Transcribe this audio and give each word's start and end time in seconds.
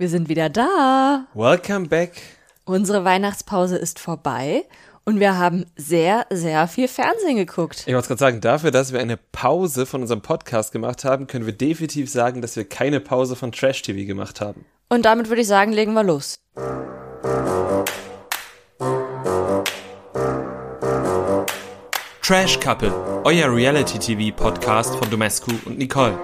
Wir 0.00 0.08
sind 0.08 0.28
wieder 0.28 0.48
da. 0.48 1.26
Welcome 1.34 1.88
back. 1.88 2.12
Unsere 2.64 3.04
Weihnachtspause 3.04 3.76
ist 3.76 3.98
vorbei 3.98 4.64
und 5.04 5.18
wir 5.18 5.36
haben 5.38 5.66
sehr, 5.74 6.24
sehr 6.30 6.68
viel 6.68 6.86
Fernsehen 6.86 7.34
geguckt. 7.34 7.82
Ich 7.84 7.92
wollte 7.92 8.06
gerade 8.06 8.20
sagen, 8.20 8.40
dafür, 8.40 8.70
dass 8.70 8.92
wir 8.92 9.00
eine 9.00 9.16
Pause 9.16 9.86
von 9.86 10.02
unserem 10.02 10.20
Podcast 10.22 10.70
gemacht 10.70 11.04
haben, 11.04 11.26
können 11.26 11.46
wir 11.46 11.52
definitiv 11.52 12.08
sagen, 12.08 12.42
dass 12.42 12.54
wir 12.54 12.64
keine 12.68 13.00
Pause 13.00 13.34
von 13.34 13.50
Trash 13.50 13.82
TV 13.82 14.06
gemacht 14.06 14.40
haben. 14.40 14.64
Und 14.88 15.04
damit 15.04 15.30
würde 15.30 15.42
ich 15.42 15.48
sagen, 15.48 15.72
legen 15.72 15.94
wir 15.94 16.04
los. 16.04 16.38
Trash 22.22 22.60
Couple, 22.60 22.94
euer 23.24 23.52
Reality-TV-Podcast 23.52 24.94
von 24.94 25.10
Domescu 25.10 25.50
und 25.64 25.76
Nicole. 25.76 26.16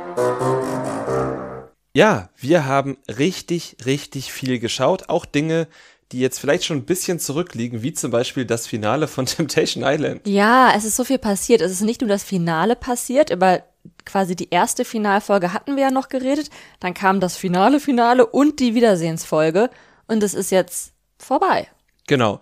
Ja, 1.95 2.29
wir 2.37 2.67
haben 2.67 2.99
richtig, 3.09 3.77
richtig 3.87 4.33
viel 4.33 4.59
geschaut. 4.59 5.09
Auch 5.09 5.25
Dinge, 5.25 5.69
die 6.11 6.19
jetzt 6.19 6.41
vielleicht 6.41 6.65
schon 6.65 6.79
ein 6.79 6.85
bisschen 6.85 7.21
zurückliegen, 7.21 7.83
wie 7.83 7.93
zum 7.93 8.11
Beispiel 8.11 8.45
das 8.45 8.67
Finale 8.67 9.07
von 9.07 9.27
Temptation 9.27 9.85
Island. 9.87 10.27
Ja, 10.27 10.73
es 10.77 10.85
ist 10.85 10.97
so 10.97 11.05
viel 11.05 11.19
passiert. 11.19 11.61
Es 11.61 11.71
ist 11.71 11.83
nicht 11.83 12.01
nur 12.01 12.09
das 12.09 12.25
Finale 12.25 12.75
passiert, 12.75 13.31
über 13.31 13.63
quasi 14.05 14.35
die 14.35 14.51
erste 14.51 14.85
Finalfolge 14.85 15.53
hatten 15.53 15.77
wir 15.77 15.85
ja 15.85 15.91
noch 15.91 16.09
geredet. 16.09 16.51
Dann 16.81 16.95
kam 16.95 17.21
das 17.21 17.37
finale 17.37 17.79
Finale 17.79 18.27
und 18.27 18.59
die 18.59 18.75
Wiedersehensfolge. 18.75 19.71
Und 20.09 20.23
es 20.23 20.35
ist 20.35 20.51
jetzt 20.51 20.95
vorbei. 21.19 21.69
Genau. 22.09 22.41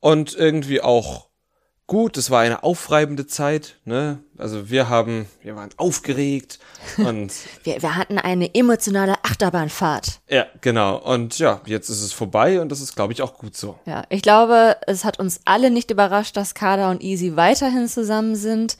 Und 0.00 0.34
irgendwie 0.34 0.80
auch 0.80 1.28
gut. 1.86 2.16
Es 2.16 2.30
war 2.30 2.40
eine 2.40 2.62
aufreibende 2.62 3.26
Zeit. 3.26 3.76
Ne? 3.84 4.18
Also 4.38 4.70
wir 4.70 4.88
haben, 4.88 5.26
wir 5.42 5.56
waren 5.56 5.70
aufgeregt 5.76 6.58
und 6.96 7.32
wir, 7.62 7.82
wir 7.82 7.96
hatten 7.96 8.18
eine 8.18 8.54
emotionale 8.54 9.14
Achterbahnfahrt. 9.22 10.20
Ja, 10.28 10.46
genau. 10.60 10.96
Und 10.96 11.38
ja, 11.38 11.60
jetzt 11.66 11.88
ist 11.88 12.02
es 12.02 12.12
vorbei 12.12 12.60
und 12.60 12.70
das 12.70 12.80
ist, 12.80 12.94
glaube 12.94 13.12
ich, 13.12 13.22
auch 13.22 13.34
gut 13.38 13.56
so. 13.56 13.78
Ja, 13.86 14.04
ich 14.08 14.22
glaube, 14.22 14.76
es 14.86 15.04
hat 15.04 15.18
uns 15.18 15.40
alle 15.44 15.70
nicht 15.70 15.90
überrascht, 15.90 16.36
dass 16.36 16.54
Kada 16.54 16.90
und 16.90 17.02
Easy 17.02 17.36
weiterhin 17.36 17.88
zusammen 17.88 18.36
sind. 18.36 18.76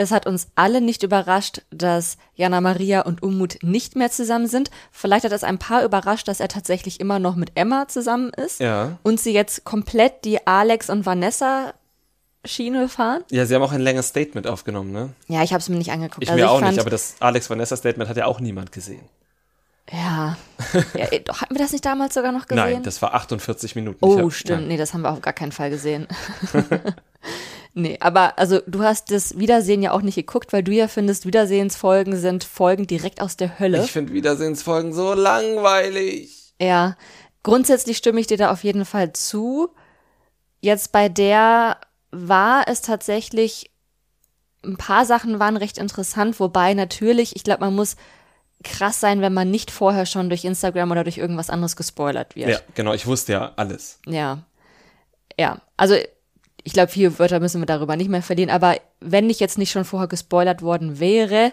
Es 0.00 0.12
hat 0.12 0.26
uns 0.26 0.48
alle 0.54 0.80
nicht 0.80 1.02
überrascht, 1.02 1.60
dass 1.68 2.16
Jana 2.34 2.62
Maria 2.62 3.02
und 3.02 3.22
Umut 3.22 3.58
nicht 3.60 3.96
mehr 3.96 4.10
zusammen 4.10 4.46
sind. 4.46 4.70
Vielleicht 4.90 5.26
hat 5.26 5.32
es 5.32 5.44
ein 5.44 5.58
paar 5.58 5.84
überrascht, 5.84 6.26
dass 6.26 6.40
er 6.40 6.48
tatsächlich 6.48 7.00
immer 7.00 7.18
noch 7.18 7.36
mit 7.36 7.52
Emma 7.54 7.86
zusammen 7.86 8.30
ist. 8.30 8.60
Ja. 8.60 8.96
Und 9.02 9.20
sie 9.20 9.34
jetzt 9.34 9.64
komplett 9.64 10.24
die 10.24 10.46
Alex 10.46 10.88
und 10.88 11.04
Vanessa 11.04 11.74
Schiene 12.44 12.88
fahren. 12.88 13.22
Ja, 13.30 13.44
sie 13.44 13.54
haben 13.54 13.62
auch 13.62 13.72
ein 13.72 13.80
längeres 13.80 14.08
Statement 14.08 14.46
aufgenommen, 14.46 14.92
ne? 14.92 15.10
Ja, 15.28 15.42
ich 15.42 15.52
habe 15.52 15.60
es 15.60 15.68
mir 15.68 15.76
nicht 15.76 15.92
angeguckt. 15.92 16.22
Ich 16.22 16.30
also 16.30 16.40
mir 16.40 16.46
ich 16.46 16.50
auch 16.50 16.60
nicht, 16.60 16.80
aber 16.80 16.90
das 16.90 17.16
Alex 17.20 17.50
Vanessa 17.50 17.76
Statement 17.76 18.08
hat 18.08 18.16
ja 18.16 18.26
auch 18.26 18.40
niemand 18.40 18.72
gesehen. 18.72 19.02
Ja. 19.92 20.36
ja. 20.94 21.06
Hatten 21.06 21.54
wir 21.54 21.58
das 21.58 21.72
nicht 21.72 21.84
damals 21.84 22.14
sogar 22.14 22.32
noch 22.32 22.46
gesehen? 22.46 22.64
Nein, 22.64 22.82
das 22.82 23.02
war 23.02 23.14
48 23.14 23.74
Minuten. 23.76 23.98
Oh, 24.00 24.18
hab, 24.18 24.32
stimmt. 24.32 24.60
Nein. 24.60 24.68
Nee, 24.68 24.76
das 24.76 24.94
haben 24.94 25.02
wir 25.02 25.10
auf 25.10 25.20
gar 25.20 25.32
keinen 25.32 25.52
Fall 25.52 25.70
gesehen. 25.70 26.06
nee, 27.74 27.98
aber 28.00 28.38
also 28.38 28.60
du 28.66 28.82
hast 28.82 29.10
das 29.10 29.38
Wiedersehen 29.38 29.82
ja 29.82 29.92
auch 29.92 30.02
nicht 30.02 30.14
geguckt, 30.14 30.52
weil 30.52 30.62
du 30.62 30.72
ja 30.72 30.88
findest, 30.88 31.26
Wiedersehensfolgen 31.26 32.16
sind 32.16 32.44
Folgen 32.44 32.86
direkt 32.86 33.20
aus 33.20 33.36
der 33.36 33.58
Hölle. 33.58 33.84
Ich 33.84 33.92
finde 33.92 34.12
Wiedersehensfolgen 34.12 34.92
so 34.92 35.14
langweilig. 35.14 36.54
Ja. 36.60 36.96
Grundsätzlich 37.42 37.96
stimme 37.96 38.20
ich 38.20 38.26
dir 38.26 38.36
da 38.36 38.50
auf 38.50 38.64
jeden 38.64 38.84
Fall 38.84 39.12
zu. 39.12 39.70
Jetzt 40.60 40.92
bei 40.92 41.08
der 41.08 41.78
war 42.10 42.64
es 42.66 42.82
tatsächlich, 42.82 43.70
ein 44.64 44.76
paar 44.76 45.04
Sachen 45.04 45.38
waren 45.38 45.56
recht 45.56 45.78
interessant, 45.78 46.38
wobei 46.40 46.74
natürlich, 46.74 47.36
ich 47.36 47.44
glaube, 47.44 47.64
man 47.64 47.74
muss 47.74 47.96
krass 48.62 49.00
sein, 49.00 49.20
wenn 49.20 49.32
man 49.32 49.50
nicht 49.50 49.70
vorher 49.70 50.06
schon 50.06 50.28
durch 50.28 50.44
Instagram 50.44 50.90
oder 50.90 51.04
durch 51.04 51.18
irgendwas 51.18 51.50
anderes 51.50 51.76
gespoilert 51.76 52.36
wird. 52.36 52.50
Ja, 52.50 52.58
genau, 52.74 52.92
ich 52.92 53.06
wusste 53.06 53.32
ja 53.32 53.52
alles. 53.56 54.00
Ja. 54.06 54.44
Ja, 55.38 55.62
also 55.76 55.94
ich 56.62 56.72
glaube, 56.72 56.92
vier 56.92 57.18
Wörter 57.18 57.40
müssen 57.40 57.62
wir 57.62 57.66
darüber 57.66 57.96
nicht 57.96 58.10
mehr 58.10 58.22
verlieren, 58.22 58.50
aber 58.50 58.76
wenn 59.00 59.30
ich 59.30 59.40
jetzt 59.40 59.56
nicht 59.56 59.70
schon 59.70 59.86
vorher 59.86 60.08
gespoilert 60.08 60.60
worden 60.60 61.00
wäre, 61.00 61.52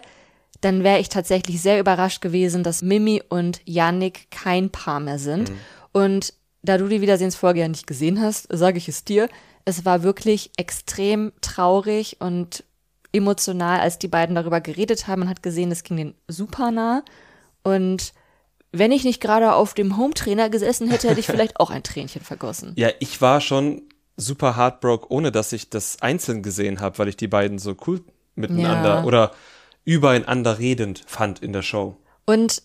dann 0.60 0.84
wäre 0.84 0.98
ich 0.98 1.08
tatsächlich 1.08 1.62
sehr 1.62 1.80
überrascht 1.80 2.20
gewesen, 2.20 2.62
dass 2.62 2.82
Mimi 2.82 3.22
und 3.28 3.60
Yannick 3.64 4.30
kein 4.30 4.70
Paar 4.70 5.00
mehr 5.00 5.18
sind. 5.18 5.50
Mhm. 5.50 5.58
Und 5.92 6.34
da 6.62 6.76
du 6.76 6.88
die 6.88 7.00
Wiedersehensfolge 7.00 7.60
ja 7.60 7.68
nicht 7.68 7.86
gesehen 7.86 8.20
hast, 8.20 8.48
sage 8.50 8.78
ich 8.78 8.88
es 8.88 9.04
dir, 9.04 9.28
es 9.68 9.84
war 9.84 10.02
wirklich 10.02 10.50
extrem 10.56 11.30
traurig 11.42 12.16
und 12.20 12.64
emotional, 13.12 13.80
als 13.80 13.98
die 13.98 14.08
beiden 14.08 14.34
darüber 14.34 14.62
geredet 14.62 15.06
haben. 15.06 15.20
Man 15.20 15.28
hat 15.28 15.42
gesehen, 15.42 15.70
es 15.70 15.82
ging 15.82 15.98
denen 15.98 16.14
super 16.26 16.70
nah. 16.70 17.04
Und 17.62 18.14
wenn 18.72 18.92
ich 18.92 19.04
nicht 19.04 19.20
gerade 19.20 19.52
auf 19.52 19.74
dem 19.74 19.98
Home-Trainer 19.98 20.48
gesessen 20.48 20.90
hätte, 20.90 21.10
hätte 21.10 21.20
ich 21.20 21.26
vielleicht 21.26 21.60
auch 21.60 21.68
ein 21.68 21.82
Tränchen 21.82 22.22
vergossen. 22.22 22.72
Ja, 22.76 22.88
ich 22.98 23.20
war 23.20 23.42
schon 23.42 23.82
super 24.16 24.56
heartbroke, 24.56 25.12
ohne 25.12 25.32
dass 25.32 25.52
ich 25.52 25.68
das 25.68 26.00
einzeln 26.00 26.42
gesehen 26.42 26.80
habe, 26.80 26.98
weil 26.98 27.08
ich 27.08 27.18
die 27.18 27.28
beiden 27.28 27.58
so 27.58 27.76
cool 27.86 28.00
miteinander 28.36 29.00
ja. 29.00 29.04
oder 29.04 29.32
übereinander 29.84 30.58
redend 30.58 31.02
fand 31.06 31.42
in 31.42 31.52
der 31.52 31.62
Show. 31.62 31.98
Und 32.24 32.62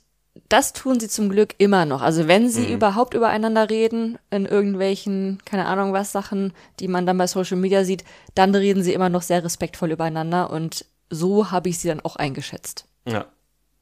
das 0.49 0.73
tun 0.73 0.99
sie 0.99 1.07
zum 1.07 1.29
Glück 1.29 1.55
immer 1.57 1.85
noch. 1.85 2.01
Also 2.01 2.27
wenn 2.27 2.49
sie 2.49 2.67
mhm. 2.67 2.75
überhaupt 2.75 3.13
übereinander 3.13 3.69
reden, 3.69 4.17
in 4.31 4.45
irgendwelchen, 4.45 5.39
keine 5.45 5.65
Ahnung 5.65 5.93
was, 5.93 6.11
Sachen, 6.11 6.53
die 6.79 6.87
man 6.87 7.05
dann 7.05 7.17
bei 7.17 7.27
Social 7.27 7.57
Media 7.57 7.83
sieht, 7.83 8.03
dann 8.35 8.53
reden 8.55 8.83
sie 8.83 8.93
immer 8.93 9.09
noch 9.09 9.21
sehr 9.21 9.43
respektvoll 9.43 9.91
übereinander 9.91 10.49
und 10.49 10.85
so 11.09 11.51
habe 11.51 11.69
ich 11.69 11.79
sie 11.79 11.87
dann 11.87 12.01
auch 12.01 12.15
eingeschätzt. 12.15 12.85
Ja. 13.07 13.25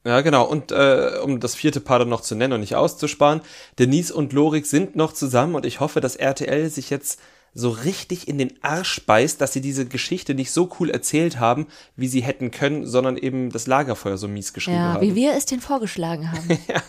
Ja, 0.04 0.20
genau. 0.20 0.44
Und 0.44 0.72
äh, 0.72 1.20
um 1.22 1.38
das 1.38 1.54
vierte 1.54 1.80
Paar 1.80 2.00
dann 2.00 2.08
noch 2.08 2.22
zu 2.22 2.34
nennen 2.34 2.54
und 2.54 2.60
nicht 2.60 2.74
auszusparen, 2.74 3.40
Denise 3.78 4.12
und 4.12 4.32
Lorik 4.32 4.66
sind 4.66 4.96
noch 4.96 5.12
zusammen 5.12 5.54
und 5.54 5.64
ich 5.64 5.78
hoffe, 5.78 6.00
dass 6.00 6.16
RTL 6.16 6.68
sich 6.70 6.90
jetzt 6.90 7.20
so 7.54 7.70
richtig 7.70 8.28
in 8.28 8.38
den 8.38 8.52
Arsch 8.62 9.04
beißt, 9.04 9.40
dass 9.40 9.52
sie 9.52 9.60
diese 9.60 9.86
Geschichte 9.86 10.34
nicht 10.34 10.52
so 10.52 10.70
cool 10.80 10.90
erzählt 10.90 11.38
haben, 11.38 11.66
wie 11.96 12.08
sie 12.08 12.22
hätten 12.22 12.50
können, 12.50 12.86
sondern 12.86 13.16
eben 13.16 13.50
das 13.50 13.66
Lagerfeuer 13.66 14.16
so 14.16 14.28
mies 14.28 14.52
geschrieben 14.52 14.78
ja, 14.78 14.94
haben. 14.94 15.02
Wie 15.02 15.14
wir 15.14 15.34
es 15.34 15.44
denen 15.44 15.60
vorgeschlagen 15.60 16.32
haben. 16.32 16.48
ja. 16.68 16.82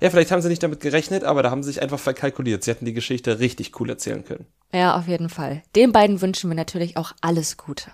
ja, 0.00 0.10
vielleicht 0.10 0.30
haben 0.30 0.42
sie 0.42 0.48
nicht 0.48 0.62
damit 0.62 0.80
gerechnet, 0.80 1.24
aber 1.24 1.42
da 1.42 1.50
haben 1.50 1.62
sie 1.62 1.72
sich 1.72 1.82
einfach 1.82 1.98
verkalkuliert. 1.98 2.62
Sie 2.62 2.70
hätten 2.70 2.84
die 2.84 2.92
Geschichte 2.92 3.40
richtig 3.40 3.78
cool 3.80 3.90
erzählen 3.90 4.24
können. 4.24 4.46
Ja, 4.72 4.96
auf 4.96 5.08
jeden 5.08 5.28
Fall. 5.28 5.62
Den 5.74 5.92
beiden 5.92 6.20
wünschen 6.20 6.50
wir 6.50 6.54
natürlich 6.54 6.96
auch 6.96 7.12
alles 7.20 7.56
Gute. 7.56 7.90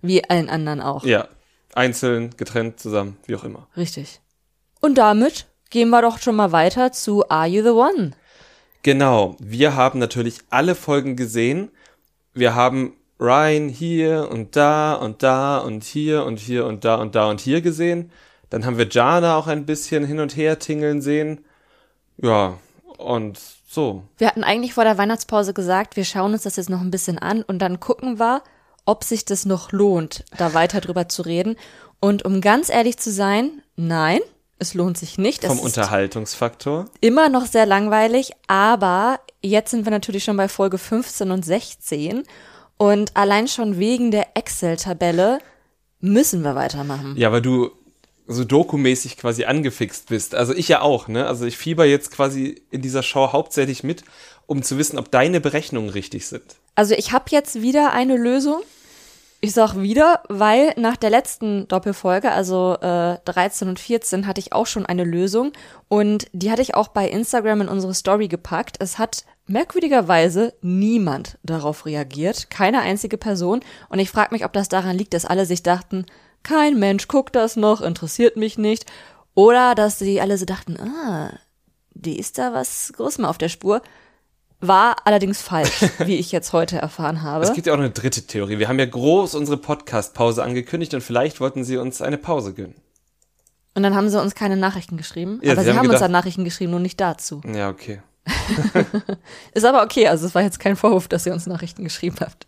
Wie 0.00 0.28
allen 0.28 0.48
anderen 0.48 0.80
auch. 0.80 1.04
Ja. 1.04 1.28
Einzeln, 1.74 2.30
getrennt, 2.36 2.80
zusammen, 2.80 3.16
wie 3.26 3.36
auch 3.36 3.44
immer. 3.44 3.68
Richtig. 3.76 4.20
Und 4.80 4.98
damit 4.98 5.46
gehen 5.70 5.90
wir 5.90 6.02
doch 6.02 6.18
schon 6.18 6.36
mal 6.36 6.52
weiter 6.52 6.92
zu 6.92 7.28
Are 7.30 7.46
You 7.46 7.62
the 7.62 7.70
One? 7.70 8.12
Genau, 8.82 9.36
wir 9.38 9.76
haben 9.76 9.98
natürlich 9.98 10.40
alle 10.50 10.74
Folgen 10.74 11.14
gesehen. 11.16 11.70
Wir 12.34 12.54
haben 12.54 12.94
Ryan 13.20 13.68
hier 13.68 14.28
und 14.30 14.56
da 14.56 14.94
und 14.94 15.22
da 15.22 15.58
und 15.58 15.84
hier 15.84 16.24
und 16.24 16.40
hier 16.40 16.66
und 16.66 16.84
da 16.84 16.96
und 16.96 17.14
da 17.14 17.30
und 17.30 17.40
hier 17.40 17.60
gesehen. 17.60 18.10
Dann 18.50 18.66
haben 18.66 18.78
wir 18.78 18.88
Jana 18.88 19.36
auch 19.36 19.46
ein 19.46 19.66
bisschen 19.66 20.04
hin 20.04 20.18
und 20.18 20.36
her 20.36 20.58
tingeln 20.58 21.00
sehen. 21.00 21.44
Ja, 22.16 22.58
und 22.98 23.40
so. 23.68 24.02
Wir 24.18 24.26
hatten 24.26 24.44
eigentlich 24.44 24.74
vor 24.74 24.84
der 24.84 24.98
Weihnachtspause 24.98 25.54
gesagt, 25.54 25.96
wir 25.96 26.04
schauen 26.04 26.32
uns 26.32 26.42
das 26.42 26.56
jetzt 26.56 26.68
noch 26.68 26.80
ein 26.80 26.90
bisschen 26.90 27.18
an 27.18 27.42
und 27.42 27.60
dann 27.60 27.80
gucken 27.80 28.18
wir, 28.18 28.42
ob 28.84 29.04
sich 29.04 29.24
das 29.24 29.46
noch 29.46 29.72
lohnt, 29.72 30.24
da 30.36 30.54
weiter 30.54 30.80
drüber 30.80 31.08
zu 31.08 31.22
reden. 31.22 31.56
Und 32.00 32.24
um 32.24 32.40
ganz 32.40 32.68
ehrlich 32.68 32.98
zu 32.98 33.12
sein, 33.12 33.62
nein, 33.76 34.20
es 34.62 34.74
lohnt 34.74 34.96
sich 34.96 35.18
nicht. 35.18 35.44
Vom 35.44 35.58
Unterhaltungsfaktor? 35.58 36.86
Immer 37.00 37.28
noch 37.28 37.46
sehr 37.46 37.66
langweilig, 37.66 38.32
aber 38.46 39.20
jetzt 39.42 39.70
sind 39.70 39.84
wir 39.84 39.90
natürlich 39.90 40.24
schon 40.24 40.36
bei 40.36 40.48
Folge 40.48 40.78
15 40.78 41.30
und 41.30 41.44
16 41.44 42.22
und 42.78 43.16
allein 43.16 43.48
schon 43.48 43.78
wegen 43.78 44.10
der 44.10 44.36
Excel-Tabelle 44.36 45.38
müssen 46.00 46.42
wir 46.42 46.54
weitermachen. 46.54 47.14
Ja, 47.16 47.30
weil 47.32 47.42
du 47.42 47.70
so 48.26 48.44
dokumäßig 48.44 49.16
quasi 49.16 49.44
angefixt 49.44 50.08
bist. 50.08 50.34
Also 50.34 50.54
ich 50.54 50.68
ja 50.68 50.80
auch, 50.80 51.08
ne? 51.08 51.26
Also 51.26 51.44
ich 51.44 51.58
fieber 51.58 51.84
jetzt 51.84 52.10
quasi 52.10 52.62
in 52.70 52.80
dieser 52.80 53.02
Show 53.02 53.32
hauptsächlich 53.32 53.82
mit, 53.82 54.04
um 54.46 54.62
zu 54.62 54.78
wissen, 54.78 54.98
ob 54.98 55.10
deine 55.10 55.40
Berechnungen 55.40 55.90
richtig 55.90 56.26
sind. 56.26 56.56
Also 56.74 56.94
ich 56.94 57.12
habe 57.12 57.24
jetzt 57.30 57.62
wieder 57.62 57.92
eine 57.92 58.16
Lösung. 58.16 58.62
Ich 59.44 59.54
sag 59.54 59.74
wieder, 59.74 60.22
weil 60.28 60.72
nach 60.76 60.96
der 60.96 61.10
letzten 61.10 61.66
Doppelfolge, 61.66 62.30
also 62.30 62.76
äh, 62.80 63.18
13 63.24 63.66
und 63.66 63.80
14, 63.80 64.28
hatte 64.28 64.38
ich 64.38 64.52
auch 64.52 64.66
schon 64.66 64.86
eine 64.86 65.02
Lösung 65.02 65.50
und 65.88 66.28
die 66.32 66.52
hatte 66.52 66.62
ich 66.62 66.76
auch 66.76 66.86
bei 66.86 67.08
Instagram 67.08 67.62
in 67.62 67.68
unsere 67.68 67.92
Story 67.92 68.28
gepackt. 68.28 68.76
Es 68.78 69.00
hat 69.00 69.24
merkwürdigerweise 69.48 70.54
niemand 70.62 71.38
darauf 71.42 71.86
reagiert, 71.86 72.50
keine 72.50 72.82
einzige 72.82 73.18
Person 73.18 73.62
und 73.88 73.98
ich 73.98 74.10
frage 74.10 74.32
mich, 74.32 74.44
ob 74.44 74.52
das 74.52 74.68
daran 74.68 74.96
liegt, 74.96 75.12
dass 75.12 75.26
alle 75.26 75.44
sich 75.44 75.64
dachten, 75.64 76.06
kein 76.44 76.78
Mensch 76.78 77.08
guckt 77.08 77.34
das 77.34 77.56
noch, 77.56 77.80
interessiert 77.80 78.36
mich 78.36 78.58
nicht 78.58 78.86
oder 79.34 79.74
dass 79.74 79.98
sie 79.98 80.20
alle 80.20 80.38
so 80.38 80.44
dachten, 80.44 80.78
ah, 80.78 81.32
die 81.94 82.16
ist 82.16 82.38
da 82.38 82.52
was 82.54 82.92
Großes 82.94 83.18
mal 83.18 83.28
auf 83.28 83.38
der 83.38 83.48
Spur. 83.48 83.82
War 84.62 84.96
allerdings 85.04 85.42
falsch, 85.42 85.82
wie 85.98 86.16
ich 86.16 86.30
jetzt 86.30 86.52
heute 86.52 86.78
erfahren 86.78 87.22
habe. 87.22 87.44
Es 87.44 87.52
gibt 87.52 87.66
ja 87.66 87.74
auch 87.74 87.78
eine 87.78 87.90
dritte 87.90 88.22
Theorie. 88.22 88.60
Wir 88.60 88.68
haben 88.68 88.78
ja 88.78 88.86
groß 88.86 89.34
unsere 89.34 89.56
Podcast-Pause 89.56 90.42
angekündigt 90.44 90.94
und 90.94 91.00
vielleicht 91.00 91.40
wollten 91.40 91.64
sie 91.64 91.76
uns 91.78 92.00
eine 92.00 92.16
Pause 92.16 92.54
gönnen. 92.54 92.76
Und 93.74 93.82
dann 93.82 93.96
haben 93.96 94.08
sie 94.08 94.20
uns 94.20 94.36
keine 94.36 94.56
Nachrichten 94.56 94.96
geschrieben. 94.96 95.40
Ja, 95.42 95.52
aber 95.52 95.64
sie 95.64 95.70
haben 95.70 95.78
haben 95.78 95.90
uns 95.90 95.98
dann 95.98 96.12
Nachrichten 96.12 96.44
geschrieben, 96.44 96.70
nur 96.70 96.80
nicht 96.80 97.00
dazu. 97.00 97.40
Ja, 97.44 97.70
okay. 97.70 98.02
Ist 99.52 99.64
aber 99.64 99.82
okay, 99.82 100.06
also 100.06 100.26
es 100.26 100.34
war 100.36 100.42
jetzt 100.42 100.60
kein 100.60 100.76
Vorwurf, 100.76 101.08
dass 101.08 101.26
ihr 101.26 101.32
uns 101.32 101.46
Nachrichten 101.48 101.82
geschrieben 101.82 102.16
habt. 102.20 102.46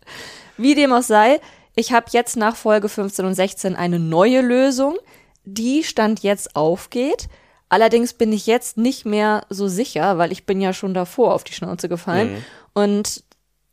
Wie 0.55 0.73
dem 0.73 0.93
auch 0.93 1.01
sei, 1.03 1.41
ich 1.75 1.91
habe 1.91 2.05
jetzt 2.11 2.37
nach 2.37 2.55
Folge 2.55 2.87
15 2.87 3.25
und 3.25 3.33
16 3.33 3.75
eine 3.75 3.99
neue 3.99 4.39
Lösung, 4.39 4.95
die 5.43 5.83
Stand 5.83 6.21
jetzt 6.21 6.55
aufgeht. 6.55 7.27
Allerdings 7.69 8.13
bin 8.13 8.31
ich 8.31 8.45
jetzt 8.47 8.77
nicht 8.77 9.05
mehr 9.05 9.43
so 9.49 9.67
sicher, 9.67 10.17
weil 10.17 10.31
ich 10.31 10.45
bin 10.45 10.61
ja 10.61 10.71
schon 10.73 10.93
davor 10.93 11.33
auf 11.33 11.43
die 11.43 11.53
Schnauze 11.53 11.89
gefallen. 11.89 12.45
Und 12.73 13.23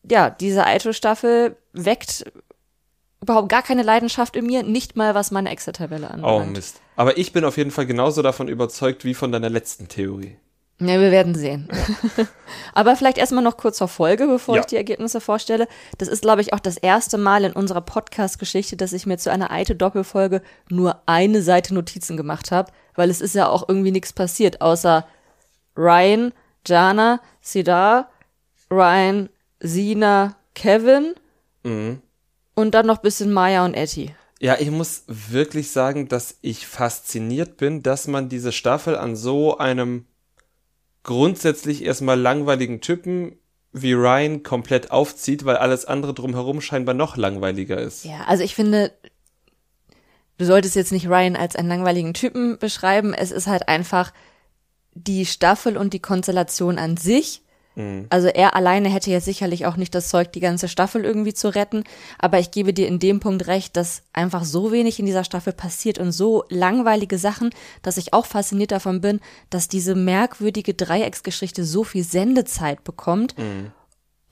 ja, 0.08 0.30
diese 0.30 0.64
Aito-Staffel 0.66 1.56
weckt 1.72 2.24
überhaupt 3.20 3.48
gar 3.50 3.62
keine 3.62 3.82
Leidenschaft 3.82 4.34
in 4.34 4.46
mir, 4.46 4.62
nicht 4.62 4.96
mal 4.96 5.14
was 5.14 5.30
meine 5.30 5.50
Excel-Tabelle 5.50 6.08
Oh, 6.10 6.14
anbelangt. 6.14 6.52
Mist. 6.52 6.80
Aber 6.96 7.16
ich 7.18 7.32
bin 7.32 7.44
auf 7.44 7.56
jeden 7.56 7.70
Fall 7.70 7.86
genauso 7.86 8.22
davon 8.22 8.48
überzeugt 8.48 9.04
wie 9.04 9.14
von 9.14 9.30
deiner 9.30 9.50
letzten 9.50 9.88
Theorie. 9.88 10.36
Ja, 10.80 10.98
wir 11.00 11.12
werden 11.12 11.36
sehen. 11.36 11.68
Aber 12.74 12.96
vielleicht 12.96 13.18
erstmal 13.18 13.44
noch 13.44 13.56
kurz 13.56 13.76
zur 13.76 13.86
Folge, 13.86 14.26
bevor 14.26 14.56
Ja. 14.56 14.60
ich 14.62 14.66
die 14.66 14.76
Ergebnisse 14.76 15.20
vorstelle. 15.20 15.68
Das 15.98 16.08
ist, 16.08 16.22
glaube 16.22 16.40
ich, 16.40 16.52
auch 16.54 16.58
das 16.60 16.76
erste 16.76 17.18
Mal 17.18 17.44
in 17.44 17.52
unserer 17.52 17.82
Podcast-Geschichte, 17.82 18.76
dass 18.76 18.92
ich 18.92 19.06
mir 19.06 19.18
zu 19.18 19.30
einer 19.30 19.52
Eite-Doppelfolge 19.52 20.42
nur 20.68 21.00
eine 21.06 21.42
Seite 21.42 21.74
Notizen 21.74 22.16
gemacht 22.16 22.50
habe, 22.50 22.72
weil 22.94 23.10
es 23.10 23.20
ist 23.20 23.34
ja 23.34 23.48
auch 23.48 23.68
irgendwie 23.68 23.90
nichts 23.90 24.12
passiert, 24.12 24.60
außer 24.60 25.06
Ryan, 25.76 26.32
Jana, 26.66 27.20
Sidar, 27.40 28.10
Ryan, 28.70 29.28
Sina, 29.60 30.36
Kevin 30.54 31.14
und 31.62 32.74
dann 32.74 32.86
noch 32.86 32.98
bisschen 32.98 33.32
Maya 33.32 33.64
und 33.64 33.74
Etty. 33.74 34.14
Ja, 34.40 34.56
ich 34.58 34.70
muss 34.70 35.04
wirklich 35.06 35.70
sagen, 35.70 36.08
dass 36.08 36.38
ich 36.42 36.66
fasziniert 36.66 37.56
bin, 37.56 37.82
dass 37.82 38.08
man 38.08 38.28
diese 38.28 38.50
Staffel 38.50 38.96
an 38.96 39.14
so 39.14 39.58
einem 39.58 40.06
grundsätzlich 41.04 41.84
erstmal 41.84 42.18
langweiligen 42.18 42.80
Typen 42.80 43.38
wie 43.72 43.92
Ryan 43.92 44.42
komplett 44.42 44.90
aufzieht, 44.90 45.44
weil 45.44 45.56
alles 45.56 45.84
andere 45.84 46.12
drumherum 46.12 46.60
scheinbar 46.60 46.94
noch 46.94 47.16
langweiliger 47.16 47.78
ist. 47.78 48.04
Ja, 48.04 48.24
also 48.26 48.42
ich 48.42 48.54
finde, 48.54 48.92
du 50.38 50.44
solltest 50.44 50.76
jetzt 50.76 50.92
nicht 50.92 51.08
Ryan 51.08 51.36
als 51.36 51.56
einen 51.56 51.68
langweiligen 51.68 52.14
Typen 52.14 52.58
beschreiben. 52.58 53.14
Es 53.14 53.30
ist 53.30 53.46
halt 53.46 53.68
einfach 53.68 54.12
die 54.94 55.26
Staffel 55.26 55.76
und 55.76 55.94
die 55.94 56.00
Konstellation 56.00 56.78
an 56.78 56.96
sich. 56.96 57.42
Also 58.10 58.28
er 58.28 58.54
alleine 58.54 58.90
hätte 58.90 59.10
jetzt 59.10 59.24
sicherlich 59.24 59.64
auch 59.64 59.76
nicht 59.76 59.94
das 59.94 60.10
Zeug, 60.10 60.30
die 60.32 60.40
ganze 60.40 60.68
Staffel 60.68 61.06
irgendwie 61.06 61.32
zu 61.32 61.48
retten. 61.54 61.84
Aber 62.18 62.38
ich 62.38 62.50
gebe 62.50 62.74
dir 62.74 62.86
in 62.86 62.98
dem 62.98 63.18
Punkt 63.18 63.46
recht, 63.46 63.78
dass 63.78 64.02
einfach 64.12 64.44
so 64.44 64.72
wenig 64.72 64.98
in 64.98 65.06
dieser 65.06 65.24
Staffel 65.24 65.54
passiert 65.54 65.98
und 65.98 66.12
so 66.12 66.44
langweilige 66.50 67.16
Sachen, 67.16 67.48
dass 67.80 67.96
ich 67.96 68.12
auch 68.12 68.26
fasziniert 68.26 68.72
davon 68.72 69.00
bin, 69.00 69.20
dass 69.48 69.68
diese 69.68 69.94
merkwürdige 69.94 70.74
Dreiecksgeschichte 70.74 71.64
so 71.64 71.82
viel 71.82 72.04
Sendezeit 72.04 72.84
bekommt 72.84 73.34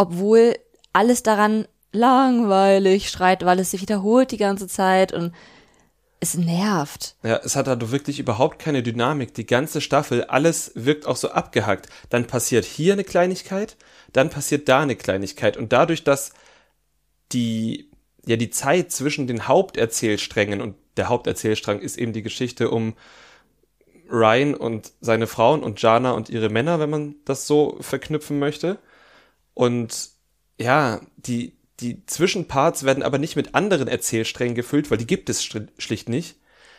obwohl 0.01 0.55
alles 0.95 1.23
daran 1.23 1.67
langweilig 1.93 3.11
schreit, 3.11 3.45
weil 3.45 3.59
es 3.59 3.73
sich 3.73 3.83
wiederholt 3.83 4.31
die 4.31 4.39
ganze 4.39 4.67
Zeit 4.67 5.13
und 5.13 5.33
es 6.21 6.37
nervt. 6.37 7.17
Ja, 7.23 7.41
es 7.43 7.57
hat 7.57 7.67
also 7.67 7.91
wirklich 7.91 8.21
überhaupt 8.21 8.59
keine 8.59 8.83
Dynamik. 8.83 9.35
Die 9.35 9.47
ganze 9.47 9.81
Staffel, 9.81 10.25
alles 10.25 10.73
wirkt 10.75 11.07
auch 11.07 11.17
so 11.17 11.31
abgehackt. 11.31 11.89
Dann 12.11 12.27
passiert 12.27 12.67
hier 12.67 12.93
eine 12.93 13.05
Kleinigkeit, 13.05 13.77
dann 14.13 14.29
passiert 14.29 14.69
da 14.69 14.81
eine 14.81 14.97
Kleinigkeit. 14.97 15.57
Und 15.57 15.73
dadurch, 15.73 16.05
dass 16.05 16.33
die, 17.33 17.91
ja, 18.27 18.37
die 18.37 18.51
Zeit 18.51 18.93
zwischen 18.93 19.27
den 19.27 19.49
Haupterzählsträngen 19.49 20.61
und 20.61 20.77
der 20.99 21.09
Haupterzählstrang 21.09 21.81
ist 21.81 21.97
eben 21.97 22.13
die 22.13 22.23
Geschichte 22.23 22.71
um 22.71 22.95
Ryan 24.11 24.55
und 24.55 24.93
seine 25.01 25.27
Frauen 25.27 25.63
und 25.63 25.81
Jana 25.81 26.11
und 26.11 26.29
ihre 26.29 26.51
Männer, 26.51 26.81
wenn 26.81 26.91
man 26.91 27.15
das 27.25 27.47
so 27.47 27.79
verknüpfen 27.81 28.39
möchte. 28.39 28.79
Und 29.55 30.11
ja, 30.59 31.01
die, 31.17 31.55
die 31.81 32.05
Zwischenparts 32.07 32.85
werden 32.85 33.03
aber 33.03 33.19
nicht 33.19 33.37
mit 33.37 33.55
anderen 33.55 33.89
Erzählsträngen 33.89 34.55
gefüllt, 34.55 34.91
weil 34.91 34.99
die 34.99 35.07
gibt 35.07 35.29
es 35.31 35.43
schlicht 35.43 36.09
nicht, 36.09 36.37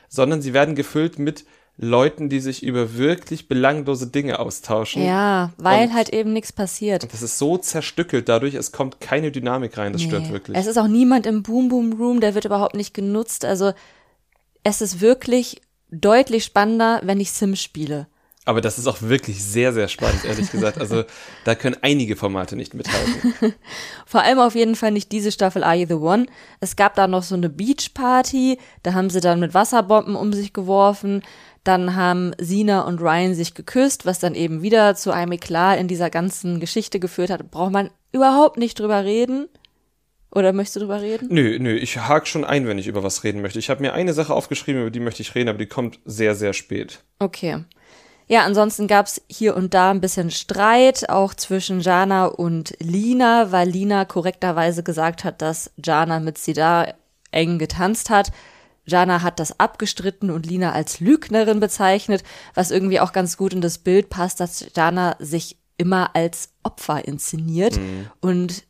sondern 0.09 0.41
sie 0.41 0.53
werden 0.53 0.75
gefüllt 0.75 1.19
mit 1.19 1.45
Leuten, 1.77 2.29
die 2.29 2.39
sich 2.41 2.63
über 2.63 2.95
wirklich 2.97 3.47
belanglose 3.47 4.07
Dinge 4.07 4.39
austauschen. 4.39 5.03
Ja, 5.03 5.51
weil 5.57 5.87
Und- 5.87 5.93
halt 5.95 6.09
eben 6.09 6.33
nichts 6.33 6.51
passiert. 6.51 7.11
Das 7.11 7.21
ist 7.21 7.37
so 7.37 7.57
zerstückelt 7.57 8.29
dadurch, 8.29 8.53
es 8.53 8.71
kommt 8.71 8.99
keine 8.99 9.31
Dynamik 9.31 9.77
rein, 9.77 9.93
das 9.93 10.03
stört 10.03 10.23
Nee. 10.27 10.31
wirklich. 10.31 10.57
Es 10.57 10.67
ist 10.67 10.77
auch 10.77 10.87
niemand 10.87 11.25
im 11.25 11.43
Boom 11.43 11.69
Boom 11.69 11.93
Room, 11.93 12.19
der 12.19 12.35
wird 12.35 12.45
überhaupt 12.45 12.75
nicht 12.75 12.93
genutzt. 12.93 13.45
Also 13.45 13.71
es 14.63 14.81
ist 14.81 15.01
wirklich 15.01 15.61
deutlich 15.89 16.43
spannender, 16.45 17.01
wenn 17.03 17.19
ich 17.19 17.31
Sims 17.31 17.61
spiele. 17.61 18.07
Aber 18.43 18.59
das 18.59 18.79
ist 18.79 18.87
auch 18.87 19.01
wirklich 19.03 19.43
sehr, 19.43 19.71
sehr 19.71 19.87
spannend, 19.87 20.25
ehrlich 20.25 20.51
gesagt. 20.51 20.79
Also 20.79 21.03
da 21.45 21.53
können 21.53 21.77
einige 21.81 22.15
Formate 22.15 22.55
nicht 22.55 22.73
mithalten. 22.73 23.53
Vor 24.05 24.23
allem 24.23 24.39
auf 24.39 24.55
jeden 24.55 24.75
Fall 24.75 24.91
nicht 24.91 25.11
diese 25.11 25.31
Staffel 25.31 25.63
Are 25.63 25.75
You 25.75 25.85
the 25.87 25.93
One. 25.93 26.25
Es 26.59 26.75
gab 26.75 26.95
da 26.95 27.07
noch 27.07 27.23
so 27.23 27.35
eine 27.35 27.49
Beachparty, 27.49 28.57
da 28.83 28.93
haben 28.93 29.09
sie 29.09 29.21
dann 29.21 29.39
mit 29.39 29.53
Wasserbomben 29.53 30.15
um 30.15 30.33
sich 30.33 30.53
geworfen. 30.53 31.21
Dann 31.63 31.95
haben 31.95 32.31
Sina 32.39 32.81
und 32.81 33.01
Ryan 33.01 33.35
sich 33.35 33.53
geküsst, 33.53 34.07
was 34.07 34.17
dann 34.17 34.33
eben 34.33 34.63
wieder 34.63 34.95
zu 34.95 35.11
einem 35.11 35.33
Eklat 35.33 35.79
in 35.79 35.87
dieser 35.87 36.09
ganzen 36.09 36.59
Geschichte 36.59 36.99
geführt 36.99 37.29
hat. 37.29 37.51
Braucht 37.51 37.71
man 37.71 37.91
überhaupt 38.11 38.57
nicht 38.57 38.79
drüber 38.79 39.03
reden? 39.03 39.47
Oder 40.33 40.53
möchtest 40.53 40.77
du 40.77 40.79
drüber 40.79 41.01
reden? 41.01 41.27
Nö, 41.29 41.59
nö, 41.59 41.75
ich 41.75 41.97
hake 41.97 42.25
schon 42.25 42.45
ein, 42.45 42.65
wenn 42.65 42.79
ich 42.79 42.87
über 42.87 43.03
was 43.03 43.23
reden 43.23 43.41
möchte. 43.41 43.59
Ich 43.59 43.69
habe 43.69 43.81
mir 43.81 43.93
eine 43.93 44.13
Sache 44.13 44.33
aufgeschrieben, 44.33 44.81
über 44.81 44.89
die 44.89 45.01
möchte 45.01 45.21
ich 45.21 45.35
reden, 45.35 45.49
aber 45.49 45.57
die 45.57 45.65
kommt 45.67 45.99
sehr, 46.05 46.35
sehr 46.35 46.53
spät. 46.53 47.03
Okay. 47.19 47.65
Ja, 48.31 48.45
ansonsten 48.45 48.87
gab's 48.87 49.21
hier 49.27 49.57
und 49.57 49.73
da 49.73 49.91
ein 49.91 49.99
bisschen 49.99 50.31
Streit, 50.31 51.09
auch 51.09 51.33
zwischen 51.33 51.81
Jana 51.81 52.27
und 52.27 52.73
Lina, 52.79 53.51
weil 53.51 53.67
Lina 53.67 54.05
korrekterweise 54.05 54.83
gesagt 54.83 55.25
hat, 55.25 55.41
dass 55.41 55.69
Jana 55.83 56.21
mit 56.21 56.37
Sidar 56.37 56.93
eng 57.31 57.59
getanzt 57.59 58.09
hat. 58.09 58.31
Jana 58.85 59.21
hat 59.21 59.41
das 59.41 59.59
abgestritten 59.59 60.31
und 60.31 60.45
Lina 60.45 60.71
als 60.71 61.01
Lügnerin 61.01 61.59
bezeichnet, 61.59 62.23
was 62.53 62.71
irgendwie 62.71 63.01
auch 63.01 63.11
ganz 63.11 63.35
gut 63.35 63.51
in 63.51 63.59
das 63.59 63.79
Bild 63.79 64.09
passt, 64.09 64.39
dass 64.39 64.65
Jana 64.73 65.17
sich 65.19 65.57
immer 65.75 66.15
als 66.15 66.53
Opfer 66.63 67.05
inszeniert 67.05 67.77
und 68.21 68.63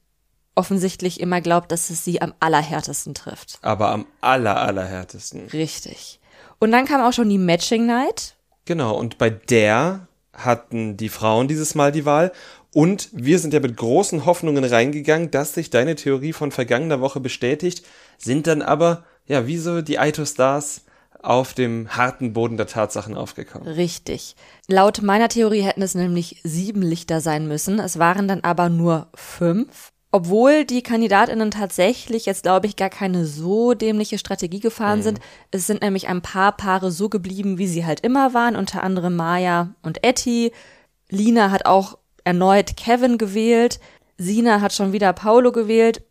offensichtlich 0.56 1.20
immer 1.20 1.40
glaubt, 1.40 1.72
dass 1.72 1.92
es 1.92 2.04
sie 2.04 2.20
am 2.20 2.34
allerhärtesten 2.40 3.14
trifft. 3.14 3.60
Aber 3.62 3.92
am 3.92 4.08
aller, 4.22 4.58
allerhärtesten. 4.60 5.50
Richtig. 5.50 6.20
Und 6.58 6.72
dann 6.72 6.86
kam 6.86 7.02
auch 7.02 7.14
schon 7.14 7.30
die 7.30 7.38
Matching 7.38 7.86
Night. 7.86 8.38
Genau, 8.72 8.96
und 8.98 9.18
bei 9.18 9.30
der 9.30 10.08
hatten 10.32 10.96
die 10.96 11.10
Frauen 11.10 11.50
dieses 11.50 11.76
Mal 11.76 11.92
die 11.92 12.06
Wahl. 12.06 12.32
Und 12.74 13.10
wir 13.12 13.38
sind 13.38 13.54
ja 13.54 13.60
mit 13.60 13.76
großen 13.76 14.26
Hoffnungen 14.26 14.64
reingegangen, 14.64 15.30
dass 15.30 15.54
sich 15.54 15.72
deine 15.72 15.96
Theorie 15.96 16.32
von 16.32 16.54
vergangener 16.54 17.02
Woche 17.02 17.20
bestätigt, 17.20 17.86
sind 18.18 18.48
dann 18.48 18.62
aber, 18.62 19.04
ja, 19.28 19.46
wie 19.46 19.58
so 19.58 19.82
die 19.82 20.00
Aito 20.00 20.24
Stars 20.24 20.86
auf 21.22 21.54
dem 21.54 21.90
harten 21.98 22.32
Boden 22.32 22.56
der 22.56 22.68
Tatsachen 22.68 23.18
aufgekommen. 23.18 23.68
Richtig. 23.68 24.38
Laut 24.68 25.02
meiner 25.02 25.28
Theorie 25.28 25.64
hätten 25.64 25.82
es 25.82 25.94
nämlich 25.94 26.40
sieben 26.46 26.82
Lichter 26.82 27.20
sein 27.20 27.50
müssen. 27.50 27.78
Es 27.78 28.00
waren 28.00 28.30
dann 28.30 28.40
aber 28.40 28.70
nur 28.70 29.10
fünf. 29.16 29.92
Obwohl 30.14 30.66
die 30.66 30.84
KandidatInnen 30.84 31.52
tatsächlich 31.52 32.26
jetzt, 32.26 32.44
glaube 32.44 32.68
ich, 32.68 32.76
gar 32.76 32.90
keine 32.90 33.26
so 33.26 33.74
dämliche 33.74 34.18
Strategie 34.18 34.60
gefahren 34.60 35.02
sind. 35.04 35.20
Es 35.52 35.68
sind 35.68 35.82
nämlich 35.82 36.10
ein 36.10 36.22
paar 36.22 36.52
Paare 36.52 36.92
so 36.92 37.08
geblieben, 37.08 37.58
wie 37.58 37.68
sie 37.68 37.86
halt 37.86 38.02
immer 38.02 38.34
waren, 38.34 38.58
unter 38.58 38.84
anderem 38.84 39.16
Maya 39.16 39.74
und 39.82 40.04
Etty. 40.04 40.52
Lina 41.10 41.50
hat 41.50 41.66
auch 41.66 41.98
erneut 42.26 42.76
Kevin 42.76 43.18
gewählt. 43.18 43.80
Sina 44.18 44.60
hat 44.60 44.74
schon 44.74 44.92
wieder 44.92 45.14
Paulo 45.14 45.54
gewählt. 45.54 46.04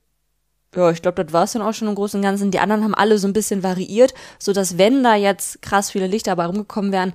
Ja, 0.75 0.91
ich 0.91 1.03
glaube, 1.03 1.25
das 1.25 1.33
war's 1.33 1.53
dann 1.53 1.63
auch 1.63 1.75
schon 1.75 1.89
im 1.89 1.95
Großen 1.95 2.19
und 2.19 2.25
Ganzen. 2.25 2.51
Die 2.51 2.61
anderen 2.61 2.85
haben 2.85 2.95
alle 2.95 3.19
so 3.19 3.27
ein 3.27 3.33
bisschen 3.33 3.63
variiert, 3.63 4.15
so 4.39 4.53
dass 4.53 4.79
wenn 4.79 5.03
da 5.03 5.15
jetzt 5.15 5.63
krass 5.63 5.91
viele 5.91 6.07
Lichter 6.07 6.37
bei 6.37 6.47
rumgekommen 6.47 6.93
wären, 6.93 7.13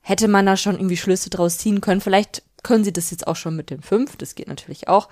hätte 0.00 0.28
man 0.28 0.46
da 0.46 0.56
schon 0.56 0.76
irgendwie 0.76 0.96
Schlüsse 0.96 1.30
draus 1.30 1.58
ziehen 1.58 1.80
können. 1.80 2.00
Vielleicht 2.00 2.42
können 2.62 2.84
sie 2.84 2.92
das 2.92 3.10
jetzt 3.10 3.26
auch 3.26 3.36
schon 3.36 3.56
mit 3.56 3.70
dem 3.70 3.82
fünf, 3.82 4.16
das 4.16 4.34
geht 4.34 4.48
natürlich 4.48 4.88
auch. 4.88 5.08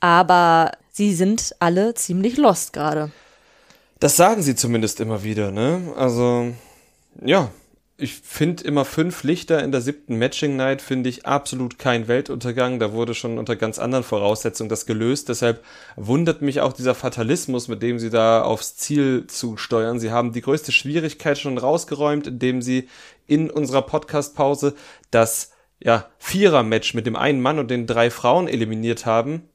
Aber 0.00 0.72
sie 0.90 1.14
sind 1.14 1.54
alle 1.60 1.94
ziemlich 1.94 2.36
lost 2.36 2.72
gerade. 2.72 3.10
Das 4.00 4.16
sagen 4.16 4.42
sie 4.42 4.56
zumindest 4.56 5.00
immer 5.00 5.22
wieder, 5.22 5.50
ne? 5.50 5.92
Also, 5.96 6.52
ja. 7.22 7.50
Ich 8.02 8.14
finde 8.14 8.64
immer 8.64 8.86
fünf 8.86 9.24
Lichter 9.24 9.62
in 9.62 9.72
der 9.72 9.82
siebten 9.82 10.16
Matching 10.16 10.56
Night 10.56 10.80
finde 10.80 11.10
ich 11.10 11.26
absolut 11.26 11.78
kein 11.78 12.08
Weltuntergang. 12.08 12.78
Da 12.78 12.94
wurde 12.94 13.12
schon 13.12 13.36
unter 13.36 13.56
ganz 13.56 13.78
anderen 13.78 14.04
Voraussetzungen 14.04 14.70
das 14.70 14.86
gelöst. 14.86 15.28
Deshalb 15.28 15.62
wundert 15.96 16.40
mich 16.40 16.62
auch 16.62 16.72
dieser 16.72 16.94
Fatalismus, 16.94 17.68
mit 17.68 17.82
dem 17.82 17.98
sie 17.98 18.08
da 18.08 18.40
aufs 18.40 18.74
Ziel 18.76 19.26
zusteuern. 19.26 20.00
Sie 20.00 20.10
haben 20.10 20.32
die 20.32 20.40
größte 20.40 20.72
Schwierigkeit 20.72 21.38
schon 21.38 21.58
rausgeräumt, 21.58 22.26
indem 22.26 22.62
sie 22.62 22.88
in 23.26 23.50
unserer 23.50 23.82
Podcast-Pause 23.82 24.76
das 25.10 25.50
ja, 25.78 26.06
Vierer-Match 26.16 26.94
mit 26.94 27.04
dem 27.04 27.16
einen 27.16 27.42
Mann 27.42 27.58
und 27.58 27.70
den 27.70 27.86
drei 27.86 28.10
Frauen 28.10 28.48
eliminiert 28.48 29.04
haben. 29.04 29.49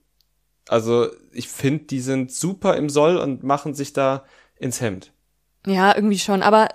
Also 0.68 1.08
ich 1.32 1.48
finde, 1.48 1.86
die 1.86 2.00
sind 2.02 2.32
super 2.32 2.76
im 2.76 2.90
Soll 2.90 3.18
und 3.18 3.44
machen 3.44 3.74
sich 3.74 3.94
da 3.94 4.24
ins 4.58 4.82
Hemd. 4.82 5.12
Ja, 5.68 5.96
irgendwie 5.96 6.20
schon. 6.20 6.42
Aber 6.44 6.70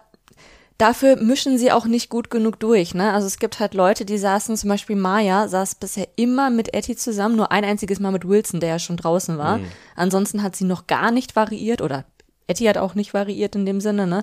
dafür 0.78 1.16
mischen 1.16 1.59
sie 1.59 1.73
auch 1.73 1.85
nicht 1.85 2.09
gut 2.09 2.30
genug 2.30 2.59
durch. 2.61 2.94
Ne? 2.94 3.12
Also 3.12 3.26
es 3.26 3.38
gibt 3.38 3.61
halt 3.61 3.75
Leute, 3.75 4.04
die 4.04 4.18
saßen, 4.18 4.56
zum 4.56 4.68
Beispiel 4.68 4.97
Maya 4.97 5.49
saß 5.49 5.76
bisher 5.76 6.09
immer 6.16 6.50
mit 6.50 6.73
Etty 6.73 6.97
zusammen, 6.97 7.37
nur 7.37 7.52
ein 7.52 7.64
einziges 7.64 8.00
Mal 8.00 8.12
mit 8.12 8.26
Wilson, 8.26 8.61
der 8.61 8.70
ja 8.70 8.78
schon 8.78 8.97
draußen 8.97 9.38
war. 9.38 9.59
Mhm. 9.59 9.66
Ansonsten 9.97 10.42
hat 10.42 10.56
sie 10.56 10.64
noch 10.64 10.87
gar 10.87 11.11
nicht 11.11 11.37
variiert 11.37 11.82
oder 11.82 12.04
Etty 12.47 12.64
hat 12.64 12.78
auch 12.78 12.94
nicht 12.94 13.14
variiert 13.14 13.54
in 13.54 13.66
dem 13.66 13.80
Sinne. 13.80 14.06
Ne? 14.06 14.23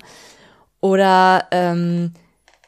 Oder 0.82 1.46
ähm, 1.52 2.14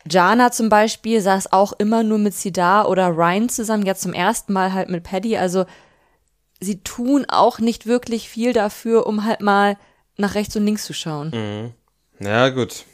Jana 0.10 0.52
zum 0.52 0.70
Beispiel 0.70 1.22
saß 1.22 1.52
auch 1.52 1.74
immer 1.74 2.04
nur 2.04 2.18
mit 2.18 2.34
Sidar 2.34 2.90
oder 2.90 3.10
Ryan 3.10 3.50
zusammen, 3.50 3.86
jetzt 3.86 4.02
zum 4.02 4.14
ersten 4.14 4.54
Mal 4.54 4.74
halt 4.74 4.90
mit 4.90 5.04
Paddy. 5.04 5.38
Also 5.38 5.66
sie 6.60 6.82
tun 6.82 7.26
auch 7.28 7.60
nicht 7.60 7.86
wirklich 7.86 8.30
viel 8.30 8.54
dafür, 8.54 9.08
um 9.08 9.26
halt 9.26 9.42
mal 9.42 9.78
nach 10.18 10.36
rechts 10.36 10.56
und 10.56 10.66
links 10.66 10.86
zu 10.86 10.94
schauen. 10.94 11.32
Mhm. 12.20 12.26
Ja, 12.26 12.50
gut. 12.50 12.86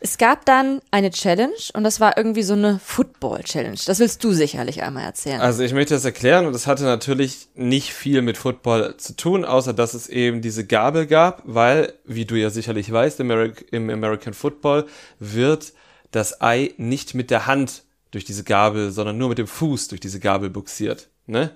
Es 0.00 0.16
gab 0.16 0.44
dann 0.44 0.80
eine 0.92 1.10
Challenge 1.10 1.56
und 1.72 1.82
das 1.82 1.98
war 1.98 2.16
irgendwie 2.16 2.44
so 2.44 2.52
eine 2.52 2.78
Football-Challenge. 2.78 3.78
Das 3.84 3.98
willst 3.98 4.22
du 4.22 4.32
sicherlich 4.32 4.82
einmal 4.82 5.02
erzählen. 5.02 5.40
Also 5.40 5.64
ich 5.64 5.72
möchte 5.72 5.94
das 5.94 6.04
erklären 6.04 6.46
und 6.46 6.52
das 6.52 6.68
hatte 6.68 6.84
natürlich 6.84 7.48
nicht 7.54 7.92
viel 7.92 8.22
mit 8.22 8.38
Football 8.38 8.96
zu 8.98 9.16
tun, 9.16 9.44
außer 9.44 9.72
dass 9.72 9.94
es 9.94 10.08
eben 10.08 10.40
diese 10.40 10.64
Gabel 10.64 11.06
gab, 11.06 11.42
weil, 11.46 11.94
wie 12.04 12.26
du 12.26 12.36
ja 12.36 12.50
sicherlich 12.50 12.92
weißt, 12.92 13.18
im, 13.18 13.90
American 13.90 14.34
Football 14.34 14.86
wird 15.18 15.72
das 16.12 16.40
Ei 16.40 16.74
nicht 16.76 17.14
mit 17.14 17.30
der 17.30 17.46
Hand 17.46 17.82
durch 18.12 18.24
diese 18.24 18.44
Gabel, 18.44 18.92
sondern 18.92 19.18
nur 19.18 19.30
mit 19.30 19.38
dem 19.38 19.48
Fuß 19.48 19.88
durch 19.88 20.00
diese 20.00 20.20
Gabel 20.20 20.48
buxiert. 20.48 21.08
Ne? 21.26 21.50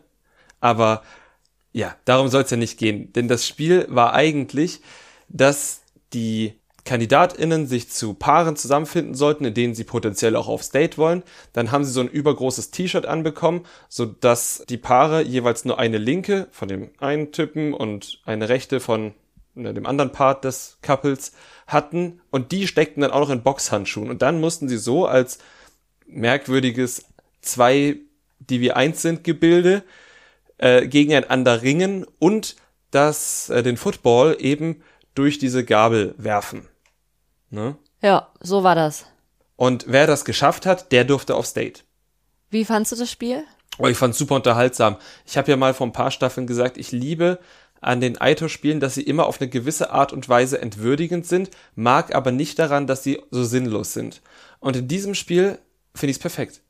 Aber 0.62 1.02
ja, 1.72 1.96
darum 2.06 2.28
soll 2.28 2.42
es 2.42 2.50
ja 2.50 2.56
nicht 2.56 2.78
gehen. 2.78 3.12
Denn 3.12 3.28
das 3.28 3.46
Spiel 3.46 3.86
war 3.90 4.14
eigentlich, 4.14 4.80
dass 5.28 5.82
die 6.14 6.54
KandidatInnen 6.84 7.66
sich 7.66 7.90
zu 7.90 8.14
Paaren 8.14 8.56
zusammenfinden 8.56 9.14
sollten, 9.14 9.44
in 9.44 9.54
denen 9.54 9.74
sie 9.74 9.84
potenziell 9.84 10.36
auch 10.36 10.48
aufs 10.48 10.70
Date 10.70 10.98
wollen. 10.98 11.22
Dann 11.52 11.72
haben 11.72 11.84
sie 11.84 11.92
so 11.92 12.00
ein 12.00 12.08
übergroßes 12.08 12.70
T-Shirt 12.70 13.06
anbekommen, 13.06 13.64
so 13.88 14.06
dass 14.06 14.64
die 14.68 14.78
Paare 14.78 15.22
jeweils 15.22 15.64
nur 15.64 15.78
eine 15.78 15.98
linke 15.98 16.48
von 16.50 16.68
dem 16.68 16.90
einen 16.98 17.32
Typen 17.32 17.72
und 17.72 18.20
eine 18.24 18.48
rechte 18.48 18.80
von 18.80 19.14
ne, 19.54 19.74
dem 19.74 19.86
anderen 19.86 20.12
Part 20.12 20.44
des 20.44 20.78
Couples 20.82 21.32
hatten 21.66 22.20
und 22.30 22.52
die 22.52 22.66
steckten 22.66 23.02
dann 23.02 23.12
auch 23.12 23.20
noch 23.20 23.30
in 23.30 23.42
Boxhandschuhen 23.42 24.10
und 24.10 24.22
dann 24.22 24.40
mussten 24.40 24.68
sie 24.68 24.78
so 24.78 25.06
als 25.06 25.38
merkwürdiges 26.06 27.04
zwei, 27.40 27.96
die 28.40 28.60
wie 28.60 28.72
eins 28.72 29.02
sind 29.02 29.22
Gebilde 29.24 29.84
äh, 30.62 30.86
gegeneinander 30.86 31.62
ringen 31.62 32.06
und 32.20 32.54
das 32.92 33.50
äh, 33.50 33.62
den 33.62 33.76
Football 33.76 34.36
eben 34.38 34.82
durch 35.14 35.38
diese 35.38 35.64
Gabel 35.64 36.14
werfen. 36.16 36.68
Ne? 37.50 37.76
Ja, 38.00 38.28
so 38.40 38.62
war 38.62 38.76
das. 38.76 39.06
Und 39.56 39.86
wer 39.88 40.06
das 40.06 40.24
geschafft 40.24 40.64
hat, 40.64 40.92
der 40.92 41.04
durfte 41.04 41.34
aufs 41.34 41.52
Date. 41.52 41.84
Wie 42.50 42.64
fandst 42.64 42.92
du 42.92 42.96
das 42.96 43.10
Spiel? 43.10 43.44
Oh, 43.78 43.86
ich 43.86 43.96
fand's 43.96 44.18
super 44.18 44.36
unterhaltsam. 44.36 44.96
Ich 45.26 45.36
habe 45.36 45.50
ja 45.50 45.56
mal 45.56 45.74
vor 45.74 45.86
ein 45.86 45.92
paar 45.92 46.10
Staffeln 46.10 46.46
gesagt, 46.46 46.78
ich 46.78 46.92
liebe 46.92 47.40
an 47.80 48.00
den 48.00 48.20
Aito-Spielen, 48.20 48.78
dass 48.78 48.94
sie 48.94 49.02
immer 49.02 49.26
auf 49.26 49.40
eine 49.40 49.50
gewisse 49.50 49.90
Art 49.90 50.12
und 50.12 50.28
Weise 50.28 50.62
entwürdigend 50.62 51.26
sind, 51.26 51.50
mag 51.74 52.14
aber 52.14 52.30
nicht 52.30 52.58
daran, 52.60 52.86
dass 52.86 53.02
sie 53.02 53.20
so 53.30 53.42
sinnlos 53.42 53.92
sind. 53.92 54.22
Und 54.60 54.76
in 54.76 54.86
diesem 54.86 55.14
Spiel 55.14 55.58
finde 55.94 56.12
ich 56.12 56.18
es 56.18 56.22
perfekt. 56.22 56.61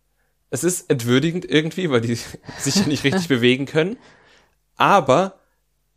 Es 0.52 0.64
ist 0.64 0.90
entwürdigend 0.90 1.49
irgendwie, 1.49 1.90
weil 1.90 2.02
die 2.02 2.14
sich 2.59 2.76
ja 2.76 2.87
nicht 2.87 3.04
richtig 3.04 3.26
bewegen 3.26 3.66
können. 3.66 3.97
Aber 4.76 5.38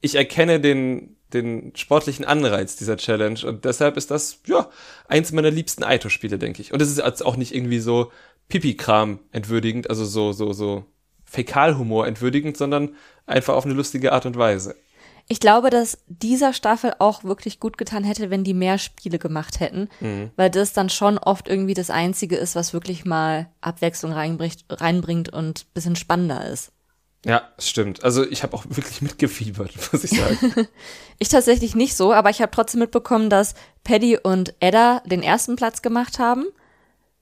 ich 0.02 0.16
erkenne 0.16 0.60
den, 0.60 1.18
den 1.34 1.76
sportlichen 1.76 2.26
Anreiz 2.26 2.78
dieser 2.78 2.98
Challenge 2.98 3.40
und 3.46 3.66
deshalb 3.66 3.98
ist 3.98 4.12
das, 4.12 4.40
ja, 4.46 4.70
eins 5.08 5.32
meiner 5.32 5.52
liebsten 5.52 5.84
Aito-Spiele, 5.84 6.40
denke 6.40 6.62
ich. 6.62 6.72
Und 6.72 6.82
es 6.82 6.90
ist 6.90 7.26
auch 7.26 7.36
nicht 7.36 7.54
irgendwie 7.54 7.80
so 7.80 8.12
Pipi-Kram 8.48 9.20
entwürdigend, 9.32 9.90
also 9.90 10.06
so, 10.06 10.32
so, 10.32 10.54
so 10.54 10.86
Fäkalhumor 11.26 12.08
entwürdigend, 12.08 12.56
sondern 12.56 12.96
einfach 13.26 13.56
auf 13.56 13.66
eine 13.66 13.74
lustige 13.74 14.14
Art 14.14 14.26
und 14.26 14.38
Weise. 14.38 14.76
Ich 15.28 15.40
glaube, 15.40 15.72
dass 15.72 15.98
dieser 16.08 16.54
Staffel 16.54 16.94
auch 17.00 17.24
wirklich 17.24 17.60
gut 17.60 17.80
getan 17.80 18.04
hätte, 18.04 18.30
wenn 18.30 18.44
die 18.44 18.54
mehr 18.54 18.78
Spiele 18.78 19.18
gemacht 19.18 19.60
hätten, 19.60 19.90
mhm. 20.00 20.30
weil 20.36 20.52
das 20.52 20.74
dann 20.74 20.90
schon 20.90 21.18
oft 21.18 21.48
irgendwie 21.48 21.74
das 21.74 21.90
Einzige 21.90 22.36
ist, 22.36 22.56
was 22.56 22.74
wirklich 22.74 23.06
mal 23.06 23.50
Abwechslung 23.62 24.12
reinbringt, 24.12 24.66
reinbringt 24.70 25.34
und 25.34 25.74
bisschen 25.74 25.96
spannender 25.96 26.48
ist. 26.48 26.72
Ja, 27.26 27.42
stimmt. 27.58 28.04
Also 28.04 28.24
ich 28.24 28.44
habe 28.44 28.56
auch 28.56 28.66
wirklich 28.70 29.02
mitgefiebert, 29.02 29.72
muss 29.92 30.04
ich 30.04 30.12
sagen. 30.12 30.68
ich 31.20 31.30
tatsächlich 31.30 31.76
nicht 31.76 31.96
so, 31.96 32.14
aber 32.14 32.30
ich 32.30 32.42
habe 32.42 32.52
trotzdem 32.52 32.82
mitbekommen, 32.82 33.32
dass 33.32 33.56
Paddy 33.84 34.20
und 34.20 34.54
Edda 34.60 35.02
den 35.08 35.24
ersten 35.24 35.56
Platz 35.56 35.82
gemacht 35.82 36.20
haben. 36.20 36.46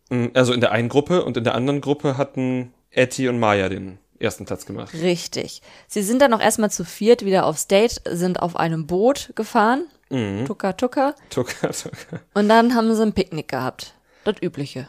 Mhm, 0.10 0.32
also 0.34 0.52
in 0.52 0.60
der 0.60 0.74
einen 0.74 0.90
Gruppe 0.90 1.24
und 1.24 1.38
in 1.38 1.46
der 1.46 1.56
anderen 1.56 1.80
Gruppe 1.80 2.18
hatten 2.18 2.74
Etty 2.92 3.30
und 3.30 3.40
Maya 3.40 3.70
den 3.70 3.98
ersten 4.20 4.46
Platz 4.46 4.66
gemacht. 4.66 4.94
Richtig. 4.94 5.62
Sie 5.88 6.04
sind 6.04 6.22
dann 6.22 6.32
noch 6.32 6.42
erstmal 6.42 6.72
zu 6.72 6.86
viert 6.86 7.26
wieder 7.26 7.46
aufs 7.46 7.68
Date, 7.68 8.02
sind 8.10 8.42
auf 8.42 8.56
einem 8.56 8.88
Boot 8.88 9.32
gefahren. 9.36 9.86
Mhm. 10.10 10.46
Tuka 10.46 10.74
Tuka. 10.74 11.16
Tuka 11.30 11.68
Tuka. 11.68 12.22
Und 12.34 12.50
dann 12.50 12.76
haben 12.76 12.94
sie 12.94 13.02
ein 13.02 13.14
Picknick 13.14 13.50
gehabt. 13.50 13.96
Das 14.24 14.36
Übliche. 14.42 14.88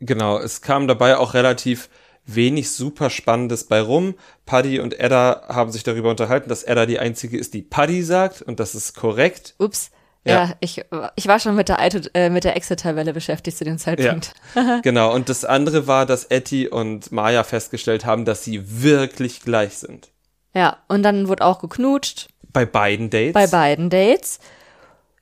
Genau, 0.00 0.38
es 0.38 0.62
kam 0.62 0.88
dabei 0.88 1.16
auch 1.16 1.34
relativ 1.34 1.88
wenig 2.24 2.70
super 2.70 3.10
Spannendes 3.10 3.64
bei 3.64 3.80
rum. 3.80 4.14
Paddy 4.46 4.80
und 4.80 4.98
Edda 4.98 5.44
haben 5.48 5.72
sich 5.72 5.82
darüber 5.82 6.10
unterhalten, 6.10 6.48
dass 6.48 6.64
Edda 6.64 6.86
die 6.86 6.98
einzige 6.98 7.38
ist, 7.38 7.54
die 7.54 7.62
Paddy 7.62 8.02
sagt 8.02 8.42
und 8.42 8.60
das 8.60 8.74
ist 8.74 8.94
korrekt. 8.94 9.54
Ups. 9.58 9.90
Ja, 10.24 10.44
ja, 10.44 10.52
ich, 10.60 10.84
ich 11.16 11.26
war 11.26 11.40
schon 11.40 11.56
mit 11.56 11.68
der, 11.68 11.78
äh, 12.14 12.30
mit 12.30 12.44
der 12.44 12.54
Exit-Tabelle 12.56 13.12
beschäftigt 13.12 13.56
zu 13.56 13.64
dem 13.64 13.78
Zeitpunkt. 13.78 14.34
Ja, 14.54 14.80
genau, 14.82 15.12
und 15.12 15.28
das 15.28 15.44
andere 15.44 15.88
war, 15.88 16.06
dass 16.06 16.24
Etty 16.24 16.68
und 16.68 17.10
Maya 17.10 17.42
festgestellt 17.42 18.06
haben, 18.06 18.24
dass 18.24 18.44
sie 18.44 18.82
wirklich 18.82 19.42
gleich 19.42 19.78
sind. 19.78 20.10
Ja, 20.54 20.76
und 20.86 21.02
dann 21.02 21.26
wurde 21.26 21.44
auch 21.44 21.58
geknutscht. 21.58 22.28
Bei 22.52 22.66
beiden 22.66 23.10
Dates? 23.10 23.32
Bei 23.32 23.46
beiden 23.48 23.90
Dates. 23.90 24.38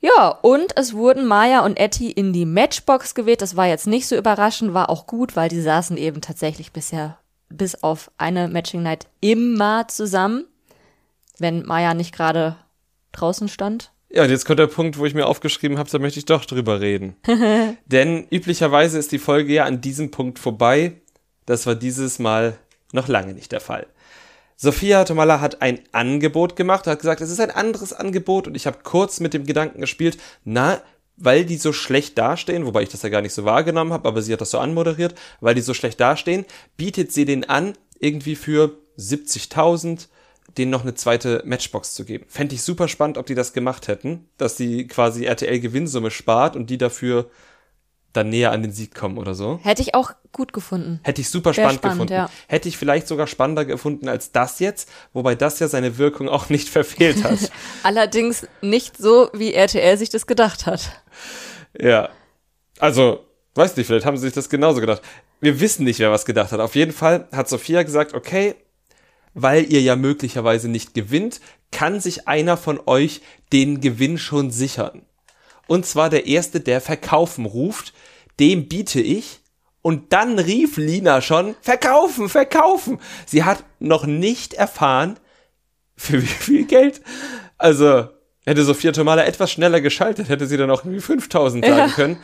Ja, 0.00 0.28
und 0.28 0.76
es 0.76 0.94
wurden 0.94 1.26
Maya 1.26 1.60
und 1.60 1.78
Etty 1.78 2.10
in 2.10 2.32
die 2.32 2.46
Matchbox 2.46 3.14
gewählt. 3.14 3.42
Das 3.42 3.56
war 3.56 3.66
jetzt 3.66 3.86
nicht 3.86 4.06
so 4.06 4.16
überraschend, 4.16 4.74
war 4.74 4.90
auch 4.90 5.06
gut, 5.06 5.36
weil 5.36 5.48
die 5.48 5.60
saßen 5.60 5.96
eben 5.96 6.20
tatsächlich 6.20 6.72
bisher 6.72 7.18
bis 7.50 7.82
auf 7.82 8.10
eine 8.16 8.48
Matching 8.48 8.82
Night 8.82 9.08
immer 9.20 9.88
zusammen, 9.88 10.46
wenn 11.38 11.66
Maya 11.66 11.94
nicht 11.94 12.14
gerade 12.14 12.56
draußen 13.12 13.48
stand. 13.48 13.92
Ja, 14.12 14.24
und 14.24 14.30
jetzt 14.30 14.44
kommt 14.44 14.58
der 14.58 14.66
Punkt, 14.66 14.98
wo 14.98 15.06
ich 15.06 15.14
mir 15.14 15.26
aufgeschrieben 15.26 15.78
habe, 15.78 15.88
da 15.88 15.98
möchte 16.00 16.18
ich 16.18 16.24
doch 16.24 16.44
drüber 16.44 16.80
reden. 16.80 17.14
Denn 17.86 18.26
üblicherweise 18.30 18.98
ist 18.98 19.12
die 19.12 19.18
Folge 19.18 19.52
ja 19.52 19.64
an 19.64 19.80
diesem 19.80 20.10
Punkt 20.10 20.40
vorbei. 20.40 20.94
Das 21.46 21.66
war 21.66 21.76
dieses 21.76 22.18
Mal 22.18 22.58
noch 22.92 23.06
lange 23.06 23.34
nicht 23.34 23.52
der 23.52 23.60
Fall. 23.60 23.86
Sophia 24.56 25.04
Tomala 25.04 25.40
hat 25.40 25.62
ein 25.62 25.80
Angebot 25.92 26.56
gemacht, 26.56 26.86
hat 26.86 26.98
gesagt, 26.98 27.20
es 27.20 27.30
ist 27.30 27.40
ein 27.40 27.50
anderes 27.50 27.92
Angebot 27.92 28.46
und 28.46 28.56
ich 28.56 28.66
habe 28.66 28.78
kurz 28.82 29.20
mit 29.20 29.32
dem 29.32 29.46
Gedanken 29.46 29.80
gespielt, 29.80 30.18
na, 30.44 30.82
weil 31.16 31.44
die 31.44 31.56
so 31.56 31.72
schlecht 31.72 32.18
dastehen, 32.18 32.66
wobei 32.66 32.82
ich 32.82 32.88
das 32.88 33.02
ja 33.02 33.08
gar 33.08 33.22
nicht 33.22 33.32
so 33.32 33.44
wahrgenommen 33.44 33.92
habe, 33.92 34.08
aber 34.08 34.20
sie 34.20 34.32
hat 34.32 34.40
das 34.40 34.50
so 34.50 34.58
anmoderiert, 34.58 35.14
weil 35.40 35.54
die 35.54 35.62
so 35.62 35.72
schlecht 35.72 36.00
dastehen, 36.00 36.44
bietet 36.76 37.12
sie 37.12 37.24
den 37.24 37.48
an, 37.48 37.74
irgendwie 38.00 38.36
für 38.36 38.76
70.000 38.98 40.08
denen 40.58 40.70
noch 40.70 40.82
eine 40.82 40.94
zweite 40.94 41.42
Matchbox 41.44 41.94
zu 41.94 42.04
geben. 42.04 42.24
Fände 42.28 42.54
ich 42.54 42.62
super 42.62 42.88
spannend, 42.88 43.18
ob 43.18 43.26
die 43.26 43.34
das 43.34 43.52
gemacht 43.52 43.88
hätten, 43.88 44.28
dass 44.36 44.56
sie 44.56 44.86
quasi 44.86 45.24
RTL-Gewinnsumme 45.24 46.10
spart 46.10 46.56
und 46.56 46.70
die 46.70 46.78
dafür 46.78 47.30
dann 48.12 48.28
näher 48.28 48.50
an 48.50 48.62
den 48.62 48.72
Sieg 48.72 48.94
kommen 48.94 49.18
oder 49.18 49.34
so. 49.34 49.60
Hätte 49.62 49.82
ich 49.82 49.94
auch 49.94 50.12
gut 50.32 50.52
gefunden. 50.52 51.00
Hätte 51.04 51.20
ich 51.20 51.30
super 51.30 51.54
spannend, 51.54 51.78
spannend, 51.78 52.08
gefunden. 52.08 52.12
Ja. 52.12 52.30
Hätte 52.48 52.68
ich 52.68 52.76
vielleicht 52.76 53.06
sogar 53.06 53.26
spannender 53.26 53.64
gefunden 53.64 54.08
als 54.08 54.32
das 54.32 54.58
jetzt, 54.58 54.90
wobei 55.12 55.34
das 55.34 55.60
ja 55.60 55.68
seine 55.68 55.96
Wirkung 55.98 56.28
auch 56.28 56.48
nicht 56.48 56.68
verfehlt 56.70 57.22
hat. 57.22 57.38
Allerdings 57.82 58.46
nicht 58.62 58.96
so, 58.96 59.30
wie 59.32 59.54
RTL 59.54 59.96
sich 59.96 60.10
das 60.10 60.26
gedacht 60.26 60.66
hat. 60.66 61.02
Ja. 61.78 62.08
Also, 62.78 63.26
weiß 63.54 63.76
nicht, 63.76 63.86
vielleicht 63.86 64.06
haben 64.06 64.16
sie 64.16 64.26
sich 64.26 64.34
das 64.34 64.48
genauso 64.48 64.80
gedacht. 64.80 65.02
Wir 65.40 65.60
wissen 65.60 65.84
nicht, 65.84 66.00
wer 66.00 66.10
was 66.10 66.24
gedacht 66.24 66.52
hat. 66.52 66.60
Auf 66.60 66.74
jeden 66.74 66.92
Fall 66.92 67.28
hat 67.32 67.48
Sophia 67.48 67.82
gesagt, 67.82 68.14
okay, 68.14 68.56
weil 69.34 69.70
ihr 69.70 69.80
ja 69.80 69.96
möglicherweise 69.96 70.68
nicht 70.68 70.94
gewinnt, 70.94 71.40
kann 71.70 72.00
sich 72.00 72.26
einer 72.28 72.56
von 72.56 72.80
euch 72.86 73.20
den 73.52 73.80
Gewinn 73.80 74.18
schon 74.18 74.50
sichern. 74.50 75.02
Und 75.66 75.86
zwar 75.86 76.10
der 76.10 76.26
erste, 76.26 76.60
der 76.60 76.80
verkaufen 76.80 77.46
ruft, 77.46 77.94
dem 78.40 78.68
biete 78.68 79.00
ich. 79.00 79.40
Und 79.82 80.12
dann 80.12 80.38
rief 80.38 80.76
Lina 80.76 81.22
schon, 81.22 81.54
verkaufen, 81.62 82.28
verkaufen. 82.28 82.98
Sie 83.24 83.44
hat 83.44 83.64
noch 83.78 84.04
nicht 84.04 84.52
erfahren, 84.52 85.18
für 85.96 86.20
wie 86.20 86.26
viel 86.26 86.64
Geld. 86.66 87.00
Also, 87.56 88.08
hätte 88.44 88.64
Sophia 88.64 88.92
Tomala 88.92 89.24
etwas 89.24 89.52
schneller 89.52 89.80
geschaltet, 89.80 90.28
hätte 90.28 90.46
sie 90.46 90.56
dann 90.56 90.70
auch 90.70 90.84
irgendwie 90.84 91.00
5000 91.00 91.64
sagen 91.64 91.78
ja. 91.78 91.88
können. 91.88 92.18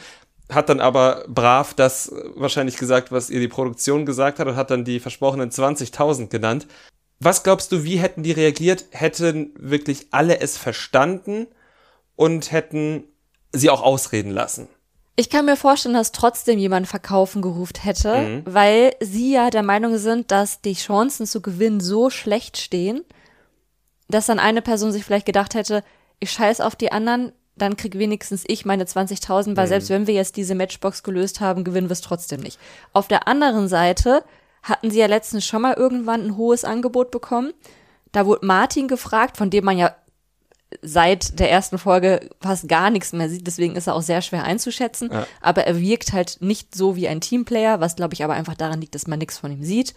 Hat 0.51 0.69
dann 0.69 0.81
aber 0.81 1.25
brav 1.29 1.75
das 1.75 2.13
wahrscheinlich 2.35 2.77
gesagt, 2.77 3.11
was 3.11 3.31
ihr 3.31 3.41
die 3.41 3.49
Produktion 3.49 4.07
gesagt 4.07 4.39
hat 4.39 4.47
und 4.47 4.57
hat 4.57 4.71
dann 4.71 4.85
die 4.85 5.01
versprochenen 5.01 5.51
20.000 5.51 6.29
genannt. 6.29 6.67
Was 7.18 7.42
glaubst 7.42 7.73
du, 7.73 7.82
wie 7.85 7.96
hätten 7.96 8.23
die 8.23 8.32
reagiert? 8.32 8.85
Hätten 8.90 9.52
wirklich 9.58 10.08
alle 10.11 10.40
es 10.40 10.56
verstanden 10.58 11.46
und 12.14 12.52
hätten 12.52 13.04
sie 13.52 13.70
auch 13.70 13.82
ausreden 13.82 14.30
lassen? 14.30 14.68
Ich 15.18 15.30
kann 15.30 15.46
mir 15.46 15.56
vorstellen, 15.56 15.94
dass 15.94 16.12
trotzdem 16.12 16.58
jemand 16.58 16.88
verkaufen 16.88 17.40
gerufen 17.40 17.78
hätte, 17.80 18.18
Mhm. 18.18 18.42
weil 18.44 18.94
sie 19.00 19.32
ja 19.32 19.49
der 19.49 19.62
Meinung 19.62 19.96
sind, 19.96 20.30
dass 20.30 20.61
die 20.61 20.75
Chancen 20.75 21.26
zu 21.26 21.40
gewinnen 21.40 21.80
so 21.80 22.11
schlecht 22.11 22.58
stehen, 22.58 23.02
dass 24.08 24.26
dann 24.26 24.38
eine 24.38 24.61
Person 24.61 24.92
sich 24.92 25.04
vielleicht 25.04 25.25
gedacht 25.26 25.54
hätte, 25.54 25.82
ich 26.20 26.30
scheiß 26.30 26.61
auf 26.61 26.76
die 26.76 26.92
anderen, 26.92 27.32
dann 27.56 27.78
krieg 27.78 27.99
wenigstens 27.99 28.44
ich 28.46 28.66
meine 28.66 28.85
20.000, 28.85 29.52
Mhm. 29.54 29.56
weil 29.56 29.68
selbst 29.68 29.88
wenn 29.88 30.06
wir 30.06 30.12
jetzt 30.14 30.37
diese 30.37 30.54
Matchbox 30.54 31.02
gelöst 31.02 31.40
haben, 31.40 31.64
gewinnen 31.64 31.88
wir 31.88 31.92
es 31.94 32.02
trotzdem 32.02 32.40
nicht. 32.40 32.58
Auf 32.92 33.08
der 33.08 33.26
anderen 33.26 33.68
Seite 33.68 34.23
hatten 34.68 34.90
sie 34.90 34.99
ja 34.99 35.06
letztens 35.06 35.46
schon 35.46 35.62
mal 35.62 35.75
irgendwann 35.75 36.26
ein 36.26 36.37
hohes 36.37 36.64
Angebot 36.64 37.11
bekommen. 37.11 37.52
Da 38.12 38.26
wurde 38.26 38.44
Martin 38.46 38.88
gefragt, 38.88 39.37
von 39.37 39.50
dem 39.50 39.64
man 39.64 39.78
ja 39.78 39.94
seit 40.82 41.38
der 41.38 41.50
ersten 41.50 41.78
Folge 41.78 42.28
fast 42.40 42.68
gar 42.68 42.90
nichts 42.90 43.12
mehr 43.12 43.28
sieht, 43.28 43.46
deswegen 43.46 43.76
ist 43.76 43.87
er 43.87 43.94
auch 43.94 44.02
sehr 44.02 44.20
schwer 44.20 44.44
einzuschätzen. 44.44 45.11
Ja. 45.12 45.26
Aber 45.40 45.64
er 45.64 45.80
wirkt 45.80 46.12
halt 46.12 46.38
nicht 46.40 46.75
so 46.75 46.96
wie 46.96 47.08
ein 47.08 47.20
Teamplayer, 47.20 47.80
was 47.80 47.96
glaube 47.96 48.14
ich 48.14 48.25
aber 48.25 48.35
einfach 48.35 48.54
daran 48.54 48.80
liegt, 48.80 48.94
dass 48.94 49.06
man 49.06 49.18
nichts 49.18 49.38
von 49.38 49.52
ihm 49.52 49.62
sieht. 49.62 49.94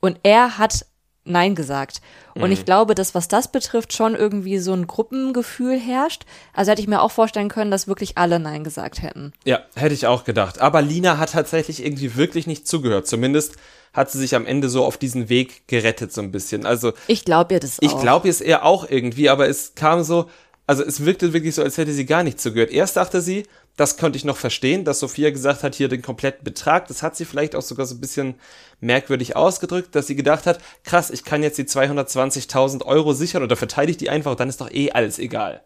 Und 0.00 0.20
er 0.22 0.58
hat 0.58 0.86
Nein 1.26 1.54
gesagt. 1.54 2.02
Und 2.34 2.52
ich 2.52 2.66
glaube, 2.66 2.94
dass 2.94 3.14
was 3.14 3.28
das 3.28 3.50
betrifft, 3.50 3.94
schon 3.94 4.14
irgendwie 4.14 4.58
so 4.58 4.74
ein 4.74 4.86
Gruppengefühl 4.86 5.78
herrscht. 5.78 6.26
Also 6.52 6.70
hätte 6.70 6.82
ich 6.82 6.88
mir 6.88 7.00
auch 7.00 7.10
vorstellen 7.10 7.48
können, 7.48 7.70
dass 7.70 7.88
wirklich 7.88 8.18
alle 8.18 8.38
Nein 8.38 8.62
gesagt 8.62 9.00
hätten. 9.00 9.32
Ja, 9.44 9.60
hätte 9.74 9.94
ich 9.94 10.06
auch 10.06 10.24
gedacht. 10.24 10.60
Aber 10.60 10.82
Lina 10.82 11.16
hat 11.16 11.32
tatsächlich 11.32 11.82
irgendwie 11.82 12.14
wirklich 12.16 12.46
nicht 12.46 12.68
zugehört. 12.68 13.06
Zumindest 13.06 13.56
hat 13.94 14.10
sie 14.10 14.18
sich 14.18 14.34
am 14.34 14.44
Ende 14.44 14.68
so 14.68 14.84
auf 14.84 14.98
diesen 14.98 15.28
Weg 15.28 15.66
gerettet, 15.68 16.12
so 16.12 16.20
ein 16.20 16.30
bisschen. 16.32 16.66
Also 16.66 16.92
Ich 17.06 17.24
glaube 17.24 17.54
ihr 17.54 17.60
das 17.60 17.78
ich 17.80 17.92
auch. 17.92 18.02
glaube 18.02 18.28
es 18.28 18.40
eher 18.40 18.64
auch 18.64 18.90
irgendwie, 18.90 19.30
aber 19.30 19.48
es 19.48 19.74
kam 19.74 20.02
so, 20.02 20.28
also 20.66 20.82
es 20.82 21.04
wirkte 21.04 21.32
wirklich 21.32 21.54
so, 21.54 21.62
als 21.62 21.78
hätte 21.78 21.92
sie 21.92 22.04
gar 22.04 22.22
nicht 22.24 22.40
zugehört. 22.40 22.70
Erst 22.70 22.96
dachte 22.96 23.20
sie, 23.20 23.44
das 23.76 23.96
konnte 23.96 24.16
ich 24.16 24.24
noch 24.24 24.36
verstehen, 24.36 24.84
dass 24.84 25.00
Sophia 25.00 25.30
gesagt 25.30 25.62
hat, 25.62 25.74
hier 25.74 25.88
den 25.88 26.02
kompletten 26.02 26.44
Betrag. 26.44 26.86
Das 26.88 27.02
hat 27.02 27.16
sie 27.16 27.24
vielleicht 27.24 27.56
auch 27.56 27.62
sogar 27.62 27.86
so 27.86 27.94
ein 27.94 28.00
bisschen 28.00 28.34
merkwürdig 28.80 29.34
ausgedrückt, 29.36 29.94
dass 29.94 30.06
sie 30.06 30.14
gedacht 30.16 30.46
hat, 30.46 30.58
krass, 30.84 31.10
ich 31.10 31.24
kann 31.24 31.42
jetzt 31.42 31.58
die 31.58 31.64
220.000 31.64 32.84
Euro 32.84 33.12
sichern 33.14 33.42
oder 33.42 33.56
verteidige 33.56 33.92
ich 33.92 33.96
die 33.98 34.10
einfach, 34.10 34.34
dann 34.36 34.48
ist 34.48 34.60
doch 34.60 34.70
eh 34.70 34.90
alles 34.92 35.18
egal. 35.18 35.62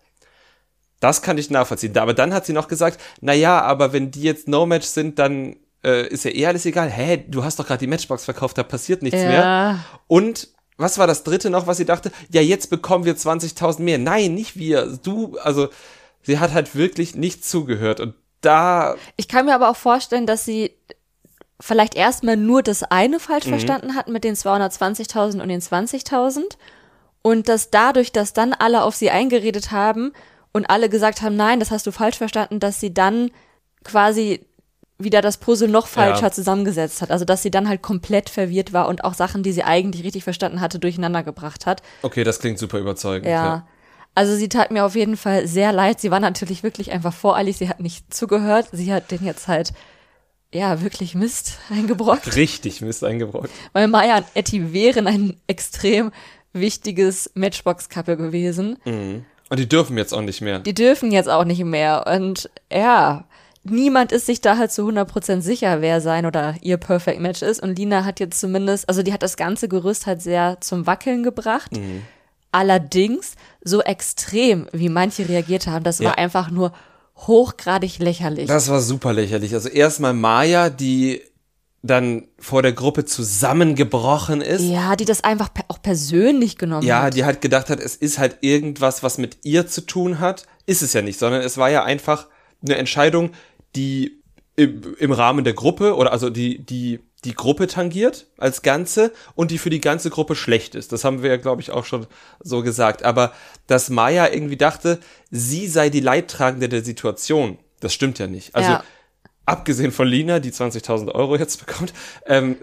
Das 1.01 1.23
kann 1.23 1.39
ich 1.39 1.51
nachvollziehen. 1.51 1.97
Aber 1.97 2.15
dann 2.15 2.35
hat 2.35 2.45
sie 2.47 2.53
noch 2.53 2.67
gesagt, 2.69 3.01
na 3.21 3.33
ja, 3.33 3.61
aber 3.63 3.93
wenn 3.93 4.11
die 4.11 4.23
jetzt 4.23 4.49
No-Match 4.49 4.87
sind, 4.87 5.19
dann 5.19 5.57
äh, 5.85 6.09
ist 6.09 6.25
ja 6.25 6.31
eh 6.33 6.47
alles 6.47 6.67
egal. 6.67 6.91
Hä, 6.91 7.25
du 7.29 7.45
hast 7.45 7.59
doch 7.59 7.67
gerade 7.67 7.81
die 7.81 7.87
Matchbox 7.87 8.25
verkauft, 8.25 8.59
da 8.59 8.63
passiert 8.63 9.03
nichts 9.03 9.21
Ja. 9.21 9.29
mehr. 9.29 9.79
Und 10.07 10.49
was 10.77 10.99
war 10.99 11.07
das 11.07 11.25
dritte 11.25 11.51
noch, 11.51 11.67
was 11.67 11.77
sie 11.79 11.85
dachte? 11.85 12.13
Ja, 12.31 12.41
jetzt 12.41 12.71
bekommen 12.71 13.05
wir 13.05 13.17
20.000 13.17 13.81
mehr. 13.83 13.99
Nein, 13.99 14.35
nicht 14.35 14.57
wir. 14.57 14.99
Du, 15.03 15.37
also 15.39 15.69
sie 16.23 16.39
hat 16.39 16.53
halt 16.53 16.75
wirklich 16.77 17.15
nicht 17.17 17.45
zugehört. 17.45 18.01
Und 18.01 18.15
da, 18.41 18.95
Ich 19.17 19.27
kann 19.29 19.47
mir 19.47 19.55
aber 19.55 19.71
auch 19.71 19.77
vorstellen, 19.77 20.27
dass 20.27 20.45
sie 20.45 20.73
vielleicht 21.61 21.97
erstmal 21.97 22.37
nur 22.37 22.63
das 22.63 22.85
eine 22.85 23.19
falsch 23.19 23.47
Mhm. 23.47 23.51
verstanden 23.51 23.95
hat 23.97 24.07
mit 24.09 24.23
den 24.23 24.37
220.000 24.37 25.41
und 25.43 25.49
den 25.49 25.61
20.000 25.61 26.57
und 27.23 27.49
dass 27.49 27.71
dadurch, 27.71 28.13
dass 28.13 28.33
dann 28.33 28.53
alle 28.53 28.83
auf 28.85 28.95
sie 28.95 29.11
eingeredet 29.11 29.73
haben 29.73 30.13
und 30.53 30.71
alle 30.71 30.89
gesagt 30.89 31.21
haben, 31.23 31.35
nein, 31.35 31.59
das 31.59 31.73
hast 31.73 31.85
du 31.87 31.91
falsch 31.91 32.17
verstanden, 32.19 32.61
dass 32.61 32.79
sie 32.79 32.95
dann 32.95 33.33
quasi 33.83 34.47
wieder 34.99 35.21
das 35.23 35.37
Puzzle 35.37 35.69
noch 35.69 35.87
falscher 35.87 36.23
Ja. 36.27 36.31
zusammengesetzt 36.33 37.03
hat. 37.03 37.11
Also 37.11 37.25
dass 37.25 37.43
sie 37.43 37.51
dann 37.51 37.69
halt 37.69 37.83
komplett 37.83 38.29
verwirrt 38.31 38.73
war 38.73 38.89
und 38.89 39.05
auch 39.05 39.15
Sachen, 39.15 39.43
die 39.43 39.53
sie 39.53 39.63
eigentlich 39.63 40.03
richtig 40.05 40.25
verstanden 40.25 40.61
hatte, 40.61 40.79
durcheinander 40.79 41.23
gebracht 41.23 41.67
hat. 41.67 41.83
okay, 42.03 42.25
das 42.25 42.41
klingt 42.41 42.59
super 42.59 42.79
überzeugend. 42.79 43.29
Ja. 43.29 43.67
Also 44.15 44.35
sie 44.35 44.49
tat 44.49 44.73
mir 44.73 44.85
auf 44.85 44.97
jeden 44.97 45.17
Fall 45.17 45.47
sehr 45.47 45.71
leid. 45.73 46.01
Sie 46.01 46.11
war 46.11 46.19
natürlich 46.19 46.65
wirklich 46.65 46.91
einfach 46.91 47.13
voreilig. 47.15 47.57
Sie 47.59 47.69
hat 47.69 47.79
nicht 47.79 48.13
zugehört. 48.13 48.67
Sie 48.73 48.93
hat 48.93 49.13
den 49.13 49.25
jetzt 49.25 49.47
halt, 49.47 49.73
ja, 50.53 50.81
wirklich 50.83 51.15
Mist 51.15 51.59
eingebrockt. 51.71 52.35
Richtig 52.35 52.81
Mist 52.81 53.05
eingebrockt. 53.05 53.51
Weil 53.73 53.87
Maya 53.87 54.17
und 54.17 54.27
Etty 54.35 54.73
wären 54.73 55.07
ein 55.07 55.37
extrem 55.47 56.11
wichtiges 56.53 57.31
Matchbox-Couple 57.35 58.17
gewesen. 58.17 58.79
Und 58.85 59.59
die 59.61 59.69
dürfen 59.69 59.97
jetzt 59.97 60.13
auch 60.13 60.23
nicht 60.23 60.41
mehr. 60.41 60.59
Die 60.59 60.75
dürfen 60.75 61.13
jetzt 61.13 61.29
auch 61.29 61.45
nicht 61.45 61.63
mehr. 61.65 62.05
Und 62.13 62.51
ja, 62.73 63.25
niemand 63.65 64.13
ist 64.13 64.27
sich 64.27 64.41
da 64.41 64.57
halt 64.57 64.73
zu 64.73 64.83
100% 64.89 65.41
sicher, 65.41 65.81
wer 65.81 66.01
sein 66.01 66.27
oder 66.27 66.55
ihr 66.63 66.77
Perfect 66.77 67.21
Match 67.21 67.43
ist. 67.43 67.63
Und 67.63 67.79
Lina 67.79 68.05
hat 68.05 68.21
jetzt 68.21 68.41
zumindest, 68.41 68.89
also 68.89 69.03
die 69.03 69.13
hat 69.13 69.23
das 69.23 69.37
ganze 69.37 69.69
Gerüst 69.69 70.07
halt 70.07 70.23
sehr 70.23 70.59
zum 70.61 70.87
Wackeln 70.87 71.23
gebracht. 71.23 71.71
Allerdings 72.51 73.33
so 73.63 73.83
extrem, 73.83 74.67
wie 74.73 74.89
manche 74.89 75.29
reagiert 75.29 75.67
haben, 75.67 75.85
das 75.85 75.99
Ja. 75.99 76.11
war 76.11 76.19
einfach 76.19 76.51
nur 76.51 76.73
hochgradig 77.17 77.99
lächerlich. 77.99 78.47
Das 78.47 78.69
war 78.71 78.81
super 78.81 79.13
lächerlich. 79.13 79.53
Also 79.55 79.69
erstmal 79.69 80.15
Maya, 80.15 80.71
die 80.71 81.21
dann 81.83 82.27
vor 82.39 82.63
der 82.63 82.73
Gruppe 82.73 83.05
zusammengebrochen 83.05 84.41
ist. 84.41 84.63
ja, 84.63 84.97
die 84.97 85.05
das 85.05 85.23
einfach 85.25 85.53
pe 85.53 85.63
auch 85.69 85.81
persönlich 85.81 86.59
genommen 86.59 86.87
Ja, 86.87 87.03
hat. 87.05 87.15
die 87.15 87.25
halt 87.25 87.41
gedacht 87.41 87.71
hat, 87.71 87.81
es 87.81 87.95
ist 87.97 88.19
halt 88.19 88.39
irgendwas, 88.41 89.03
was 89.03 89.19
mit 89.19 89.39
ihr 89.45 89.67
zu 89.69 89.83
tun 89.83 90.19
hat. 90.19 90.47
Ist 90.67 90.83
es 90.83 90.93
ja 90.93 91.03
nicht, 91.03 91.19
sondern 91.19 91.43
es 91.43 91.57
war 91.57 91.71
ja 91.71 91.85
einfach 91.85 92.27
eine 92.63 92.77
Entscheidung, 92.77 93.31
die 93.77 94.23
im, 94.57 94.97
im 94.99 95.13
Rahmen 95.13 95.45
der 95.45 95.55
Gruppe 95.55 95.95
oder 95.97 96.13
also 96.13 96.31
die, 96.31 96.59
die 96.59 97.01
die 97.25 97.35
Gruppe 97.35 97.67
tangiert 97.67 98.27
als 98.37 98.63
Ganze 98.63 99.13
und 99.35 99.51
die 99.51 99.59
für 99.59 99.71
die 99.71 99.81
ganze 99.81 100.11
Gruppe 100.11 100.37
schlecht 100.37 100.75
ist. 100.75 100.93
Das 100.93 101.05
haben 101.05 101.23
wir 101.23 101.31
ja, 101.31 101.37
glaube 101.37 101.61
ich, 101.61 101.73
auch 101.73 101.85
schon 101.85 102.07
so 102.41 102.63
gesagt. 102.63 103.03
Aber 103.05 103.33
dass 103.67 103.91
Maya 103.91 104.33
irgendwie 104.33 104.57
dachte, 104.57 105.01
sie 105.31 105.67
sei 105.67 105.91
die 105.91 106.01
Leidtragende 106.01 106.69
der 106.69 106.85
Situation, 106.85 107.59
das 107.81 107.93
stimmt 107.93 108.19
ja 108.21 108.29
nicht. 108.29 108.55
Also 108.55 108.71
Ja. 108.71 108.85
Abgesehen 109.49 109.91
von 109.93 110.07
Lina, 110.07 110.39
die 110.39 110.51
20.000 110.53 111.13
Euro 111.15 111.37
jetzt 111.37 111.65
bekommt, 111.67 111.93
ähm, 112.27 112.57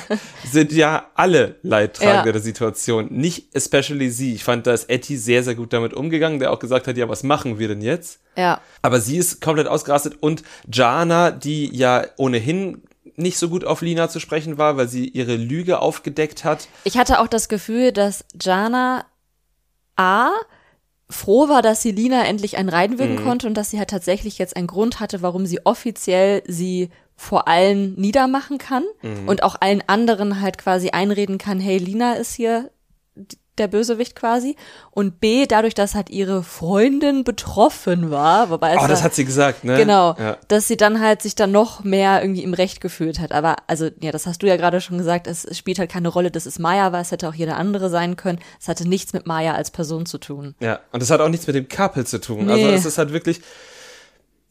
sind 0.44 0.72
ja 0.72 1.10
alle 1.14 1.56
Leidtragende 1.62 2.28
Ja. 2.28 2.32
der 2.32 2.40
Situation. 2.40 3.08
Nicht 3.10 3.54
especially 3.54 4.10
sie. 4.10 4.34
Ich 4.34 4.44
fand, 4.44 4.66
da 4.66 4.72
ist 4.72 4.88
Etty 4.90 5.16
sehr, 5.16 5.42
sehr 5.44 5.54
gut 5.54 5.72
damit 5.72 5.92
umgegangen, 5.94 6.38
der 6.38 6.52
auch 6.52 6.58
gesagt 6.58 6.86
hat, 6.86 6.96
ja, 6.96 7.08
was 7.08 7.22
machen 7.22 7.58
wir 7.58 7.68
denn 7.68 7.82
jetzt? 7.82 8.20
ja. 8.36 8.60
Aber 8.82 9.00
sie 9.00 9.18
ist 9.18 9.40
komplett 9.40 9.66
ausgerastet 9.66 10.16
und 10.20 10.42
Jana, 10.72 11.30
die 11.30 11.74
ja 11.76 12.04
ohnehin 12.16 12.82
nicht 13.16 13.36
so 13.38 13.48
gut 13.50 13.64
auf 13.64 13.82
Lina 13.82 14.08
zu 14.08 14.18
sprechen 14.20 14.56
war, 14.56 14.76
weil 14.78 14.88
sie 14.88 15.06
ihre 15.08 15.36
Lüge 15.36 15.80
aufgedeckt 15.80 16.44
hat. 16.44 16.68
Ich 16.84 16.96
hatte 16.96 17.20
auch 17.20 17.26
das 17.28 17.48
Gefühl, 17.50 17.92
dass 17.92 18.24
Jana 18.40 19.04
A 19.96 20.30
froh 21.10 21.48
war, 21.48 21.60
dass 21.60 21.82
sie 21.82 21.90
Lina 21.92 22.24
endlich 22.24 22.56
einen 22.56 22.68
reinwirken 22.70 23.16
Mhm. 23.16 23.22
konnte 23.22 23.46
und 23.46 23.54
dass 23.54 23.68
sie 23.70 23.78
halt 23.78 23.90
tatsächlich 23.90 24.38
jetzt 24.38 24.56
einen 24.56 24.66
Grund 24.68 25.00
hatte, 25.00 25.20
warum 25.22 25.44
sie 25.44 25.64
offiziell 25.66 26.42
sie 26.46 26.88
vor 27.16 27.48
allen 27.48 27.94
niedermachen 28.00 28.56
kann 28.56 28.84
Mhm. 29.02 29.28
und 29.28 29.42
auch 29.42 29.56
allen 29.60 29.82
anderen 29.86 30.40
halt 30.40 30.56
quasi 30.56 30.90
einreden 30.90 31.36
kann, 31.36 31.60
hey, 31.60 31.76
Lina 31.76 32.14
ist 32.14 32.34
hier 32.34 32.70
der 33.60 33.68
Bösewicht 33.68 34.16
quasi. 34.16 34.56
Und 34.90 35.20
B, 35.20 35.46
dadurch, 35.46 35.74
dass 35.74 35.94
halt 35.94 36.10
ihre 36.10 36.42
Freundin 36.42 37.22
betroffen 37.22 38.10
war, 38.10 38.50
wobei 38.50 38.72
es 38.74 38.78
Oh, 38.82 38.88
das 38.88 38.98
war- 38.98 39.04
hat 39.04 39.14
sie 39.14 39.24
gesagt, 39.24 39.62
ne? 39.62 39.76
Genau, 39.76 40.16
Ja. 40.18 40.36
dass 40.48 40.66
sie 40.66 40.76
dann 40.76 41.00
halt 41.00 41.22
sich 41.22 41.34
dann 41.36 41.52
noch 41.52 41.84
mehr 41.84 42.22
irgendwie 42.22 42.42
im 42.42 42.54
Recht 42.54 42.80
gefühlt 42.80 43.20
hat. 43.20 43.30
Aber 43.32 43.56
also, 43.68 43.88
ja, 44.00 44.10
das 44.10 44.26
hast 44.26 44.42
du 44.42 44.48
ja 44.48 44.56
gerade 44.56 44.80
schon 44.80 44.98
gesagt, 44.98 45.26
es, 45.28 45.44
es 45.44 45.56
spielt 45.58 45.78
halt 45.78 45.90
keine 45.92 46.08
Rolle, 46.08 46.30
dass 46.30 46.46
es 46.46 46.58
Maya 46.58 46.90
war, 46.92 47.00
es 47.00 47.12
hätte 47.12 47.28
auch 47.28 47.34
jeder 47.34 47.56
andere 47.56 47.90
sein 47.90 48.16
können. 48.16 48.40
Es 48.60 48.66
hatte 48.66 48.88
nichts 48.88 49.12
mit 49.12 49.26
Maya 49.26 49.54
als 49.54 49.70
Person 49.70 50.06
zu 50.06 50.18
tun. 50.18 50.54
Ja, 50.60 50.80
und 50.92 51.00
das 51.02 51.10
hat 51.10 51.20
auch 51.20 51.28
nichts 51.28 51.46
mit 51.46 51.54
dem 51.54 51.68
Couple 51.68 52.04
zu 52.04 52.20
tun. 52.20 52.46
Nee. 52.46 52.52
Also 52.52 52.68
es 52.68 52.84
ist 52.86 52.98
halt 52.98 53.12
wirklich. 53.12 53.40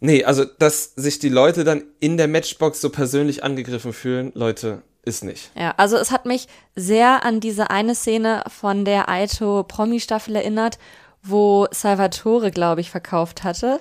Nee, 0.02 0.24
also 0.24 0.46
dass 0.46 0.94
sich 0.96 1.20
die 1.20 1.28
Leute 1.28 1.66
dann 1.66 1.84
in 2.00 2.16
der 2.16 2.30
Matchbox 2.30 2.80
so 2.80 2.90
persönlich 2.90 3.44
angegriffen 3.44 3.92
fühlen, 3.92 4.32
Leute, 4.34 4.82
ist 5.04 5.24
nicht. 5.24 5.52
Ja, 5.56 5.74
also 5.78 5.98
es 5.98 6.12
hat 6.12 6.26
mich 6.26 6.48
sehr 6.76 7.24
an 7.26 7.40
diese 7.40 7.70
eine 7.70 7.96
Szene 7.96 8.44
von 8.48 8.86
der 8.86 9.10
Aito 9.10 9.64
Promi-Staffel 9.64 10.36
erinnert, 10.36 10.78
wo 11.24 11.68
Salvatore, 11.72 12.52
glaube 12.52 12.82
ich, 12.82 12.92
verkauft 12.92 13.44
hatte. 13.44 13.80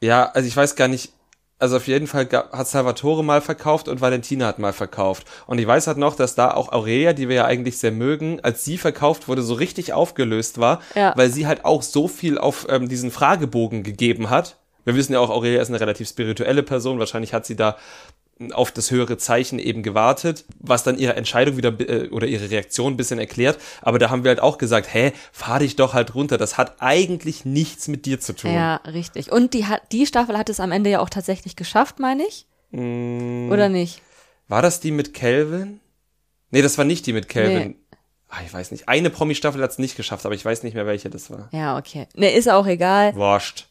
Ja, 0.00 0.26
also 0.26 0.46
ich 0.48 0.56
weiß 0.56 0.76
gar 0.76 0.88
nicht, 0.88 1.12
also 1.58 1.76
auf 1.76 1.86
jeden 1.86 2.06
Fall 2.06 2.28
hat 2.52 2.66
Salvatore 2.68 3.22
mal 3.24 3.40
verkauft 3.40 3.88
und 3.88 4.00
Valentina 4.00 4.46
hat 4.46 4.58
mal 4.58 4.72
verkauft. 4.72 5.26
Und 5.46 5.58
ich 5.58 5.66
weiß 5.66 5.86
halt 5.86 5.96
noch, 5.98 6.16
dass 6.16 6.34
da 6.34 6.50
auch 6.52 6.70
Aurelia, 6.72 7.12
die 7.12 7.28
wir 7.28 7.36
ja 7.36 7.44
eigentlich 7.46 7.78
sehr 7.78 7.92
mögen, 7.92 8.40
als 8.42 8.64
sie 8.64 8.76
verkauft 8.76 9.28
wurde, 9.28 9.42
so 9.42 9.54
richtig 9.54 9.92
aufgelöst 9.92 10.58
war, 10.58 10.80
Ja. 10.94 11.12
weil 11.16 11.30
sie 11.30 11.46
halt 11.46 11.64
auch 11.64 11.82
so 11.82 12.08
viel 12.08 12.36
auf 12.38 12.66
ähm, 12.68 12.88
diesen 12.88 13.10
Fragebogen 13.10 13.82
gegeben 13.82 14.28
hat. 14.30 14.56
Wir 14.84 14.94
wissen 14.96 15.14
ja 15.14 15.20
auch, 15.20 15.30
Aurelia 15.30 15.62
ist 15.62 15.68
eine 15.70 15.80
relativ 15.80 16.08
spirituelle 16.08 16.62
Person, 16.62 16.98
wahrscheinlich 16.98 17.32
hat 17.32 17.46
sie 17.46 17.56
da 17.56 17.76
auf 18.52 18.72
das 18.72 18.90
höhere 18.90 19.16
Zeichen 19.16 19.58
eben 19.58 19.82
gewartet, 19.82 20.44
was 20.58 20.82
dann 20.82 20.98
ihre 20.98 21.14
Entscheidung 21.14 21.56
wieder 21.56 21.78
äh, 21.80 22.08
oder 22.08 22.26
ihre 22.26 22.50
Reaktion 22.50 22.94
ein 22.94 22.96
bisschen 22.96 23.18
erklärt. 23.18 23.58
Aber 23.80 23.98
da 23.98 24.10
haben 24.10 24.24
wir 24.24 24.30
halt 24.30 24.40
auch 24.40 24.58
gesagt, 24.58 24.92
hä, 24.92 25.12
fahr 25.32 25.60
dich 25.60 25.76
doch 25.76 25.94
halt 25.94 26.14
runter. 26.14 26.36
Das 26.36 26.58
hat 26.58 26.76
eigentlich 26.80 27.44
nichts 27.44 27.86
mit 27.88 28.06
dir 28.06 28.20
zu 28.20 28.34
tun. 28.34 28.52
Ja, 28.52 28.76
richtig. 28.86 29.30
Und 29.30 29.54
die 29.54 29.66
hat, 29.66 29.82
die 29.92 30.06
Staffel 30.06 30.36
hat 30.36 30.48
es 30.48 30.60
am 30.60 30.72
Ende 30.72 30.90
ja 30.90 31.00
auch 31.00 31.10
tatsächlich 31.10 31.54
geschafft, 31.54 32.00
meine 32.00 32.24
ich. 32.26 32.46
Mm. 32.72 33.52
Oder 33.52 33.68
nicht? 33.68 34.02
War 34.48 34.62
das 34.62 34.80
die 34.80 34.90
mit 34.90 35.14
Calvin? 35.14 35.80
Nee, 36.50 36.62
das 36.62 36.76
war 36.76 36.84
nicht 36.84 37.06
die 37.06 37.12
mit 37.12 37.28
Calvin. 37.28 37.68
Nee. 37.68 37.76
Ah, 38.28 38.40
ich 38.44 38.52
weiß 38.52 38.72
nicht. 38.72 38.88
Eine 38.88 39.10
Promi-Staffel 39.10 39.62
hat 39.62 39.70
es 39.70 39.78
nicht 39.78 39.96
geschafft, 39.96 40.26
aber 40.26 40.34
ich 40.34 40.44
weiß 40.44 40.64
nicht 40.64 40.74
mehr, 40.74 40.86
welche 40.86 41.08
das 41.08 41.30
war. 41.30 41.48
Ja, 41.52 41.78
okay. 41.78 42.08
Ne, 42.16 42.32
ist 42.32 42.50
auch 42.50 42.66
egal. 42.66 43.14
Wurscht. 43.14 43.68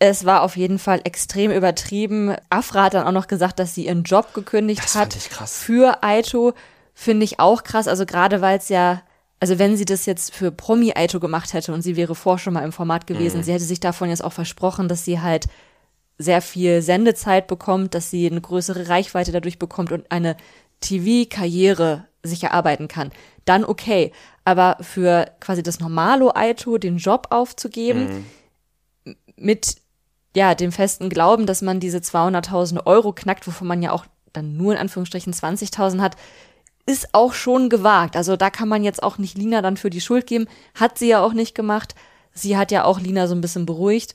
Es 0.00 0.24
war 0.24 0.42
auf 0.42 0.56
jeden 0.56 0.78
Fall 0.78 1.00
extrem 1.04 1.50
übertrieben. 1.50 2.36
Afra 2.50 2.84
hat 2.84 2.94
dann 2.94 3.06
auch 3.06 3.12
noch 3.12 3.26
gesagt, 3.26 3.58
dass 3.58 3.74
sie 3.74 3.86
ihren 3.86 4.04
Job 4.04 4.32
gekündigt 4.32 4.82
Das 4.82 4.94
hat 4.94 5.12
fand 5.12 5.16
ich 5.16 5.30
krass. 5.30 5.58
für 5.58 6.02
Aito. 6.02 6.54
Finde 6.94 7.24
ich 7.24 7.40
auch 7.40 7.64
krass. 7.64 7.88
Also 7.88 8.06
gerade 8.06 8.40
weil 8.40 8.58
es 8.58 8.68
ja, 8.68 9.02
also 9.40 9.58
wenn 9.58 9.76
sie 9.76 9.84
das 9.84 10.06
jetzt 10.06 10.34
für 10.34 10.50
Promi 10.52 10.92
Aito 10.94 11.18
gemacht 11.20 11.52
hätte 11.52 11.72
und 11.72 11.82
sie 11.82 11.96
wäre 11.96 12.14
vor 12.14 12.38
schon 12.38 12.54
mal 12.54 12.64
im 12.64 12.72
Format 12.72 13.06
gewesen, 13.06 13.42
sie 13.42 13.52
hätte 13.52 13.64
sich 13.64 13.80
davon 13.80 14.08
jetzt 14.08 14.22
auch 14.22 14.32
versprochen, 14.32 14.88
dass 14.88 15.04
sie 15.04 15.20
halt 15.20 15.46
sehr 16.18 16.42
viel 16.42 16.82
Sendezeit 16.82 17.46
bekommt, 17.46 17.94
dass 17.94 18.10
sie 18.10 18.28
eine 18.28 18.40
größere 18.40 18.88
Reichweite 18.88 19.30
dadurch 19.32 19.58
bekommt 19.58 19.92
und 19.92 20.10
eine 20.10 20.36
TV-Karriere 20.80 22.06
sich 22.22 22.42
erarbeiten 22.42 22.88
kann. 22.88 23.10
Dann 23.44 23.64
okay. 23.64 24.12
Aber 24.44 24.76
für 24.80 25.30
quasi 25.40 25.62
das 25.62 25.78
Normalo 25.78 26.32
Aito 26.34 26.78
den 26.78 26.98
Job 26.98 27.28
aufzugeben, 27.30 28.26
mit 29.36 29.76
ja, 30.38 30.54
dem 30.54 30.70
festen 30.70 31.08
Glauben, 31.08 31.46
dass 31.46 31.62
man 31.62 31.80
diese 31.80 31.98
200.000 31.98 32.86
Euro 32.86 33.12
knackt, 33.12 33.46
wovon 33.48 33.66
man 33.66 33.82
ja 33.82 33.90
auch 33.90 34.06
dann 34.32 34.56
nur 34.56 34.72
in 34.72 34.78
Anführungsstrichen 34.78 35.32
20.000 35.32 36.00
hat, 36.00 36.16
ist 36.86 37.08
auch 37.12 37.32
schon 37.32 37.68
gewagt. 37.68 38.16
Also 38.16 38.36
da 38.36 38.48
kann 38.48 38.68
man 38.68 38.84
jetzt 38.84 39.02
auch 39.02 39.18
nicht 39.18 39.36
Lina 39.36 39.62
dann 39.62 39.76
für 39.76 39.90
die 39.90 40.00
Schuld 40.00 40.28
geben. 40.28 40.46
Hat 40.76 40.96
sie 40.96 41.08
ja 41.08 41.20
auch 41.20 41.32
nicht 41.32 41.56
gemacht. 41.56 41.96
Sie 42.32 42.56
hat 42.56 42.70
ja 42.70 42.84
auch 42.84 43.00
Lina 43.00 43.26
so 43.26 43.34
ein 43.34 43.40
bisschen 43.40 43.66
beruhigt. 43.66 44.14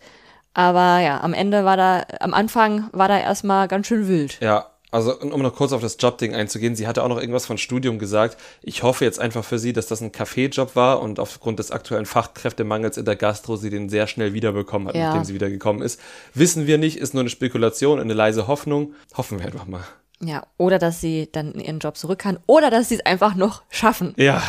Aber 0.54 1.00
ja, 1.00 1.20
am 1.20 1.34
Ende 1.34 1.66
war 1.66 1.76
da, 1.76 2.06
am 2.22 2.34
Anfang 2.34 2.90
war 2.94 3.10
da 3.10 3.20
erstmal 3.20 3.68
ganz 3.68 3.88
schön 3.88 4.08
wild. 4.08 4.40
Ja, 4.40 4.68
also 4.94 5.20
um 5.20 5.42
noch 5.42 5.56
kurz 5.56 5.72
auf 5.74 5.82
das 5.82 5.98
Jobding 6.00 6.34
einzugehen, 6.36 6.76
sie 6.76 6.88
hatte 6.88 7.04
auch 7.04 7.08
noch 7.08 7.20
irgendwas 7.20 7.46
von 7.46 7.58
Studium 7.58 8.00
gesagt. 8.00 8.38
Ich 8.62 8.84
hoffe 8.84 9.04
jetzt 9.06 9.20
einfach 9.20 9.44
für 9.44 9.60
sie, 9.60 9.74
dass 9.74 9.88
das 9.88 10.02
ein 10.02 10.12
Kaffeejob 10.12 10.76
war 10.76 11.02
und 11.02 11.20
aufgrund 11.20 11.60
des 11.60 11.72
aktuellen 11.72 12.06
Fachkräftemangels 12.06 12.98
in 12.98 13.06
der 13.06 13.16
Gastro 13.16 13.56
sie 13.56 13.70
den 13.70 13.90
sehr 13.90 14.08
schnell 14.08 14.34
wiederbekommen 14.34 14.88
hat, 14.88 14.96
Ja. 14.96 15.08
nachdem 15.10 15.26
sie 15.26 15.34
wiedergekommen 15.34 15.82
ist. 15.82 16.00
Wissen 16.34 16.68
wir 16.68 16.78
nicht, 16.78 16.98
ist 16.98 17.14
nur 17.14 17.22
eine 17.22 17.30
Spekulation, 17.30 18.00
eine 18.00 18.14
leise 18.14 18.48
Hoffnung. 18.48 18.94
Hoffen 19.18 19.40
wir 19.40 19.46
einfach 19.48 19.66
mal. 19.66 19.84
Ja, 20.20 20.46
oder 20.58 20.80
dass 20.80 21.02
sie 21.02 21.28
dann 21.32 21.54
in 21.54 21.60
ihren 21.60 21.80
Job 21.80 21.98
zurück 21.98 22.20
kann 22.20 22.40
oder 22.46 22.70
dass 22.70 22.90
sie 22.90 22.96
es 22.96 23.06
einfach 23.06 23.36
noch 23.36 23.64
schaffen. 23.70 24.14
Ja. 24.18 24.42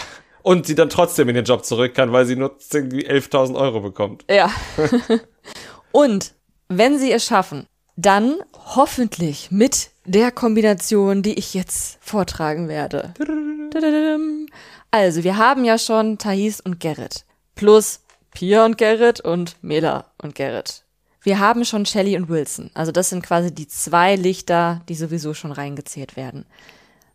Und 0.43 0.67
sie 0.67 0.75
dann 0.75 0.91
trotzdem 0.91 1.29
in 1.31 1.35
den 1.37 1.47
Job 1.47 1.65
zurück 1.65 1.95
kann, 1.95 2.13
weil 2.13 2.27
sie 2.27 2.37
nur 2.37 2.55
irgendwie 2.71 3.07
11.000 3.09 3.57
Euro 3.57 3.81
bekommt. 3.81 4.25
Ja. 4.31 4.51
Und 5.91 6.35
wenn 6.69 6.99
sie 6.99 7.11
es 7.13 7.25
schaffen, 7.25 7.67
dann 7.97 8.37
hoffentlich 8.77 9.51
mit 9.51 9.91
der 10.05 10.31
Kombination, 10.31 11.23
die 11.23 11.35
ich 11.35 11.55
jetzt 11.55 11.99
vortragen 12.01 12.69
werde. 12.69 13.15
Also, 14.91 15.25
wir 15.25 15.37
haben 15.37 15.65
ja 15.65 15.79
schon 15.79 16.19
Thais 16.19 16.61
und 16.61 16.81
Gerrit. 16.81 17.25
Plus 17.55 18.01
Pia 18.33 18.65
und 18.65 18.79
Gerrit 18.79 19.21
und 19.21 19.57
Mela 19.63 20.07
und 20.21 20.35
Gerrit. 20.35 20.83
Wir 21.23 21.39
haben 21.39 21.65
schon 21.65 21.87
Shelly 21.87 22.17
und 22.17 22.29
Wilson. 22.29 22.71
Also 22.75 22.93
das 22.93 23.09
sind 23.09 23.25
quasi 23.25 23.55
die 23.55 23.67
zwei 23.67 24.15
Lichter, 24.17 24.83
die 24.89 24.95
sowieso 24.95 25.33
schon 25.33 25.53
reingezählt 25.53 26.17
werden. 26.17 26.45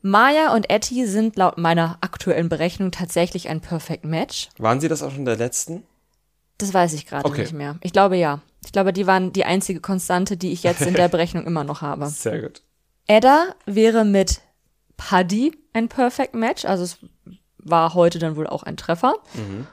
Maya 0.02 0.54
und 0.56 0.70
Etty 0.70 1.06
sind 1.06 1.36
laut 1.36 1.58
meiner 1.58 1.98
aktuellen 2.02 2.50
Berechnung 2.50 2.90
tatsächlich 2.92 3.50
ein 3.50 3.60
Perfect 3.62 4.06
Match. 4.06 4.50
Waren 4.58 4.80
sie 4.80 4.88
das 4.88 5.04
auch 5.04 5.12
schon 5.12 5.26
der 5.26 5.36
letzten? 5.36 5.84
Das 6.58 6.74
weiß 6.74 6.94
ich 6.94 7.06
gerade 7.06 7.26
Okay. 7.26 7.42
nicht 7.42 7.54
mehr. 7.54 7.78
Ich 7.82 7.94
glaube 7.94 8.16
ja. 8.18 8.42
Ich 8.66 8.72
glaube, 8.72 8.94
die 8.94 9.06
waren 9.08 9.32
die 9.32 9.46
einzige 9.46 9.80
Konstante, 9.80 10.38
die 10.38 10.52
ich 10.54 10.64
jetzt 10.64 10.82
in 10.82 10.94
der 10.94 11.08
Berechnung 11.10 11.46
immer 11.46 11.64
noch 11.64 11.82
habe. 11.82 12.08
Sehr 12.08 12.42
gut. 12.42 12.62
Edda 13.10 13.56
wäre 13.66 14.06
mit 14.06 14.42
Paddy 14.96 15.52
ein 15.74 15.90
Perfect 15.90 16.36
Match. 16.36 16.64
Also 16.64 16.84
es 16.84 16.98
war 17.58 17.96
heute 17.96 18.20
dann 18.20 18.36
wohl 18.36 18.46
auch 18.46 18.62
ein 18.62 18.78
Treffer. 18.78 19.16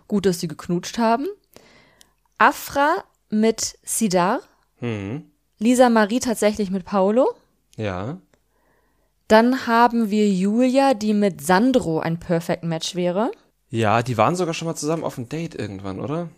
Gut, 0.08 0.24
dass 0.24 0.40
sie 0.40 0.48
geknutscht 0.48 0.96
haben. 0.96 1.26
Afra 2.38 3.04
mit 3.28 3.78
Sidar. 3.84 4.40
Hm. 4.78 5.30
Lisa 5.58 5.90
Marie 5.90 6.18
tatsächlich 6.20 6.70
mit 6.70 6.86
Paolo. 6.86 7.34
Ja. 7.76 8.18
Dann 9.28 9.66
haben 9.66 10.10
wir 10.10 10.30
Julia, 10.30 10.94
die 10.94 11.12
mit 11.12 11.44
Sandro 11.44 11.98
ein 12.00 12.18
Perfect 12.18 12.64
Match 12.64 12.94
wäre. 12.94 13.30
Ja, 13.68 14.02
die 14.02 14.16
waren 14.16 14.36
sogar 14.36 14.54
schon 14.54 14.66
mal 14.66 14.76
zusammen 14.76 15.04
auf 15.04 15.18
ein 15.18 15.28
Date 15.28 15.54
irgendwann, 15.54 16.00
oder? 16.00 16.30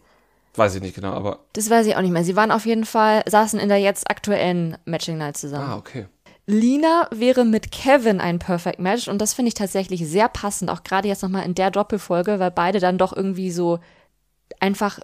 Weiß 0.56 0.74
ich 0.74 0.82
nicht 0.82 0.96
genau, 0.96 1.12
aber. 1.12 1.44
Das 1.52 1.70
weiß 1.70 1.86
ich 1.86 1.94
auch 1.94 2.00
nicht 2.00 2.10
mehr. 2.10 2.24
Sie 2.24 2.34
waren 2.34 2.50
auf 2.50 2.66
jeden 2.66 2.86
Fall, 2.86 3.22
saßen 3.28 3.60
in 3.60 3.68
der 3.68 3.78
jetzt 3.78 4.10
aktuellen 4.10 4.76
Matching 4.84 5.18
Night 5.18 5.36
zusammen. 5.36 5.70
Ah, 5.70 5.76
okay. 5.76 6.06
Lina 6.50 7.08
wäre 7.10 7.44
mit 7.44 7.70
Kevin 7.70 8.20
ein 8.20 8.38
Perfect 8.38 8.78
Match 8.78 9.06
und 9.06 9.18
das 9.18 9.34
finde 9.34 9.48
ich 9.48 9.54
tatsächlich 9.54 10.08
sehr 10.08 10.30
passend, 10.30 10.70
auch 10.70 10.82
gerade 10.82 11.06
jetzt 11.06 11.22
nochmal 11.22 11.44
in 11.44 11.54
der 11.54 11.70
Doppelfolge, 11.70 12.38
weil 12.38 12.50
beide 12.50 12.80
dann 12.80 12.96
doch 12.96 13.14
irgendwie 13.14 13.50
so 13.50 13.80
einfach, 14.58 14.98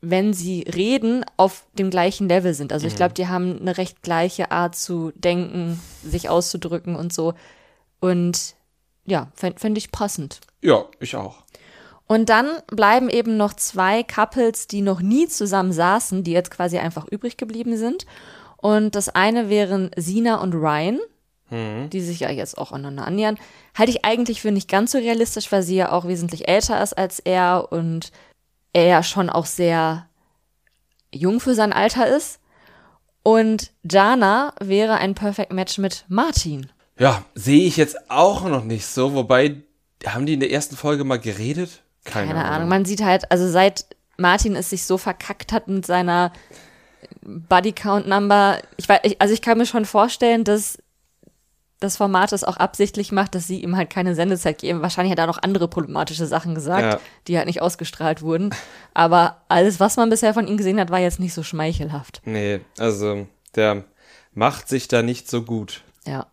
wenn 0.00 0.32
sie 0.32 0.62
reden, 0.62 1.24
auf 1.36 1.66
dem 1.74 1.90
gleichen 1.90 2.28
Level 2.28 2.52
sind. 2.52 2.72
Also 2.72 2.88
ich 2.88 2.96
glaube, 2.96 3.14
die 3.14 3.28
haben 3.28 3.60
eine 3.60 3.78
recht 3.78 4.02
gleiche 4.02 4.50
Art 4.50 4.74
zu 4.74 5.12
denken, 5.14 5.80
sich 6.02 6.28
auszudrücken 6.28 6.96
und 6.96 7.12
so. 7.12 7.34
Und 8.00 8.56
ja, 9.06 9.28
fänd 9.34 9.78
ich 9.78 9.92
passend. 9.92 10.40
Ja, 10.62 10.84
ich 10.98 11.14
auch. 11.14 11.44
Und 12.08 12.28
dann 12.28 12.48
bleiben 12.66 13.08
eben 13.08 13.36
noch 13.36 13.54
zwei 13.54 14.02
Couples, 14.02 14.66
die 14.66 14.80
noch 14.80 15.00
nie 15.00 15.28
zusammen 15.28 15.72
saßen, 15.72 16.24
die 16.24 16.32
jetzt 16.32 16.50
quasi 16.50 16.78
einfach 16.78 17.06
übrig 17.06 17.36
geblieben 17.36 17.76
sind. 17.76 18.04
Und 18.60 18.94
das 18.94 19.08
eine 19.08 19.48
wären 19.48 19.90
Sina 19.96 20.36
und 20.36 20.54
Ryan, 20.54 20.98
die 21.50 22.00
sich 22.02 22.20
ja 22.20 22.30
jetzt 22.30 22.58
auch 22.58 22.72
aneinander 22.72 23.06
annähern. 23.06 23.38
Halte 23.74 23.90
ich 23.90 24.04
eigentlich 24.04 24.42
für 24.42 24.52
nicht 24.52 24.68
ganz 24.68 24.92
so 24.92 24.98
realistisch, 24.98 25.50
weil 25.50 25.62
sie 25.62 25.76
ja 25.76 25.92
auch 25.92 26.06
wesentlich 26.06 26.46
älter 26.46 26.82
ist 26.82 26.92
als 26.92 27.20
er 27.20 27.68
und 27.70 28.12
er 28.74 28.84
ja 28.84 29.02
schon 29.02 29.30
auch 29.30 29.46
sehr 29.46 30.06
jung 31.10 31.40
für 31.40 31.54
sein 31.54 31.72
Alter 31.72 32.06
ist. 32.06 32.40
Und 33.22 33.72
Jana 33.82 34.52
wäre 34.60 34.96
ein 34.96 35.14
Perfect 35.14 35.52
Match 35.52 35.78
mit 35.78 36.04
Martin. 36.08 36.70
Ja, 36.98 37.24
sehe 37.34 37.66
ich 37.66 37.76
jetzt 37.76 38.10
auch 38.10 38.44
noch 38.44 38.64
nicht 38.64 38.86
so, 38.86 39.14
wobei, 39.14 39.62
haben 40.06 40.26
die 40.26 40.34
in 40.34 40.40
der 40.40 40.50
ersten 40.50 40.76
Folge 40.76 41.04
mal 41.04 41.18
geredet? 41.18 41.82
Keine, 42.04 42.32
Keine 42.32 42.44
Ahnung. 42.44 42.68
Man 42.68 42.84
sieht 42.84 43.02
halt, 43.02 43.30
also 43.30 43.48
seit 43.48 43.86
Martin 44.16 44.56
es 44.56 44.70
sich 44.70 44.84
so 44.84 44.98
verkackt 44.98 45.52
hat 45.52 45.68
mit 45.68 45.86
seiner 45.86 46.32
Body 47.22 47.72
Count 47.72 48.06
Number, 48.08 48.58
ich 48.76 48.88
weiß, 48.88 49.00
also 49.18 49.34
ich 49.34 49.42
kann 49.42 49.58
mir 49.58 49.66
schon 49.66 49.84
vorstellen, 49.84 50.44
dass 50.44 50.78
das 51.80 51.96
Format 51.96 52.32
es 52.32 52.42
auch 52.42 52.56
absichtlich 52.56 53.12
macht, 53.12 53.34
dass 53.36 53.46
sie 53.46 53.62
ihm 53.62 53.76
halt 53.76 53.88
keine 53.90 54.14
Sendezeit 54.16 54.58
geben. 54.58 54.82
Wahrscheinlich 54.82 55.12
hat 55.12 55.18
er 55.20 55.28
noch 55.28 55.40
andere 55.40 55.68
problematische 55.68 56.26
Sachen 56.26 56.54
gesagt, 56.56 56.82
Ja. 56.94 57.00
die 57.28 57.36
halt 57.36 57.46
nicht 57.46 57.62
ausgestrahlt 57.62 58.20
wurden. 58.22 58.50
Aber 58.94 59.42
alles, 59.48 59.78
was 59.78 59.96
man 59.96 60.10
bisher 60.10 60.34
von 60.34 60.48
ihm 60.48 60.56
gesehen 60.56 60.80
hat, 60.80 60.90
war 60.90 60.98
jetzt 60.98 61.20
nicht 61.20 61.34
so 61.34 61.44
schmeichelhaft. 61.44 62.20
Nee, 62.24 62.60
also, 62.78 63.28
der 63.54 63.84
macht 64.34 64.68
sich 64.68 64.88
da 64.88 65.02
nicht 65.02 65.30
so 65.30 65.42
gut. 65.42 65.82
Ja. 66.04 66.26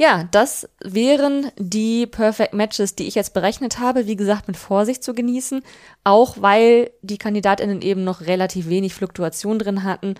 Ja, 0.00 0.28
das 0.30 0.68
wären 0.80 1.50
die 1.56 2.06
Perfect 2.06 2.54
Matches, 2.54 2.94
die 2.94 3.08
ich 3.08 3.16
jetzt 3.16 3.34
berechnet 3.34 3.80
habe. 3.80 4.06
Wie 4.06 4.14
gesagt, 4.14 4.46
mit 4.46 4.56
Vorsicht 4.56 5.02
zu 5.02 5.12
genießen. 5.12 5.60
Auch 6.04 6.36
weil 6.38 6.92
die 7.02 7.18
KandidatInnen 7.18 7.82
eben 7.82 8.04
noch 8.04 8.20
relativ 8.20 8.68
wenig 8.68 8.94
Fluktuation 8.94 9.58
drin 9.58 9.82
hatten. 9.82 10.14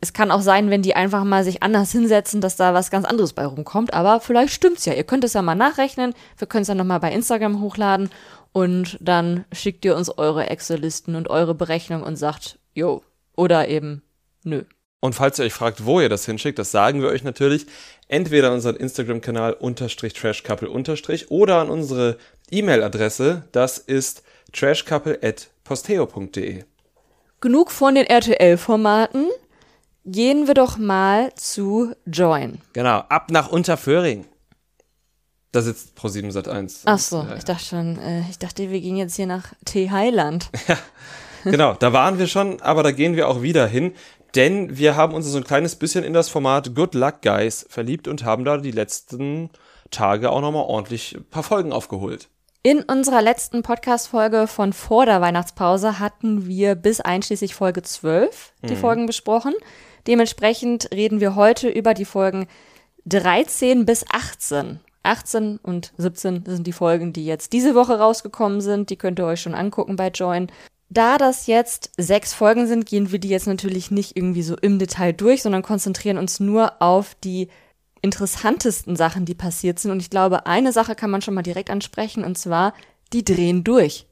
Es 0.00 0.14
kann 0.14 0.30
auch 0.30 0.40
sein, 0.40 0.70
wenn 0.70 0.80
die 0.80 0.96
einfach 0.96 1.24
mal 1.24 1.44
sich 1.44 1.62
anders 1.62 1.92
hinsetzen, 1.92 2.40
dass 2.40 2.56
da 2.56 2.72
was 2.72 2.90
ganz 2.90 3.04
anderes 3.04 3.34
bei 3.34 3.44
rumkommt. 3.44 3.92
Aber 3.92 4.20
vielleicht 4.20 4.54
stimmt's 4.54 4.86
ja. 4.86 4.94
Ihr 4.94 5.04
könnt 5.04 5.24
es 5.24 5.34
ja 5.34 5.42
mal 5.42 5.54
nachrechnen. 5.54 6.14
Wir 6.38 6.46
können 6.46 6.62
es 6.62 6.68
dann 6.68 6.78
nochmal 6.78 7.00
bei 7.00 7.12
Instagram 7.12 7.60
hochladen. 7.60 8.08
Und 8.52 8.96
dann 9.02 9.44
schickt 9.52 9.84
ihr 9.84 9.96
uns 9.96 10.08
eure 10.08 10.48
Excel-Listen 10.48 11.14
und 11.14 11.28
eure 11.28 11.54
Berechnung 11.54 12.02
und 12.02 12.16
sagt, 12.16 12.58
jo. 12.72 13.02
Oder 13.36 13.68
eben, 13.68 14.02
nö. 14.44 14.64
Und 15.00 15.14
falls 15.14 15.38
ihr 15.38 15.46
euch 15.46 15.54
fragt, 15.54 15.86
wo 15.86 16.00
ihr 16.00 16.10
das 16.10 16.26
hinschickt, 16.26 16.58
das 16.58 16.70
sagen 16.70 17.00
wir 17.00 17.08
euch 17.08 17.24
natürlich. 17.24 17.66
Entweder 18.08 18.48
an 18.48 18.54
unseren 18.54 18.76
Instagram-Kanal 18.76 19.54
unterstrich 19.54 20.12
trashcouple 20.12 20.68
unterstrich 20.68 21.30
oder 21.30 21.60
an 21.60 21.70
unsere 21.70 22.18
E-Mail-Adresse. 22.50 23.44
Das 23.52 23.78
ist 23.78 24.22
trashcouple 24.52 25.18
at 25.22 25.48
posteo.de. 25.64 26.64
Genug 27.40 27.70
von 27.70 27.94
den 27.94 28.06
RTL-Formaten. 28.06 29.28
Gehen 30.04 30.46
wir 30.46 30.54
doch 30.54 30.76
mal 30.76 31.34
zu 31.34 31.94
Join. 32.06 32.58
Genau, 32.74 32.98
ab 33.08 33.30
nach 33.30 33.48
Unterföhring. 33.48 34.26
Da 35.52 35.62
sitzt 35.62 35.98
Pro7 35.98 36.30
Sat 36.30 36.48
1. 36.48 36.82
Ach 36.84 36.98
so, 36.98 37.18
Ja, 37.28 37.36
ich 37.36 37.44
dachte 37.44 37.64
schon, 37.64 37.98
äh, 37.98 38.20
ich 38.30 38.38
dachte, 38.38 38.70
wir 38.70 38.80
gehen 38.80 38.96
jetzt 38.96 39.16
hier 39.16 39.26
nach 39.26 39.54
T-Highland. 39.64 40.50
Genau, 41.44 41.72
da 41.72 41.92
waren 41.94 42.18
wir 42.18 42.26
schon, 42.26 42.60
aber 42.60 42.82
da 42.82 42.90
gehen 42.92 43.16
wir 43.16 43.26
auch 43.26 43.40
wieder 43.40 43.66
hin, 43.66 43.94
denn 44.34 44.76
wir 44.76 44.96
haben 44.96 45.14
uns 45.14 45.26
so 45.26 45.38
ein 45.38 45.44
kleines 45.44 45.76
bisschen 45.76 46.04
in 46.04 46.12
das 46.12 46.28
Format 46.28 46.74
Good 46.74 46.94
Luck 46.94 47.22
Guys 47.22 47.66
verliebt 47.68 48.08
und 48.08 48.24
haben 48.24 48.44
da 48.44 48.56
die 48.56 48.70
letzten 48.70 49.50
Tage 49.90 50.30
auch 50.30 50.40
nochmal 50.40 50.64
ordentlich 50.64 51.16
ein 51.16 51.24
paar 51.24 51.42
Folgen 51.42 51.72
aufgeholt. 51.72 52.28
In 52.62 52.82
unserer 52.82 53.22
letzten 53.22 53.62
Podcast-Folge 53.62 54.46
von 54.46 54.74
vor 54.74 55.06
der 55.06 55.22
Weihnachtspause 55.22 55.98
hatten 55.98 56.46
wir 56.46 56.74
bis 56.74 57.00
einschließlich 57.00 57.54
Folge 57.54 57.82
12 57.82 58.52
die 58.62 58.76
Folgen 58.76 59.06
besprochen. 59.06 59.54
Dementsprechend 60.06 60.90
reden 60.92 61.20
wir 61.20 61.36
heute 61.36 61.70
über 61.70 61.94
die 61.94 62.04
Folgen 62.04 62.46
13 63.06 63.86
bis 63.86 64.04
18. 64.10 64.80
18 65.02 65.58
und 65.62 65.92
17 65.96 66.44
sind 66.46 66.66
die 66.66 66.72
Folgen, 66.72 67.14
die 67.14 67.24
jetzt 67.24 67.54
diese 67.54 67.74
Woche 67.74 67.98
rausgekommen 67.98 68.60
sind. 68.60 68.90
Die 68.90 68.96
könnt 68.96 69.18
ihr 69.18 69.24
euch 69.24 69.40
schon 69.40 69.54
angucken 69.54 69.96
bei 69.96 70.08
Join. 70.08 70.52
Da 70.92 71.18
das 71.18 71.46
jetzt 71.46 71.92
sechs 71.96 72.34
Folgen 72.34 72.66
sind, 72.66 72.84
gehen 72.84 73.12
wir 73.12 73.20
die 73.20 73.28
jetzt 73.28 73.46
natürlich 73.46 73.92
nicht 73.92 74.16
irgendwie 74.16 74.42
so 74.42 74.56
im 74.56 74.80
Detail 74.80 75.12
durch, 75.12 75.42
sondern 75.42 75.62
konzentrieren 75.62 76.18
uns 76.18 76.40
nur 76.40 76.82
auf 76.82 77.14
die 77.22 77.48
interessantesten 78.02 78.96
Sachen, 78.96 79.24
die 79.24 79.36
passiert 79.36 79.78
sind. 79.78 79.92
Und 79.92 80.00
ich 80.00 80.10
glaube, 80.10 80.46
eine 80.46 80.72
Sache 80.72 80.96
kann 80.96 81.10
man 81.10 81.22
schon 81.22 81.34
mal 81.34 81.42
direkt 81.42 81.70
ansprechen, 81.70 82.24
und 82.24 82.36
zwar, 82.36 82.74
die 83.12 83.24
drehen 83.24 83.62
durch. 83.62 84.06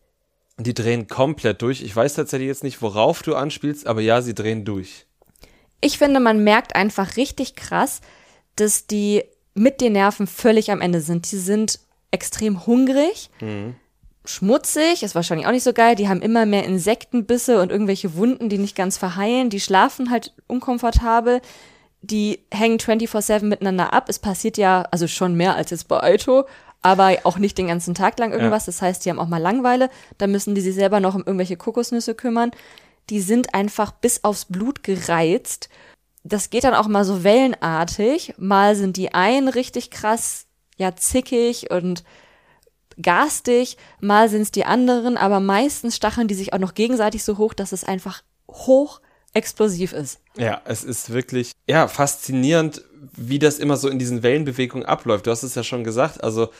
Die 0.56 0.74
drehen 0.74 1.08
komplett 1.08 1.62
durch. 1.62 1.82
Ich 1.82 1.94
weiß 1.94 2.14
tatsächlich 2.14 2.46
jetzt 2.46 2.62
nicht, 2.62 2.80
worauf 2.80 3.22
du 3.22 3.34
anspielst, 3.34 3.88
aber 3.88 4.00
ja, 4.00 4.22
sie 4.22 4.34
drehen 4.34 4.64
durch. 4.64 5.06
Ich 5.80 5.98
finde, 5.98 6.20
man 6.20 6.44
merkt 6.44 6.76
einfach 6.76 7.16
richtig 7.16 7.56
krass, 7.56 8.02
dass 8.54 8.86
die 8.86 9.24
mit 9.54 9.80
den 9.80 9.94
Nerven 9.94 10.28
völlig 10.28 10.70
am 10.70 10.80
Ende 10.80 11.00
sind. 11.00 11.32
Die 11.32 11.38
sind 11.38 11.80
extrem 12.12 12.66
hungrig. 12.66 13.30
Mhm 13.40 13.74
schmutzig, 14.28 15.02
ist 15.02 15.14
wahrscheinlich 15.14 15.46
auch 15.46 15.52
nicht 15.52 15.64
so 15.64 15.72
geil. 15.72 15.94
Die 15.94 16.08
haben 16.08 16.22
immer 16.22 16.46
mehr 16.46 16.64
Insektenbisse 16.64 17.60
und 17.60 17.70
irgendwelche 17.70 18.14
Wunden, 18.14 18.48
die 18.48 18.58
nicht 18.58 18.76
ganz 18.76 18.98
verheilen. 18.98 19.50
Die 19.50 19.60
schlafen 19.60 20.10
halt 20.10 20.34
unkomfortabel. 20.46 21.40
Die 22.02 22.40
hängen 22.52 22.78
24-7 22.78 23.44
miteinander 23.44 23.92
ab. 23.92 24.08
Es 24.08 24.18
passiert 24.18 24.56
ja, 24.56 24.82
also 24.90 25.08
schon 25.08 25.34
mehr 25.34 25.54
als 25.54 25.70
jetzt 25.70 25.88
bei 25.88 26.00
Aito, 26.02 26.46
aber 26.82 27.16
auch 27.24 27.38
nicht 27.38 27.58
den 27.58 27.68
ganzen 27.68 27.94
Tag 27.94 28.18
lang 28.18 28.32
irgendwas. 28.32 28.66
Ja. 28.66 28.72
Das 28.72 28.82
heißt, 28.82 29.04
die 29.04 29.10
haben 29.10 29.18
auch 29.18 29.28
mal 29.28 29.42
Langeweile. 29.42 29.90
Da 30.18 30.26
müssen 30.26 30.54
die 30.54 30.60
sich 30.60 30.74
selber 30.74 31.00
noch 31.00 31.14
um 31.14 31.22
irgendwelche 31.22 31.56
Kokosnüsse 31.56 32.14
kümmern. 32.14 32.50
Die 33.10 33.20
sind 33.20 33.54
einfach 33.54 33.92
bis 33.92 34.22
aufs 34.24 34.44
Blut 34.44 34.82
gereizt. 34.82 35.68
Das 36.22 36.50
geht 36.50 36.64
dann 36.64 36.74
auch 36.74 36.88
mal 36.88 37.04
so 37.04 37.24
wellenartig. 37.24 38.34
Mal 38.36 38.76
sind 38.76 38.96
die 38.96 39.14
einen 39.14 39.48
richtig 39.48 39.90
krass, 39.90 40.46
ja, 40.76 40.94
zickig 40.94 41.70
und 41.70 42.04
garstig, 43.00 43.76
mal 44.00 44.28
sind 44.28 44.42
es 44.42 44.50
die 44.50 44.64
anderen, 44.64 45.16
aber 45.16 45.40
meistens 45.40 45.96
stacheln 45.96 46.28
die 46.28 46.34
sich 46.34 46.52
auch 46.52 46.58
noch 46.58 46.74
gegenseitig 46.74 47.24
so 47.24 47.38
hoch, 47.38 47.54
dass 47.54 47.72
es 47.72 47.84
einfach 47.84 48.22
hoch 48.50 49.00
explosiv 49.34 49.92
ist. 49.92 50.20
Ja, 50.36 50.62
es 50.64 50.84
ist 50.84 51.12
wirklich, 51.12 51.52
ja, 51.68 51.88
faszinierend, 51.88 52.82
wie 53.16 53.38
das 53.38 53.58
immer 53.58 53.76
so 53.76 53.88
in 53.88 53.98
diesen 53.98 54.22
Wellenbewegungen 54.22 54.86
abläuft. 54.86 55.26
Du 55.26 55.30
hast 55.30 55.42
es 55.42 55.54
ja 55.54 55.62
schon 55.62 55.84
gesagt, 55.84 56.24
also 56.24 56.50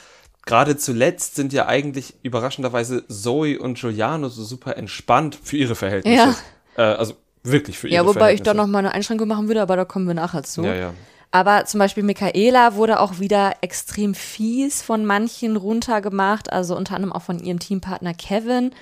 gerade 0.45 0.77
zuletzt 0.77 1.35
sind 1.35 1.53
ja 1.53 1.67
eigentlich 1.67 2.15
überraschenderweise 2.23 3.07
Zoe 3.09 3.59
und 3.59 3.79
Giuliano 3.79 4.29
so 4.29 4.45
super 4.45 4.77
entspannt 4.77 5.39
für 5.43 5.57
ihre 5.57 5.75
Verhältnisse. 5.75 6.37
Ja. 6.77 6.93
Äh, 6.93 6.97
also 6.97 7.15
wirklich 7.43 7.79
für 7.79 7.89
ihre 7.89 7.97
Verhältnisse. 7.97 8.19
Ja, 8.19 8.21
wobei 8.21 8.35
ich 8.35 8.43
da 8.43 8.55
noch 8.55 8.67
mal 8.67 8.79
eine 8.81 8.93
Einschränkung 8.93 9.29
machen 9.29 9.49
würde, 9.49 9.63
aber 9.63 9.77
da 9.77 9.85
kommen 9.85 10.07
wir 10.07 10.15
nachher 10.15 10.43
zu. 10.43 10.63
Ja, 10.63 10.75
ja. 10.75 10.95
Aber 11.31 11.67
zum 11.67 11.79
Beispiel 11.79 12.03
Michaela 12.03 12.75
wurde 12.75 13.01
auch 13.01 13.19
wieder 13.19 13.57
extrem 13.61 14.15
fies 14.15 14.81
von 14.81 15.05
manchen 15.05 15.57
runtergemacht, 15.57 16.53
also 16.53 16.77
unter 16.77 16.95
anderem 16.95 17.13
auch 17.13 17.23
von 17.23 17.39
ihrem 17.39 17.59
Teampartner 17.59 18.15
Kevin, 18.15 18.73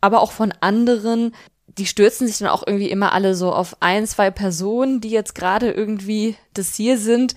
aber 0.00 0.20
auch 0.20 0.32
von 0.32 0.52
anderen. 0.60 1.34
Die 1.78 1.86
stürzen 1.86 2.26
sich 2.26 2.38
dann 2.38 2.48
auch 2.48 2.64
irgendwie 2.66 2.90
immer 2.90 3.12
alle 3.12 3.34
so 3.34 3.52
auf 3.52 3.76
ein, 3.80 4.06
zwei 4.06 4.30
Personen, 4.30 5.00
die 5.00 5.10
jetzt 5.10 5.34
gerade 5.34 5.70
irgendwie 5.70 6.36
das 6.54 6.74
hier 6.74 6.98
sind. 6.98 7.34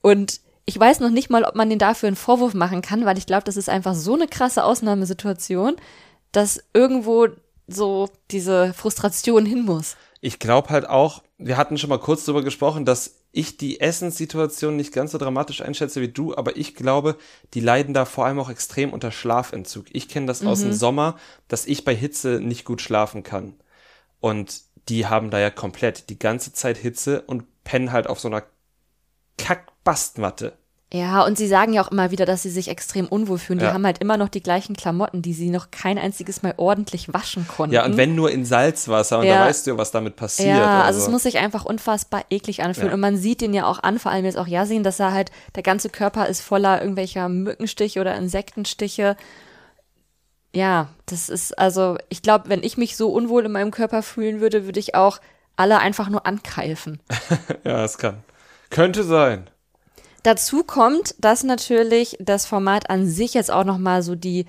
Und 0.00 0.40
ich 0.64 0.78
weiß 0.78 1.00
noch 1.00 1.10
nicht 1.10 1.30
mal, 1.30 1.44
ob 1.44 1.54
man 1.54 1.70
den 1.70 1.78
dafür 1.78 2.06
einen 2.08 2.16
Vorwurf 2.16 2.54
machen 2.54 2.82
kann, 2.82 3.04
weil 3.04 3.18
ich 3.18 3.26
glaube, 3.26 3.44
das 3.44 3.56
ist 3.56 3.68
einfach 3.68 3.94
so 3.94 4.14
eine 4.14 4.26
krasse 4.26 4.64
Ausnahmesituation, 4.64 5.76
dass 6.32 6.62
irgendwo 6.72 7.28
so 7.66 8.08
diese 8.30 8.72
Frustration 8.74 9.46
hin 9.46 9.64
muss. 9.64 9.96
Ich 10.20 10.38
glaube 10.38 10.70
halt 10.70 10.88
auch, 10.88 11.22
wir 11.38 11.56
hatten 11.56 11.78
schon 11.78 11.90
mal 11.90 11.98
kurz 11.98 12.24
darüber 12.24 12.44
gesprochen, 12.44 12.84
dass 12.84 13.16
ich 13.32 13.56
die 13.56 13.80
Essenssituation 13.80 14.76
nicht 14.76 14.92
ganz 14.92 15.12
so 15.12 15.18
dramatisch 15.18 15.60
einschätze 15.60 16.00
wie 16.00 16.08
du, 16.08 16.36
aber 16.36 16.56
ich 16.56 16.74
glaube, 16.74 17.16
die 17.54 17.60
leiden 17.60 17.92
da 17.92 18.04
vor 18.04 18.26
allem 18.26 18.38
auch 18.38 18.50
extrem 18.50 18.92
unter 18.92 19.10
Schlafentzug. 19.10 19.86
Ich 19.92 20.08
kenne 20.08 20.26
das 20.26 20.42
mhm. 20.42 20.48
aus 20.48 20.60
dem 20.60 20.68
mhm. 20.68 20.74
Sommer, 20.74 21.18
dass 21.48 21.66
ich 21.66 21.84
bei 21.84 21.94
Hitze 21.94 22.40
nicht 22.40 22.64
gut 22.64 22.80
schlafen 22.80 23.24
kann. 23.24 23.54
Und 24.20 24.62
die 24.88 25.06
haben 25.06 25.30
da 25.30 25.40
ja 25.40 25.50
komplett 25.50 26.08
die 26.10 26.18
ganze 26.18 26.52
Zeit 26.52 26.78
Hitze 26.78 27.22
und 27.22 27.64
pennen 27.64 27.90
halt 27.90 28.06
auf 28.06 28.20
so 28.20 28.28
einer 28.28 28.44
Kackbastmatte. 29.36 30.56
Ja, 30.94 31.24
und 31.24 31.36
sie 31.36 31.48
sagen 31.48 31.72
ja 31.72 31.82
auch 31.82 31.90
immer 31.90 32.12
wieder, 32.12 32.24
dass 32.24 32.44
sie 32.44 32.50
sich 32.50 32.68
extrem 32.68 33.08
unwohl 33.08 33.38
fühlen. 33.38 33.58
Die 33.58 33.64
ja. 33.64 33.72
haben 33.72 33.84
halt 33.84 33.98
immer 33.98 34.16
noch 34.16 34.28
die 34.28 34.40
gleichen 34.40 34.76
Klamotten, 34.76 35.22
die 35.22 35.32
sie 35.32 35.50
noch 35.50 35.72
kein 35.72 35.98
einziges 35.98 36.44
Mal 36.44 36.54
ordentlich 36.56 37.12
waschen 37.12 37.48
konnten. 37.48 37.74
Ja, 37.74 37.84
und 37.84 37.96
wenn 37.96 38.14
nur 38.14 38.30
in 38.30 38.44
Salzwasser, 38.44 39.18
und 39.18 39.26
ja. 39.26 39.40
da 39.40 39.46
weißt 39.46 39.66
du, 39.66 39.76
was 39.76 39.90
damit 39.90 40.14
passiert. 40.14 40.50
Ja, 40.50 40.82
also, 40.82 40.86
also 40.86 41.00
es 41.00 41.08
muss 41.08 41.24
sich 41.24 41.38
einfach 41.38 41.64
unfassbar 41.64 42.22
eklig 42.30 42.62
anfühlen. 42.62 42.90
Ja. 42.90 42.94
Und 42.94 43.00
man 43.00 43.16
sieht 43.16 43.40
den 43.40 43.52
ja 43.52 43.66
auch 43.66 43.82
an, 43.82 43.98
vor 43.98 44.12
allem 44.12 44.24
jetzt 44.24 44.38
auch 44.38 44.46
Yasin, 44.46 44.84
dass 44.84 45.00
er 45.00 45.12
halt, 45.12 45.32
der 45.56 45.64
ganze 45.64 45.88
Körper 45.88 46.28
ist 46.28 46.42
voller 46.42 46.80
irgendwelcher 46.80 47.28
Mückenstiche 47.28 48.00
oder 48.00 48.14
Insektenstiche. 48.14 49.16
Ja, 50.54 50.90
das 51.06 51.28
ist, 51.28 51.58
also, 51.58 51.98
ich 52.08 52.22
glaube, 52.22 52.48
wenn 52.50 52.62
ich 52.62 52.76
mich 52.76 52.96
so 52.96 53.08
unwohl 53.08 53.44
in 53.46 53.50
meinem 53.50 53.72
Körper 53.72 54.04
fühlen 54.04 54.40
würde, 54.40 54.64
würde 54.64 54.78
ich 54.78 54.94
auch 54.94 55.18
alle 55.56 55.80
einfach 55.80 56.08
nur 56.08 56.24
ankeifen. 56.24 57.00
ja, 57.64 57.84
es 57.84 57.98
kann. 57.98 58.22
Könnte 58.70 59.02
sein. 59.02 59.50
Dazu 60.24 60.64
kommt, 60.64 61.14
dass 61.18 61.44
natürlich 61.44 62.16
das 62.18 62.46
Format 62.46 62.90
an 62.90 63.06
sich 63.06 63.34
jetzt 63.34 63.52
auch 63.52 63.64
noch 63.64 63.78
mal 63.78 64.02
so 64.02 64.16
die 64.16 64.46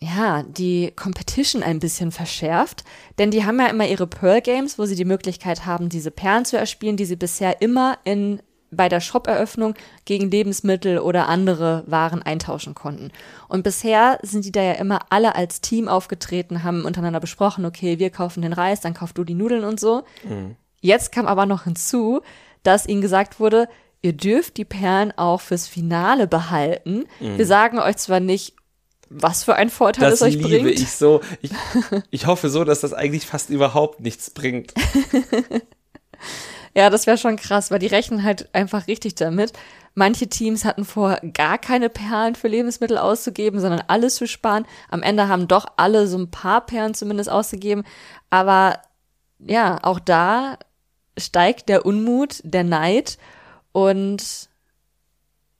ja, 0.00 0.42
die 0.42 0.92
Competition 0.94 1.62
ein 1.62 1.78
bisschen 1.78 2.12
verschärft, 2.12 2.84
denn 3.18 3.30
die 3.30 3.46
haben 3.46 3.58
ja 3.58 3.68
immer 3.68 3.86
ihre 3.86 4.06
Pearl 4.06 4.42
Games, 4.42 4.78
wo 4.78 4.84
sie 4.84 4.96
die 4.96 5.06
Möglichkeit 5.06 5.64
haben, 5.64 5.88
diese 5.88 6.10
Perlen 6.10 6.44
zu 6.44 6.58
erspielen, 6.58 6.98
die 6.98 7.06
sie 7.06 7.16
bisher 7.16 7.62
immer 7.62 7.96
in 8.04 8.42
bei 8.76 8.88
der 8.88 9.00
Shop-Eröffnung 9.00 9.74
gegen 10.04 10.30
Lebensmittel 10.30 10.98
oder 10.98 11.28
andere 11.28 11.84
Waren 11.86 12.22
eintauschen 12.22 12.74
konnten. 12.74 13.12
Und 13.48 13.62
bisher 13.62 14.18
sind 14.22 14.44
die 14.44 14.52
da 14.52 14.62
ja 14.62 14.72
immer 14.72 15.00
alle 15.10 15.36
als 15.36 15.60
Team 15.60 15.86
aufgetreten, 15.86 16.64
haben 16.64 16.84
untereinander 16.84 17.20
besprochen, 17.20 17.64
okay, 17.66 18.00
wir 18.00 18.10
kaufen 18.10 18.42
den 18.42 18.52
Reis, 18.52 18.80
dann 18.80 18.94
kaufst 18.94 19.16
du 19.16 19.22
die 19.22 19.34
Nudeln 19.34 19.64
und 19.64 19.78
so. 19.78 20.02
Mhm. 20.28 20.56
Jetzt 20.80 21.12
kam 21.12 21.26
aber 21.26 21.46
noch 21.46 21.64
hinzu, 21.64 22.20
dass 22.62 22.86
ihnen 22.86 23.00
gesagt 23.00 23.38
wurde, 23.38 23.68
ihr 24.04 24.12
dürft 24.12 24.58
die 24.58 24.66
Perlen 24.66 25.12
auch 25.16 25.40
fürs 25.40 25.66
Finale 25.66 26.26
behalten. 26.26 27.06
Mhm. 27.20 27.38
Wir 27.38 27.46
sagen 27.46 27.78
euch 27.78 27.96
zwar 27.96 28.20
nicht, 28.20 28.54
was 29.08 29.44
für 29.44 29.54
ein 29.54 29.70
Vorteil 29.70 30.10
das 30.10 30.20
es 30.20 30.22
euch 30.22 30.34
liebe 30.34 30.60
bringt. 30.60 30.78
Ich 30.78 30.90
so. 30.90 31.22
Ich, 31.40 31.50
ich 32.10 32.26
hoffe 32.26 32.50
so, 32.50 32.64
dass 32.64 32.80
das 32.80 32.92
eigentlich 32.92 33.24
fast 33.24 33.48
überhaupt 33.48 34.00
nichts 34.00 34.28
bringt. 34.28 34.74
ja, 36.74 36.90
das 36.90 37.06
wäre 37.06 37.16
schon 37.16 37.36
krass, 37.36 37.70
weil 37.70 37.78
die 37.78 37.86
rechnen 37.86 38.24
halt 38.24 38.54
einfach 38.54 38.88
richtig 38.88 39.14
damit. 39.14 39.54
Manche 39.94 40.28
Teams 40.28 40.66
hatten 40.66 40.84
vor, 40.84 41.18
gar 41.32 41.56
keine 41.56 41.88
Perlen 41.88 42.34
für 42.34 42.48
Lebensmittel 42.48 42.98
auszugeben, 42.98 43.58
sondern 43.58 43.84
alles 43.86 44.16
zu 44.16 44.26
sparen. 44.26 44.66
Am 44.90 45.02
Ende 45.02 45.28
haben 45.28 45.48
doch 45.48 45.64
alle 45.78 46.08
so 46.08 46.18
ein 46.18 46.30
paar 46.30 46.66
Perlen 46.66 46.92
zumindest 46.92 47.30
ausgegeben. 47.30 47.84
Aber 48.28 48.80
ja, 49.38 49.78
auch 49.82 49.98
da 49.98 50.58
steigt 51.16 51.70
der 51.70 51.86
Unmut, 51.86 52.40
der 52.44 52.64
Neid 52.64 53.16
und 53.74 54.48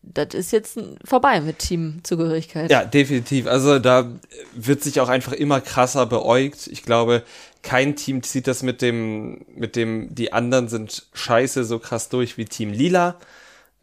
das 0.02 0.34
ist 0.34 0.52
jetzt 0.52 0.78
vorbei 1.04 1.40
mit 1.40 1.58
Teamzugehörigkeit. 1.58 2.70
Ja, 2.70 2.84
definitiv. 2.84 3.48
Also 3.48 3.80
da 3.80 4.08
wird 4.54 4.82
sich 4.82 5.00
auch 5.00 5.08
einfach 5.08 5.32
immer 5.32 5.60
krasser 5.60 6.06
beäugt. 6.06 6.68
Ich 6.68 6.84
glaube, 6.84 7.24
kein 7.62 7.96
Team 7.96 8.22
zieht 8.22 8.46
das 8.46 8.62
mit 8.62 8.82
dem, 8.82 9.44
mit 9.48 9.74
dem, 9.74 10.14
die 10.14 10.32
anderen 10.32 10.68
sind 10.68 11.08
scheiße 11.12 11.64
so 11.64 11.80
krass 11.80 12.08
durch 12.08 12.38
wie 12.38 12.44
Team 12.44 12.70
Lila. 12.70 13.16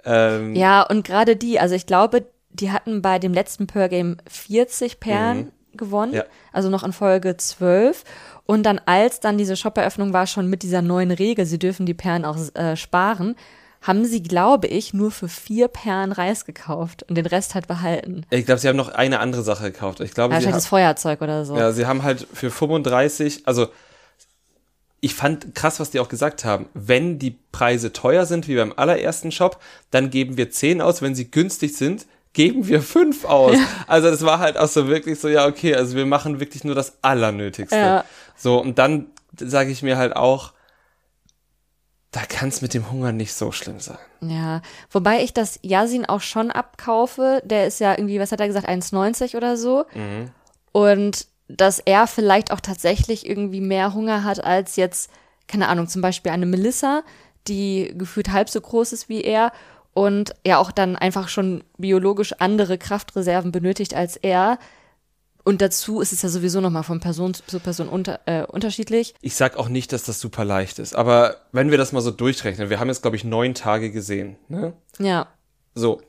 Ähm, 0.05 0.55
ja, 0.55 0.81
und 0.83 1.05
gerade 1.05 1.35
die, 1.35 1.59
also 1.59 1.75
ich 1.75 1.87
glaube, 1.87 2.25
die 2.49 2.71
hatten 2.71 3.01
bei 3.01 3.19
dem 3.19 3.33
letzten 3.33 3.67
Pearl 3.67 3.89
Game 3.89 4.17
40 4.29 5.01
Perlen 5.01 5.37
mhm. 5.73 5.77
gewonnen, 5.77 6.13
ja. 6.13 6.23
also 6.53 6.69
noch 6.69 6.83
in 6.83 6.93
Folge 6.93 7.35
12. 7.35 8.05
Und 8.45 8.63
dann, 8.63 8.79
als 8.85 9.19
dann 9.19 9.37
diese 9.37 9.57
Shop-Eröffnung 9.57 10.13
war, 10.13 10.27
schon 10.27 10.49
mit 10.49 10.63
dieser 10.63 10.81
neuen 10.81 11.11
Regel, 11.11 11.45
sie 11.45 11.59
dürfen 11.59 11.85
die 11.85 11.93
Perlen 11.93 12.23
auch 12.23 12.37
äh, 12.55 12.77
sparen, 12.77 13.35
haben 13.81 14.05
sie, 14.05 14.21
glaube 14.21 14.67
ich, 14.67 14.93
nur 14.93 15.11
für 15.11 15.27
vier 15.27 15.67
Perlen 15.67 16.11
Reis 16.11 16.45
gekauft 16.45 17.03
und 17.09 17.15
den 17.15 17.25
Rest 17.25 17.55
halt 17.55 17.67
behalten. 17.67 18.25
Ich 18.29 18.45
glaube, 18.45 18.59
sie 18.59 18.67
haben 18.67 18.77
noch 18.77 18.89
eine 18.89 19.19
andere 19.19 19.41
Sache 19.41 19.71
gekauft. 19.71 19.99
Ich 20.01 20.13
glaube, 20.13 20.35
ja, 20.35 20.51
das 20.51 20.67
Feuerzeug 20.67 21.21
oder 21.21 21.45
so. 21.45 21.57
Ja, 21.57 21.71
sie 21.71 21.87
haben 21.87 22.03
halt 22.03 22.27
für 22.31 22.51
35, 22.51 23.47
also 23.47 23.69
ich 25.03 25.15
fand 25.15 25.55
krass, 25.55 25.79
was 25.79 25.89
die 25.89 25.99
auch 25.99 26.09
gesagt 26.09 26.45
haben. 26.45 26.67
Wenn 26.75 27.17
die 27.17 27.35
Preise 27.51 27.91
teuer 27.91 28.27
sind, 28.27 28.47
wie 28.47 28.55
beim 28.55 28.71
allerersten 28.75 29.31
Shop, 29.31 29.59
dann 29.89 30.11
geben 30.11 30.37
wir 30.37 30.51
10 30.51 30.79
aus. 30.79 31.01
Wenn 31.01 31.15
sie 31.15 31.31
günstig 31.31 31.75
sind, 31.75 32.05
geben 32.33 32.67
wir 32.67 32.83
5 32.83 33.25
aus. 33.25 33.55
Ja. 33.55 33.65
Also 33.87 34.11
das 34.11 34.23
war 34.23 34.37
halt 34.37 34.57
auch 34.57 34.67
so 34.67 34.87
wirklich 34.87 35.19
so, 35.19 35.27
ja, 35.27 35.47
okay, 35.47 35.73
also 35.73 35.95
wir 35.95 36.05
machen 36.05 36.39
wirklich 36.39 36.63
nur 36.63 36.75
das 36.75 36.93
Allernötigste. 37.01 37.75
Ja. 37.75 38.05
So, 38.37 38.61
und 38.61 38.77
dann 38.77 39.07
sage 39.35 39.71
ich 39.71 39.81
mir 39.81 39.97
halt 39.97 40.15
auch, 40.15 40.53
da 42.11 42.21
kann 42.21 42.49
es 42.49 42.61
mit 42.61 42.73
dem 42.73 42.91
Hunger 42.91 43.13
nicht 43.13 43.33
so 43.33 43.51
schlimm 43.51 43.79
sein. 43.79 43.97
Ja, 44.21 44.61
wobei 44.89 45.23
ich 45.23 45.33
das 45.33 45.59
Yasin 45.61 46.05
auch 46.05 46.21
schon 46.21 46.51
abkaufe. 46.51 47.41
Der 47.45 47.67
ist 47.67 47.79
ja 47.79 47.93
irgendwie, 47.93 48.19
was 48.19 48.31
hat 48.33 48.41
er 48.41 48.47
gesagt, 48.47 48.67
1,90 48.67 49.37
oder 49.37 49.55
so. 49.55 49.85
Mhm. 49.93 50.29
Und 50.73 51.27
dass 51.47 51.79
er 51.79 52.07
vielleicht 52.07 52.51
auch 52.51 52.59
tatsächlich 52.59 53.27
irgendwie 53.27 53.61
mehr 53.61 53.93
Hunger 53.93 54.23
hat 54.23 54.43
als 54.43 54.75
jetzt, 54.75 55.09
keine 55.47 55.69
Ahnung, 55.69 55.87
zum 55.87 56.01
Beispiel 56.01 56.31
eine 56.31 56.45
Melissa, 56.45 57.03
die 57.47 57.93
gefühlt 57.95 58.31
halb 58.31 58.49
so 58.49 58.59
groß 58.59 58.93
ist 58.93 59.09
wie 59.09 59.21
er 59.21 59.51
und 59.93 60.33
ja 60.45 60.57
auch 60.57 60.71
dann 60.71 60.95
einfach 60.95 61.27
schon 61.27 61.63
biologisch 61.77 62.33
andere 62.39 62.77
Kraftreserven 62.77 63.51
benötigt 63.51 63.93
als 63.93 64.15
er 64.17 64.59
Und 65.43 65.61
dazu 65.61 66.01
ist 66.01 66.13
es 66.13 66.21
ja 66.21 66.29
sowieso 66.29 66.61
nochmal 66.61 66.83
von 66.83 66.99
Person 66.99 67.33
zu 67.33 67.59
Person 67.59 67.89
unter, 67.89 68.19
äh, 68.25 68.43
unterschiedlich. 68.43 69.15
Ich 69.21 69.35
sag 69.35 69.57
auch 69.57 69.69
nicht, 69.69 69.91
dass 69.93 70.03
das 70.03 70.19
super 70.19 70.45
leicht 70.45 70.79
ist, 70.79 70.95
aber 70.95 71.37
wenn 71.51 71.71
wir 71.71 71.77
das 71.77 71.91
mal 71.91 72.01
so 72.01 72.11
durchrechnen, 72.11 72.69
wir 72.69 72.79
haben 72.79 72.89
jetzt, 72.89 73.01
glaube 73.01 73.15
ich, 73.15 73.23
neun 73.23 73.53
Tage 73.53 73.91
gesehen, 73.91 74.37
ne? 74.47 74.73
Ja. 74.99 75.27
So. 75.75 76.01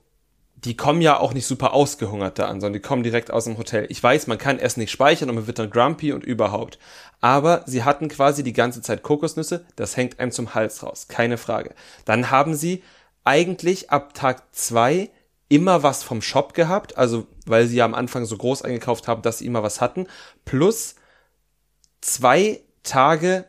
Die 0.65 0.77
kommen 0.77 1.01
ja 1.01 1.19
auch 1.19 1.35
nicht 1.35 1.47
super 1.47 1.73
ausgehungert 1.73 2.39
da 2.39 2.47
an, 2.47 2.61
sondern 2.61 2.75
die 2.75 2.87
kommen 2.87 3.03
direkt 3.03 3.33
aus 3.33 3.47
dem 3.47 3.59
Hotel. 3.59 3.87
Ich 3.89 4.01
weiß, 4.01 4.29
man 4.29 4.39
kann 4.39 4.61
Essen 4.61 4.79
nicht 4.79 4.93
speichern 4.93 5.29
und 5.29 5.35
man 5.35 5.49
wird 5.49 5.59
dann 5.59 5.71
grumpy 5.71 6.13
und 6.13 6.23
überhaupt. 6.23 6.79
Aber 7.21 7.65
sie 7.67 7.83
hatten 7.83 8.07
quasi 8.07 8.45
die 8.45 8.53
ganze 8.53 8.81
Zeit 8.81 9.03
Kokosnüsse, 9.03 9.65
das 9.75 9.97
hängt 9.97 10.21
einem 10.21 10.31
zum 10.31 10.55
Hals 10.55 10.85
raus, 10.85 11.09
keine 11.09 11.37
Frage. 11.37 11.75
Dann 12.05 12.31
haben 12.31 12.55
sie 12.55 12.85
eigentlich 13.25 13.91
ab 13.91 14.15
Tag 14.15 14.55
zwei 14.55 15.11
immer 15.53 15.83
was 15.83 16.03
vom 16.03 16.23
Shop 16.23 16.55
gehabt, 16.55 16.97
also 16.97 17.27
weil 17.45 17.67
sie 17.67 17.77
ja 17.77 17.85
am 17.85 17.95
Anfang 17.95 18.25
so 18.25 18.39
groß 18.39 18.63
eingekauft 18.63 19.07
haben, 19.07 19.21
dass 19.21 19.39
sie 19.39 19.47
immer 19.47 19.63
was 19.63 19.83
hatten, 19.83 20.07
plus 20.47 20.95
zwei 22.01 22.63
Tage 22.83 23.45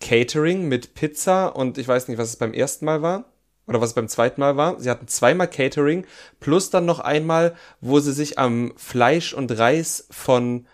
Catering 0.00 0.66
mit 0.66 0.94
Pizza 0.94 1.48
und 1.48 1.76
ich 1.76 1.86
weiß 1.86 2.08
nicht, 2.08 2.16
was 2.16 2.30
es 2.30 2.36
beim 2.36 2.54
ersten 2.54 2.86
Mal 2.86 3.02
war 3.02 3.26
oder 3.66 3.82
was 3.82 3.90
es 3.90 3.94
beim 3.94 4.08
zweiten 4.08 4.40
Mal 4.40 4.56
war. 4.56 4.80
Sie 4.80 4.88
hatten 4.88 5.08
zweimal 5.08 5.48
Catering 5.48 6.06
plus 6.40 6.70
dann 6.70 6.86
noch 6.86 7.00
einmal, 7.00 7.54
wo 7.82 8.00
sie 8.00 8.12
sich 8.12 8.38
am 8.38 8.72
Fleisch 8.76 9.34
und 9.34 9.56
Reis 9.56 10.06
von 10.10 10.66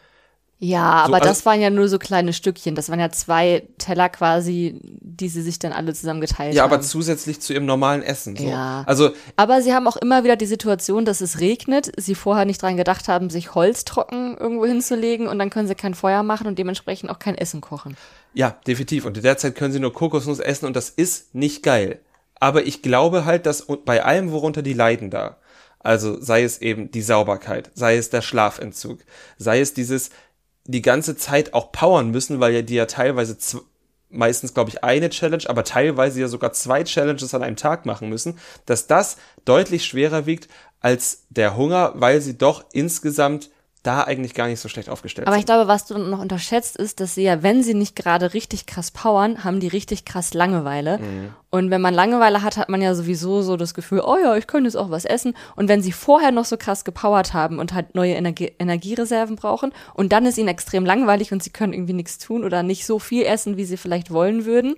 Ja, 0.60 1.04
So, 1.06 1.12
aber 1.12 1.14
also- 1.16 1.28
das 1.28 1.46
waren 1.46 1.60
ja 1.60 1.70
nur 1.70 1.88
so 1.88 1.98
kleine 1.98 2.32
Stückchen. 2.32 2.74
Das 2.74 2.88
waren 2.90 2.98
ja 2.98 3.10
zwei 3.10 3.68
Teller 3.78 4.08
quasi, 4.08 4.80
die 4.82 5.28
sie 5.28 5.42
sich 5.42 5.60
dann 5.60 5.72
alle 5.72 5.94
zusammen 5.94 6.20
geteilt 6.20 6.54
ja, 6.54 6.64
haben. 6.64 6.72
aber 6.72 6.82
zusätzlich 6.82 7.40
zu 7.40 7.52
ihrem 7.52 7.64
normalen 7.64 8.02
Essen. 8.02 8.34
So. 8.36 8.42
Ja. 8.44 8.82
Also 8.86 9.10
Aber 9.36 9.62
sie 9.62 9.72
haben 9.72 9.86
auch 9.86 9.96
immer 9.96 10.24
wieder 10.24 10.34
die 10.34 10.46
Situation, 10.46 11.04
dass 11.04 11.20
es 11.20 11.38
regnet, 11.38 11.92
sie 11.96 12.16
vorher 12.16 12.44
nicht 12.44 12.60
dran 12.60 12.76
gedacht 12.76 13.06
haben, 13.06 13.30
sich 13.30 13.54
Holz 13.54 13.84
trocken 13.84 14.36
irgendwo 14.36 14.66
hinzulegen 14.66 15.28
und 15.28 15.38
dann 15.38 15.50
können 15.50 15.68
sie 15.68 15.76
kein 15.76 15.94
Feuer 15.94 16.24
machen 16.24 16.48
und 16.48 16.58
dementsprechend 16.58 17.10
auch 17.10 17.20
kein 17.20 17.36
Essen 17.36 17.60
kochen. 17.60 17.96
Ja, 18.34 18.56
definitiv. 18.66 19.04
Und 19.04 19.16
in 19.16 19.22
der 19.22 19.38
Zeit 19.38 19.54
können 19.54 19.72
sie 19.72 19.80
nur 19.80 19.92
Kokosnuss 19.92 20.40
essen 20.40 20.66
und 20.66 20.74
das 20.74 20.90
ist 20.90 21.34
nicht 21.36 21.62
geil. 21.62 22.00
Aber 22.40 22.66
ich 22.66 22.82
glaube 22.82 23.24
halt, 23.24 23.46
dass 23.46 23.66
bei 23.84 24.04
allem, 24.04 24.32
worunter 24.32 24.62
die 24.62 24.72
leiden 24.72 25.10
da, 25.10 25.36
also 25.80 26.20
sei 26.20 26.42
es 26.42 26.60
eben 26.60 26.90
die 26.90 27.02
Sauberkeit, 27.02 27.70
sei 27.74 27.96
es 27.96 28.10
der 28.10 28.22
Schlafentzug, 28.22 28.98
sei 29.38 29.60
es 29.60 29.74
dieses 29.74 30.10
die 30.68 30.82
ganze 30.82 31.16
Zeit 31.16 31.54
auch 31.54 31.72
powern 31.72 32.10
müssen, 32.10 32.40
weil 32.40 32.54
ja 32.54 32.62
die 32.62 32.74
ja 32.74 32.86
teilweise 32.86 33.36
meistens, 34.10 34.54
glaube 34.54 34.70
ich, 34.70 34.84
eine 34.84 35.08
Challenge, 35.10 35.44
aber 35.46 35.64
teilweise 35.64 36.20
ja 36.20 36.28
sogar 36.28 36.52
zwei 36.52 36.84
Challenges 36.84 37.34
an 37.34 37.42
einem 37.42 37.56
Tag 37.56 37.86
machen 37.86 38.08
müssen, 38.08 38.38
dass 38.66 38.86
das 38.86 39.16
deutlich 39.44 39.84
schwerer 39.84 40.26
wiegt 40.26 40.48
als 40.80 41.24
der 41.30 41.56
Hunger, 41.56 41.92
weil 41.96 42.20
sie 42.20 42.36
doch 42.36 42.64
insgesamt 42.72 43.50
da 43.88 44.02
eigentlich 44.04 44.34
gar 44.34 44.48
nicht 44.48 44.60
so 44.60 44.68
schlecht 44.68 44.90
aufgestellt 44.90 45.26
Aber 45.26 45.34
sind. 45.34 45.40
ich 45.40 45.46
glaube, 45.46 45.66
was 45.66 45.86
du 45.86 45.96
noch 45.96 46.20
unterschätzt, 46.20 46.76
ist, 46.76 47.00
dass 47.00 47.14
sie 47.14 47.22
ja, 47.22 47.42
wenn 47.42 47.62
sie 47.62 47.72
nicht 47.72 47.96
gerade 47.96 48.34
richtig 48.34 48.66
krass 48.66 48.90
powern, 48.90 49.44
haben 49.44 49.60
die 49.60 49.68
richtig 49.68 50.04
krass 50.04 50.34
Langeweile. 50.34 51.00
Und 51.48 51.70
wenn 51.70 51.80
man 51.80 51.94
Langeweile 51.94 52.42
hat, 52.42 52.58
hat 52.58 52.68
man 52.68 52.82
ja 52.82 52.94
sowieso 52.94 53.40
so 53.40 53.56
das 53.56 53.72
Gefühl, 53.72 54.02
oh 54.04 54.18
ja, 54.22 54.36
ich 54.36 54.46
könnte 54.46 54.68
jetzt 54.68 54.76
auch 54.76 54.90
was 54.90 55.06
essen. 55.06 55.34
Und 55.56 55.68
wenn 55.68 55.80
sie 55.80 55.92
vorher 55.92 56.32
noch 56.32 56.44
so 56.44 56.58
krass 56.58 56.84
gepowert 56.84 57.32
haben 57.32 57.58
und 57.58 57.72
halt 57.72 57.94
neue 57.94 58.12
Energie 58.12 58.52
Energiereserven 58.58 59.36
brauchen 59.36 59.72
und 59.94 60.12
dann 60.12 60.26
ist 60.26 60.36
ihnen 60.36 60.48
extrem 60.48 60.84
langweilig 60.84 61.32
und 61.32 61.42
sie 61.42 61.50
können 61.50 61.72
irgendwie 61.72 61.94
nichts 61.94 62.18
tun 62.18 62.44
oder 62.44 62.62
nicht 62.62 62.84
so 62.84 62.98
viel 62.98 63.24
essen, 63.24 63.56
wie 63.56 63.64
sie 63.64 63.78
vielleicht 63.78 64.10
wollen 64.10 64.44
würden. 64.44 64.76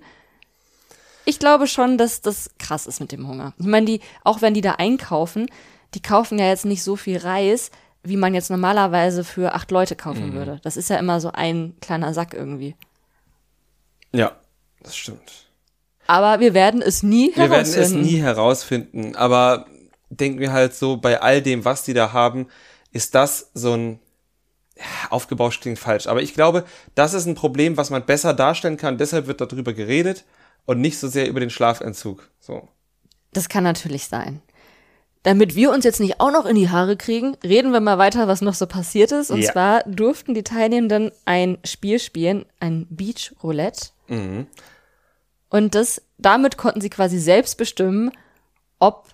Ich 1.24 1.40
glaube 1.40 1.66
schon, 1.66 1.98
dass 1.98 2.20
das 2.20 2.50
krass 2.58 2.86
ist 2.86 3.00
mit 3.00 3.10
dem 3.10 3.26
Hunger. 3.26 3.54
Ich 3.58 3.66
meine, 3.66 3.86
die, 3.86 4.00
auch 4.22 4.40
wenn 4.40 4.54
die 4.54 4.60
da 4.60 4.72
einkaufen, 4.72 5.46
die 5.94 6.00
kaufen 6.00 6.38
ja 6.38 6.46
jetzt 6.46 6.64
nicht 6.64 6.84
so 6.84 6.94
viel 6.94 7.18
Reis, 7.18 7.72
wie 8.02 8.16
man 8.16 8.34
jetzt 8.34 8.50
normalerweise 8.50 9.24
für 9.24 9.54
acht 9.54 9.70
Leute 9.70 9.94
kaufen 9.96 10.32
würde. 10.32 10.60
Das 10.62 10.76
ist 10.76 10.88
ja 10.90 10.96
immer 10.96 11.20
so 11.20 11.30
ein 11.32 11.74
kleiner 11.80 12.14
Sack 12.14 12.34
irgendwie. 12.34 12.74
Ja, 14.12 14.32
das 14.82 14.96
stimmt. 14.96 15.46
Aber 16.06 16.40
wir 16.40 16.54
werden 16.54 16.82
es 16.82 17.02
nie 17.02 17.30
Wir 17.36 17.50
werden 17.50 17.62
es 17.62 17.76
herausfinden. 17.76 18.02
nie 18.06 18.20
herausfinden, 18.20 19.16
aber 19.16 19.66
denken 20.08 20.40
wir 20.40 20.52
halt 20.52 20.74
so, 20.74 20.96
bei 20.96 21.20
all 21.20 21.40
dem, 21.42 21.64
was 21.64 21.84
die 21.84 21.94
da 21.94 22.12
haben, 22.12 22.48
ist 22.90 23.14
das 23.14 23.50
so 23.54 23.74
ein 23.74 24.00
aufgebauscht 25.10 25.60
klingt 25.60 25.78
falsch, 25.78 26.06
aber 26.06 26.22
ich 26.22 26.32
glaube, 26.32 26.64
das 26.94 27.12
ist 27.12 27.26
ein 27.26 27.34
Problem, 27.34 27.76
was 27.76 27.90
man 27.90 28.06
besser 28.06 28.32
darstellen 28.32 28.78
kann, 28.78 28.96
deshalb 28.96 29.26
wird 29.26 29.40
darüber 29.42 29.74
geredet 29.74 30.24
und 30.64 30.80
nicht 30.80 30.98
so 30.98 31.06
sehr 31.06 31.28
über 31.28 31.38
den 31.38 31.50
Schlafentzug. 31.50 32.30
So. 32.40 32.66
Das 33.32 33.50
kann 33.50 33.62
natürlich 33.62 34.06
sein. 34.06 34.40
Damit 35.22 35.54
wir 35.54 35.70
uns 35.70 35.84
jetzt 35.84 36.00
nicht 36.00 36.18
auch 36.18 36.30
noch 36.30 36.46
in 36.46 36.56
die 36.56 36.70
Haare 36.70 36.96
kriegen, 36.96 37.36
reden 37.44 37.72
wir 37.72 37.80
mal 37.80 37.98
weiter, 37.98 38.26
was 38.26 38.40
noch 38.40 38.54
so 38.54 38.66
passiert 38.66 39.12
ist. 39.12 39.30
Und 39.30 39.42
Ja. 39.42 39.52
zwar 39.52 39.82
durften 39.84 40.32
die 40.34 40.42
Teilnehmenden 40.42 41.12
ein 41.26 41.58
Spiel 41.64 41.98
spielen, 41.98 42.46
ein 42.58 42.86
Beach 42.88 43.32
Roulette. 43.42 43.90
Mhm. 44.08 44.46
Und 45.50 45.74
das, 45.74 46.00
damit 46.16 46.56
konnten 46.56 46.80
sie 46.80 46.90
quasi 46.90 47.18
selbst 47.18 47.58
bestimmen, 47.58 48.12
ob 48.78 49.08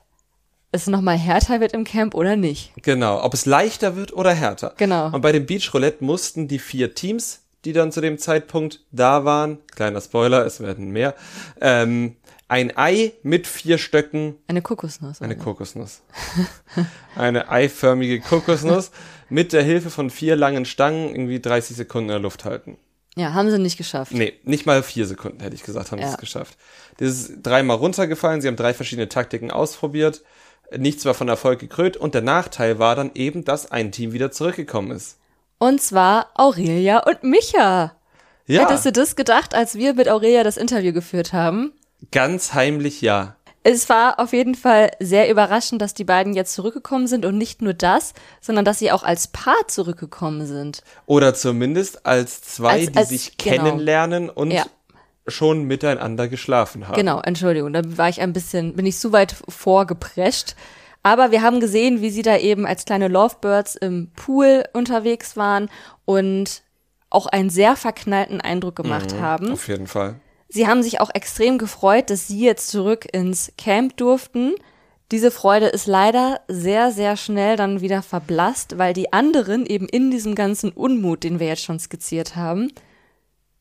es 0.71 0.87
nochmal 0.87 1.16
härter 1.16 1.61
wird 1.61 1.73
im 1.73 1.85
Camp 1.85 2.14
oder 2.14 2.37
nicht. 2.37 2.73
Genau, 2.83 3.23
ob 3.25 3.35
es 3.35 3.47
leichter 3.47 3.97
wird 3.97 4.12
oder 4.12 4.33
härter. 4.33 4.75
Genau. 4.77 5.07
Und 5.11 5.23
bei 5.23 5.33
dem 5.33 5.47
Beach 5.47 5.73
Roulette 5.75 6.05
mussten 6.05 6.47
die 6.47 6.59
vier 6.59 6.95
Teams, 6.95 7.40
die 7.64 7.73
dann 7.73 7.90
zu 7.90 8.01
dem 8.01 8.19
Zeitpunkt 8.19 8.85
da 8.92 9.25
waren, 9.25 9.59
kleiner 9.75 10.01
Spoiler, 10.01 10.45
es 10.47 10.61
werden 10.61 10.90
mehr, 10.90 11.14
ähm, 11.61 12.16
ein 12.48 12.76
Ei 12.76 13.12
mit 13.22 13.46
vier 13.46 13.78
Stöcken 13.78 14.37
Eine 14.46 14.62
Kokosnuss. 14.62 15.20
Eine 15.20 15.35
oder? 15.35 15.42
Kokosnuss. 15.44 16.02
Eine 17.16 17.48
eiförmige 17.50 18.20
Kokosnuss 18.20 18.90
mit 19.28 19.52
der 19.52 19.62
Hilfe 19.62 19.90
von 19.90 20.11
vier 20.11 20.37
langen 20.37 20.64
Stangen 20.64 21.09
irgendwie 21.11 21.40
30 21.40 21.76
Sekunden 21.76 22.11
in 22.11 22.14
der 22.14 22.20
Luft 22.20 22.44
halten. 22.44 22.78
Ja, 23.16 23.32
haben 23.32 23.50
sie 23.50 23.59
nicht 23.59 23.78
geschafft. 23.78 24.12
Nee, 24.12 24.35
nicht 24.44 24.66
mal 24.66 24.82
vier 24.82 25.06
Sekunden 25.06 25.40
hätte 25.40 25.54
ich 25.56 25.62
gesagt, 25.62 25.90
haben 25.90 25.98
sie 25.98 26.04
Ja. 26.04 26.11
es 26.12 26.18
geschafft. 26.18 26.56
Das 26.98 27.09
ist 27.09 27.32
dreimal 27.42 27.78
runtergefallen, 27.78 28.40
sie 28.42 28.48
haben 28.48 28.56
drei 28.56 28.74
verschiedene 28.74 29.09
Taktiken 29.09 29.50
ausprobiert. 29.50 30.22
Nichts 30.76 31.04
war 31.06 31.14
von 31.14 31.28
Erfolg 31.28 31.59
gekrönt 31.61 31.96
und 31.96 32.14
der 32.14 32.22
Nachteil 32.22 32.78
war 32.78 32.94
dann 32.94 33.12
eben, 33.14 33.44
dass 33.44 33.70
ein 33.70 33.90
Team 33.90 34.12
wieder 34.12 34.32
zurückgekommen 34.32 34.90
ist. 34.90 35.16
Und 35.59 35.80
zwar 35.80 36.28
Aurelia 36.35 36.98
und 36.98 37.22
Micha. 37.22 37.92
Ja, 38.46 38.62
Hättest 38.68 38.85
du 38.85 38.92
das 38.92 39.16
gedacht, 39.16 39.54
als 39.54 39.76
wir 39.76 39.94
mit 39.94 40.09
Aurelia 40.09 40.44
das 40.44 40.56
Interview 40.59 40.92
geführt 40.92 41.32
haben? 41.32 41.72
Ganz 42.12 42.55
heimlich 42.55 43.01
ja. 43.01 43.37
Es 43.62 43.88
war 43.88 44.21
auf 44.21 44.33
jeden 44.33 44.55
Fall 44.55 44.92
sehr 45.01 45.29
überraschend, 45.29 45.83
dass 45.83 45.92
die 45.92 46.05
beiden 46.05 46.35
jetzt 46.35 46.55
zurückgekommen 46.55 47.09
sind 47.09 47.25
und 47.25 47.37
nicht 47.37 47.62
nur 47.62 47.75
das, 47.75 48.12
sondern 48.40 48.64
dass 48.64 48.79
sie 48.79 48.92
auch 48.92 49.03
als 49.03 49.27
Paar 49.29 49.66
zurückgekommen 49.66 50.47
sind. 50.47 50.83
Oder 51.07 51.35
zumindest 51.35 52.07
als 52.07 52.42
zwei, 52.42 52.71
Als- 52.71 52.92
die 52.92 52.97
als- 52.99 53.09
sich 53.09 53.37
genau. 53.37 53.64
kennenlernen 53.64 54.31
und 54.31 54.53
Ja. 54.53 54.64
schon 55.27 55.64
miteinander 55.64 56.29
geschlafen 56.29 56.87
haben. 56.87 56.95
Genau, 56.95 57.21
Entschuldigung, 57.21 57.73
da 57.73 57.83
war 57.99 58.09
ich 58.09 58.21
ein 58.21 58.33
bisschen, 58.33 58.77
bin 58.77 58.87
ich 58.87 58.99
zu 58.99 59.11
weit 59.12 59.35
vorgeprescht. 59.49 60.55
Aber 61.03 61.33
wir 61.33 61.42
haben 61.42 61.59
gesehen, 61.61 62.01
wie 62.01 62.11
sie 62.11 62.23
da 62.23 62.37
eben 62.37 62.66
als 62.66 62.85
kleine 62.85 63.09
Lovebirds 63.09 63.75
im 63.77 64.11
Pool 64.14 64.64
unterwegs 64.73 65.37
waren 65.37 65.69
und 66.05 66.62
auch 67.11 67.27
einen 67.27 67.51
sehr 67.51 67.75
verknallten 67.77 68.40
Eindruck 68.40 68.77
gemacht 68.77 69.14
haben. 69.21 69.53
Auf 69.53 69.66
jeden 69.69 69.87
Fall. 69.88 70.16
Sie 70.48 70.66
haben 70.66 70.82
sich 70.82 71.00
auch 71.00 71.11
extrem 71.12 71.59
gefreut, 71.59 72.11
dass 72.11 72.28
sie 72.28 72.40
jetzt 72.40 72.68
zurück 72.68 73.06
ins 73.12 73.52
Camp 73.59 73.96
durften. 73.96 74.54
Diese 75.12 75.30
Freude 75.30 75.66
ist 75.66 75.87
leider 75.87 76.40
sehr, 76.48 76.90
sehr 76.90 77.16
schnell 77.16 77.56
dann 77.56 77.80
wieder 77.80 78.02
verblasst, 78.02 78.78
weil 78.78 78.92
die 78.92 79.12
anderen 79.12 79.66
eben 79.66 79.88
in 79.88 80.11
diesem 80.11 80.35
ganzen 80.35 80.70
Unmut, 80.70 81.24
den 81.24 81.38
wir 81.38 81.46
jetzt 81.46 81.62
schon 81.62 81.78
skizziert 81.78 82.35
haben, 82.35 82.72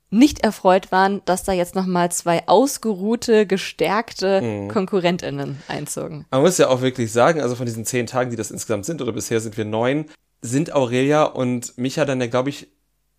nicht 0.09 0.43
erfreut 0.43 0.91
waren, 0.91 1.21
dass 1.25 1.43
da 1.43 1.51
jetzt 1.51 1.75
nochmal 1.75 2.11
zwei 2.11 2.47
ausgeruhte, 2.47 3.45
gestärkte 3.45 4.69
KonkurrentInnen 4.71 5.61
einzogen. 5.67 6.25
Man 6.31 6.41
muss 6.41 6.57
ja 6.57 6.69
auch 6.69 6.81
wirklich 6.81 7.11
sagen, 7.11 7.41
also 7.41 7.55
von 7.55 7.65
diesen 7.65 7.85
zehn 7.85 8.07
Tagen, 8.07 8.29
die 8.29 8.37
das 8.37 8.51
insgesamt 8.51 8.85
sind, 8.85 9.01
oder 9.01 9.11
bisher 9.11 9.39
sind 9.39 9.57
wir 9.57 9.65
neun, 9.65 10.05
sind 10.41 10.73
Aurelia 10.73 11.23
und 11.23 11.77
Micha 11.77 12.05
dann 12.05 12.21
ja, 12.21 12.27
glaube 12.27 12.49
ich, 12.49 12.67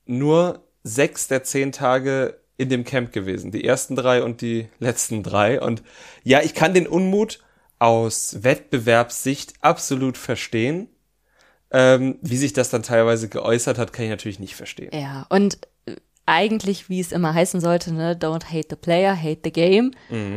nur 0.07 0.65
sechs 0.83 1.29
der 1.29 1.43
zehn 1.43 1.73
Tage 1.73 2.41
in 2.57 2.69
dem 2.69 2.85
Camp 2.85 3.13
gewesen. 3.13 3.51
Die 3.51 3.65
ersten 3.65 3.97
drei 3.97 4.23
und 4.23 4.41
die 4.41 4.69
letzten 4.79 5.23
drei. 5.23 5.61
Und 5.61 5.83
ja, 6.23 6.41
ich 6.43 6.55
kann 6.55 6.75
den 6.75 6.87
Unmut 6.87 7.41
aus 7.79 8.39
Wettbewerbssicht 8.43 9.55
absolut 9.61 10.17
verstehen. 10.17 10.89
Ähm, 11.71 12.19
wie 12.23 12.37
sich 12.37 12.53
das 12.53 12.71
dann 12.71 12.83
teilweise 12.83 13.29
geäußert 13.29 13.79
hat, 13.79 13.93
kann 13.93 14.05
ich 14.05 14.11
natürlich 14.11 14.39
nicht 14.39 14.55
verstehen. 14.55 14.91
Ja, 14.93 15.27
und 15.29 15.59
eigentlich, 16.27 16.89
wie 16.89 17.01
es 17.01 17.13
immer 17.13 17.35
heißen 17.35 17.61
sollte, 17.61 17.93
ne, 17.95 18.15
don't 18.15 18.47
hate 18.47 18.67
the 18.71 18.77
player, 18.77 19.17
hate 19.17 19.41
the 19.45 19.53
game. 19.53 19.93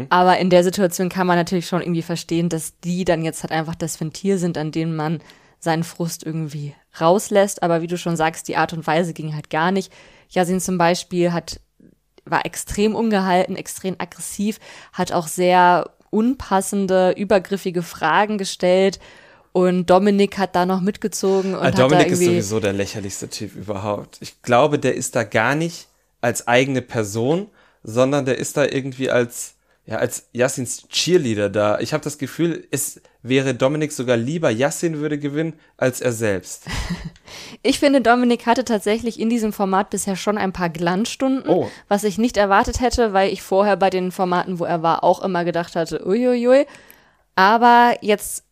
Aber 0.10 0.38
in 0.38 0.50
der 0.52 0.64
Situation 0.64 1.10
kann 1.10 1.26
man 1.26 1.36
natürlich 1.36 1.68
schon 1.68 1.82
irgendwie 1.82 2.04
verstehen, 2.04 2.48
dass 2.48 2.80
die 2.80 3.06
dann 3.06 3.24
jetzt 3.24 3.42
halt 3.44 3.52
einfach 3.52 3.76
das 3.76 4.00
Ventil 4.00 4.38
sind, 4.38 4.58
an 4.58 4.72
dem 4.72 4.96
man 4.96 5.20
seinen 5.60 5.84
Frust 5.84 6.24
irgendwie 6.24 6.76
rauslässt. 7.02 7.64
Aber 7.64 7.82
wie 7.82 7.88
du 7.88 7.98
schon 7.98 8.16
sagst, 8.16 8.48
die 8.48 8.56
Art 8.56 8.72
und 8.72 8.86
Weise 8.86 9.14
ging 9.14 9.34
halt 9.34 9.50
gar 9.50 9.72
nicht. 9.72 9.92
Yasin 10.30 10.60
zum 10.60 10.78
Beispiel 10.78 11.34
hat, 11.34 11.60
war 12.32 12.46
extrem 12.46 12.96
ungehalten, 12.96 13.56
extrem 13.56 13.96
aggressiv, 13.98 14.60
hat 14.94 15.12
auch 15.12 15.28
sehr 15.28 15.90
unpassende, 16.12 17.12
übergriffige 17.12 17.84
Fragen 17.84 18.38
gestellt, 18.38 19.00
Und 19.52 19.88
Dominik 19.90 20.38
hat 20.38 20.56
da 20.56 20.66
noch 20.66 20.80
mitgezogen. 20.82 21.56
Und 21.56 21.62
ah, 21.66 21.72
Dominik 21.72 22.08
ist 22.08 22.20
sowieso 22.20 22.60
der 22.60 22.74
lächerlichste 22.74 23.30
Typ 23.30 23.56
überhaupt. 23.56 24.18
Ich 24.22 24.42
glaube, 24.42 24.78
der 24.78 24.96
ist 24.96 25.16
da 25.16 25.24
gar 25.24 25.56
nicht 25.56 25.88
als 26.22 26.48
eigene 26.48 26.82
Person, 26.82 27.48
sondern 27.84 28.26
der 28.26 28.38
ist 28.38 28.58
da 28.58 28.66
irgendwie 28.66 29.10
als 29.10 29.56
ja, 29.90 29.98
als 29.98 30.30
Yassins 30.34 30.88
Cheerleader 30.88 31.50
da. 31.50 31.80
Ich 31.80 31.94
habe 31.94 32.04
das 32.04 32.20
Gefühl, 32.20 32.68
es 32.70 33.02
wäre 33.24 33.56
Dominik 33.56 33.92
sogar 33.92 34.18
lieber, 34.18 34.52
Yassin 34.52 35.00
würde 35.00 35.18
gewinnen, 35.18 35.54
als 35.78 36.00
er 36.00 36.12
selbst. 36.12 36.66
ich 37.64 37.80
finde, 37.80 38.00
Dominik 38.02 38.46
hatte 38.46 38.64
tatsächlich 38.66 39.20
in 39.20 39.32
diesem 39.32 39.52
Format 39.52 39.90
bisher 39.90 40.16
schon 40.16 40.38
ein 40.38 40.54
paar 40.54 40.70
Glanzstunden, 40.70 41.50
oh. 41.50 41.72
was 41.88 42.04
ich 42.04 42.20
nicht 42.20 42.38
erwartet 42.38 42.82
hätte, 42.82 43.14
weil 43.14 43.34
ich 43.34 43.42
vorher 43.42 43.78
bei 43.78 43.90
den 43.90 44.12
Formaten, 44.12 44.60
wo 44.60 44.66
er 44.66 44.84
war, 44.84 45.04
auch 45.04 45.24
immer 45.24 45.44
gedacht 45.44 45.76
hatte, 45.76 46.06
uiuiui. 46.06 46.68
Aber 47.34 47.96
jetzt 48.02 48.44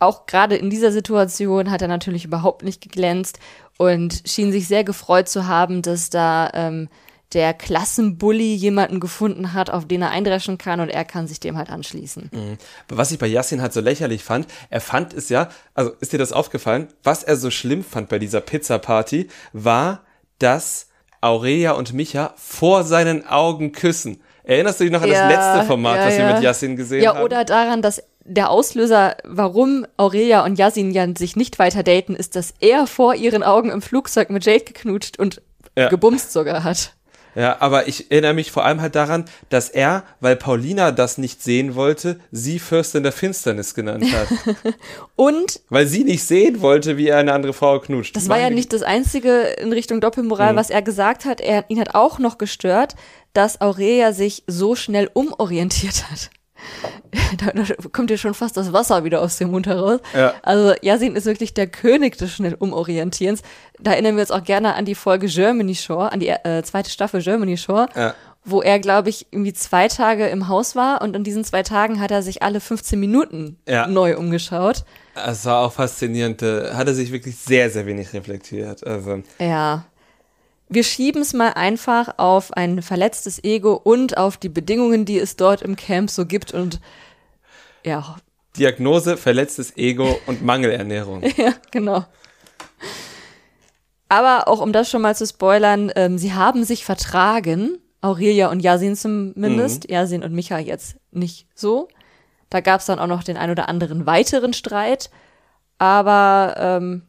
auch 0.00 0.26
gerade 0.26 0.54
in 0.56 0.68
dieser 0.68 0.92
Situation 0.92 1.70
hat 1.70 1.80
er 1.80 1.88
natürlich 1.88 2.26
überhaupt 2.26 2.62
nicht 2.62 2.82
geglänzt 2.82 3.38
und 3.78 4.22
schien 4.26 4.52
sich 4.52 4.68
sehr 4.68 4.84
gefreut 4.84 5.30
zu 5.30 5.46
haben, 5.46 5.80
dass 5.80 6.10
da 6.10 6.50
ähm, 6.52 6.90
der 7.34 7.52
Klassenbully 7.52 8.54
jemanden 8.54 9.00
gefunden 9.00 9.52
hat, 9.52 9.70
auf 9.70 9.86
den 9.86 10.02
er 10.02 10.10
eindreschen 10.10 10.58
kann 10.58 10.80
und 10.80 10.88
er 10.88 11.04
kann 11.04 11.26
sich 11.26 11.40
dem 11.40 11.56
halt 11.56 11.70
anschließen. 11.70 12.30
Mhm. 12.32 12.58
Was 12.88 13.12
ich 13.12 13.18
bei 13.18 13.26
Yassin 13.26 13.60
halt 13.60 13.72
so 13.72 13.80
lächerlich 13.80 14.22
fand, 14.22 14.46
er 14.70 14.80
fand 14.80 15.12
es 15.12 15.28
ja, 15.28 15.48
also 15.74 15.92
ist 16.00 16.12
dir 16.12 16.18
das 16.18 16.32
aufgefallen, 16.32 16.88
was 17.02 17.22
er 17.22 17.36
so 17.36 17.50
schlimm 17.50 17.84
fand 17.84 18.08
bei 18.08 18.18
dieser 18.18 18.40
Pizza-Party, 18.40 19.28
war, 19.52 20.04
dass 20.38 20.88
Aurelia 21.20 21.72
und 21.72 21.92
Micha 21.92 22.34
vor 22.36 22.84
seinen 22.84 23.26
Augen 23.26 23.72
küssen. 23.72 24.20
Erinnerst 24.44 24.80
du 24.80 24.84
dich 24.84 24.92
noch 24.92 25.02
an 25.02 25.08
ja, 25.08 25.28
das 25.28 25.36
letzte 25.36 25.66
Format, 25.66 25.96
ja, 25.96 26.06
was 26.06 26.18
wir 26.18 26.34
mit 26.34 26.42
Yassin 26.42 26.76
gesehen 26.76 27.06
haben? 27.06 27.16
Ja, 27.16 27.24
oder 27.24 27.44
daran, 27.44 27.80
dass 27.80 28.02
der 28.24 28.50
Auslöser, 28.50 29.16
warum 29.24 29.86
Aurelia 29.96 30.44
und 30.44 30.58
Yasin 30.58 30.90
ja 30.90 31.06
sich 31.16 31.36
nicht 31.36 31.58
weiter 31.58 31.82
daten, 31.82 32.14
ist, 32.14 32.36
dass 32.36 32.54
er 32.60 32.86
vor 32.86 33.14
ihren 33.14 33.42
Augen 33.42 33.70
im 33.70 33.82
Flugzeug 33.82 34.30
mit 34.30 34.44
Jade 34.44 34.64
geknutscht 34.64 35.18
und 35.18 35.42
gebumst 35.74 36.32
sogar 36.32 36.64
hat. 36.64 36.94
Ja, 37.34 37.56
aber 37.60 37.88
ich 37.88 38.10
erinnere 38.10 38.34
mich 38.34 38.52
vor 38.52 38.64
allem 38.64 38.80
halt 38.80 38.94
daran, 38.94 39.24
dass 39.48 39.68
er, 39.68 40.04
weil 40.20 40.36
Paulina 40.36 40.92
das 40.92 41.18
nicht 41.18 41.42
sehen 41.42 41.74
wollte, 41.74 42.20
sie 42.30 42.58
Fürstin 42.58 43.02
der 43.02 43.12
Finsternis 43.12 43.74
genannt 43.74 44.06
hat. 44.12 44.28
und? 45.16 45.60
Weil 45.68 45.86
sie 45.86 46.04
nicht 46.04 46.24
sehen 46.24 46.60
wollte, 46.60 46.96
wie 46.96 47.08
er 47.08 47.18
eine 47.18 47.32
andere 47.32 47.52
Frau 47.52 47.80
knutscht. 47.80 48.16
Das 48.16 48.28
war 48.28 48.38
ja 48.38 48.50
nicht 48.50 48.72
das 48.72 48.82
Einzige 48.82 49.42
in 49.60 49.72
Richtung 49.72 50.00
Doppelmoral, 50.00 50.52
mhm. 50.52 50.56
was 50.56 50.70
er 50.70 50.82
gesagt 50.82 51.24
hat. 51.24 51.40
Er, 51.40 51.64
ihn 51.68 51.80
hat 51.80 51.94
auch 51.94 52.18
noch 52.18 52.38
gestört, 52.38 52.94
dass 53.32 53.60
Aurelia 53.60 54.12
sich 54.12 54.44
so 54.46 54.76
schnell 54.76 55.10
umorientiert 55.12 56.10
hat. 56.10 56.30
da, 57.38 57.52
da, 57.52 57.74
kommt 57.92 58.10
ja 58.10 58.16
schon 58.16 58.34
fast 58.34 58.56
das 58.56 58.72
Wasser 58.72 59.04
wieder 59.04 59.20
aus 59.20 59.38
dem 59.38 59.50
Mund 59.50 59.66
heraus. 59.66 60.00
Ja. 60.14 60.34
Also 60.42 60.74
Yasin 60.82 61.16
ist 61.16 61.26
wirklich 61.26 61.54
der 61.54 61.66
König 61.66 62.16
des 62.18 62.32
schnell 62.32 62.54
Umorientierens. 62.54 63.42
Da 63.80 63.92
erinnern 63.92 64.16
wir 64.16 64.22
uns 64.22 64.30
auch 64.30 64.44
gerne 64.44 64.74
an 64.74 64.84
die 64.84 64.94
Folge 64.94 65.26
Germany 65.26 65.74
Shore, 65.74 66.12
an 66.12 66.20
die 66.20 66.28
äh, 66.28 66.62
zweite 66.62 66.90
Staffel 66.90 67.22
Germany 67.22 67.56
Shore, 67.56 67.88
ja. 67.94 68.14
wo 68.44 68.62
er, 68.62 68.78
glaube 68.78 69.08
ich, 69.08 69.26
irgendwie 69.30 69.52
zwei 69.52 69.88
Tage 69.88 70.26
im 70.26 70.48
Haus 70.48 70.76
war 70.76 71.02
und 71.02 71.16
in 71.16 71.24
diesen 71.24 71.44
zwei 71.44 71.62
Tagen 71.62 72.00
hat 72.00 72.10
er 72.10 72.22
sich 72.22 72.42
alle 72.42 72.60
15 72.60 72.98
Minuten 72.98 73.58
ja. 73.68 73.86
neu 73.86 74.16
umgeschaut. 74.16 74.84
Das 75.14 75.44
war 75.44 75.64
auch 75.64 75.72
faszinierend. 75.72 76.42
Hat 76.42 76.88
er 76.88 76.94
sich 76.94 77.12
wirklich 77.12 77.36
sehr, 77.36 77.70
sehr 77.70 77.86
wenig 77.86 78.12
reflektiert. 78.12 78.84
Also. 78.84 79.22
Ja 79.38 79.84
wir 80.68 80.84
schieben 80.84 81.22
es 81.22 81.32
mal 81.32 81.50
einfach 81.50 82.18
auf 82.18 82.52
ein 82.52 82.82
verletztes 82.82 83.42
Ego 83.42 83.74
und 83.74 84.16
auf 84.16 84.36
die 84.36 84.48
Bedingungen, 84.48 85.04
die 85.04 85.18
es 85.18 85.36
dort 85.36 85.62
im 85.62 85.76
Camp 85.76 86.10
so 86.10 86.26
gibt 86.26 86.52
und 86.52 86.80
ja. 87.84 88.16
Diagnose, 88.56 89.16
verletztes 89.16 89.76
Ego 89.76 90.18
und 90.26 90.42
Mangelernährung. 90.42 91.22
ja, 91.36 91.52
genau. 91.70 92.04
Aber 94.08 94.48
auch 94.48 94.60
um 94.60 94.72
das 94.72 94.90
schon 94.90 95.02
mal 95.02 95.16
zu 95.16 95.26
spoilern, 95.26 95.90
ähm, 95.96 96.18
sie 96.18 96.34
haben 96.34 96.64
sich 96.64 96.84
vertragen, 96.84 97.78
Aurelia 98.00 98.50
und 98.50 98.60
Yasin 98.60 98.96
zumindest, 98.96 99.88
mhm. 99.88 99.94
Yasin 99.94 100.22
und 100.22 100.32
Micha 100.32 100.58
jetzt 100.58 100.96
nicht 101.10 101.46
so. 101.54 101.88
Da 102.50 102.60
gab 102.60 102.80
es 102.80 102.86
dann 102.86 102.98
auch 102.98 103.06
noch 103.06 103.24
den 103.24 103.36
ein 103.36 103.50
oder 103.50 103.68
anderen 103.68 104.06
weiteren 104.06 104.52
Streit. 104.52 105.10
Aber 105.78 106.54
ähm, 106.58 107.02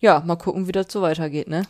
ja, 0.00 0.20
mal 0.20 0.36
gucken, 0.36 0.66
wie 0.66 0.72
das 0.72 0.86
so 0.90 1.02
weitergeht, 1.02 1.48
ne? 1.48 1.62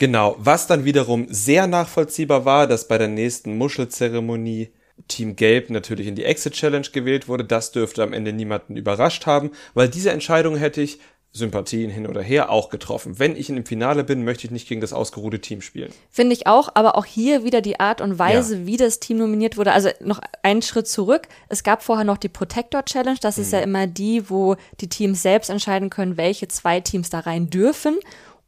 Genau, 0.00 0.34
was 0.38 0.66
dann 0.66 0.86
wiederum 0.86 1.26
sehr 1.28 1.66
nachvollziehbar 1.66 2.46
war, 2.46 2.66
dass 2.66 2.88
bei 2.88 2.96
der 2.96 3.08
nächsten 3.08 3.58
Muschelzeremonie 3.58 4.70
Team 5.08 5.36
Gelb 5.36 5.68
natürlich 5.68 6.06
in 6.06 6.14
die 6.14 6.24
Exit 6.24 6.54
Challenge 6.54 6.86
gewählt 6.90 7.28
wurde. 7.28 7.44
Das 7.44 7.70
dürfte 7.70 8.02
am 8.02 8.14
Ende 8.14 8.32
niemanden 8.32 8.78
überrascht 8.78 9.26
haben, 9.26 9.50
weil 9.74 9.90
diese 9.90 10.10
Entscheidung 10.10 10.56
hätte 10.56 10.80
ich 10.80 11.00
Sympathien 11.32 11.90
hin 11.90 12.06
oder 12.06 12.22
her 12.22 12.50
auch 12.50 12.70
getroffen. 12.70 13.18
Wenn 13.18 13.36
ich 13.36 13.50
in 13.50 13.56
dem 13.56 13.66
Finale 13.66 14.02
bin, 14.02 14.24
möchte 14.24 14.46
ich 14.46 14.50
nicht 14.50 14.66
gegen 14.66 14.80
das 14.80 14.94
ausgeruhte 14.94 15.40
Team 15.40 15.60
spielen. 15.60 15.92
Finde 16.08 16.32
ich 16.32 16.46
auch, 16.46 16.70
aber 16.74 16.96
auch 16.96 17.04
hier 17.04 17.44
wieder 17.44 17.60
die 17.60 17.78
Art 17.78 18.00
und 18.00 18.18
Weise, 18.18 18.56
ja. 18.56 18.66
wie 18.66 18.78
das 18.78 19.00
Team 19.00 19.18
nominiert 19.18 19.58
wurde. 19.58 19.72
Also 19.72 19.90
noch 20.00 20.20
einen 20.42 20.62
Schritt 20.62 20.88
zurück. 20.88 21.28
Es 21.50 21.62
gab 21.62 21.82
vorher 21.82 22.06
noch 22.06 22.16
die 22.16 22.30
Protector 22.30 22.86
Challenge. 22.86 23.18
Das 23.20 23.36
mhm. 23.36 23.42
ist 23.42 23.52
ja 23.52 23.60
immer 23.60 23.86
die, 23.86 24.30
wo 24.30 24.56
die 24.80 24.88
Teams 24.88 25.20
selbst 25.22 25.50
entscheiden 25.50 25.90
können, 25.90 26.16
welche 26.16 26.48
zwei 26.48 26.80
Teams 26.80 27.10
da 27.10 27.20
rein 27.20 27.50
dürfen 27.50 27.98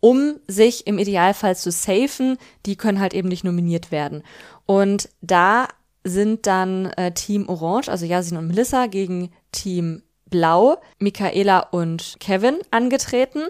um 0.03 0.41
sich 0.49 0.89
im 0.89 0.99
Idealfall 0.99 1.57
zu 1.57 1.71
safen. 1.71 2.37
Die 2.67 2.75
können 2.77 2.99
halt 2.99 3.15
eben 3.15 3.29
nicht 3.29 3.45
nominiert 3.45 3.93
werden. 3.93 4.25
Und 4.67 5.09
da 5.21 5.69
sind 6.03 6.49
dann 6.49 6.87
äh, 6.97 7.13
Team 7.13 7.49
Orange, 7.49 7.89
also 7.89 8.05
Yasin 8.05 8.37
und 8.37 8.49
Melissa, 8.49 8.89
gegen 8.89 9.31
Team 9.53 10.03
Blau, 10.27 10.79
Michaela 10.99 11.61
und 11.61 12.17
Kevin 12.19 12.59
angetreten. 12.73 13.45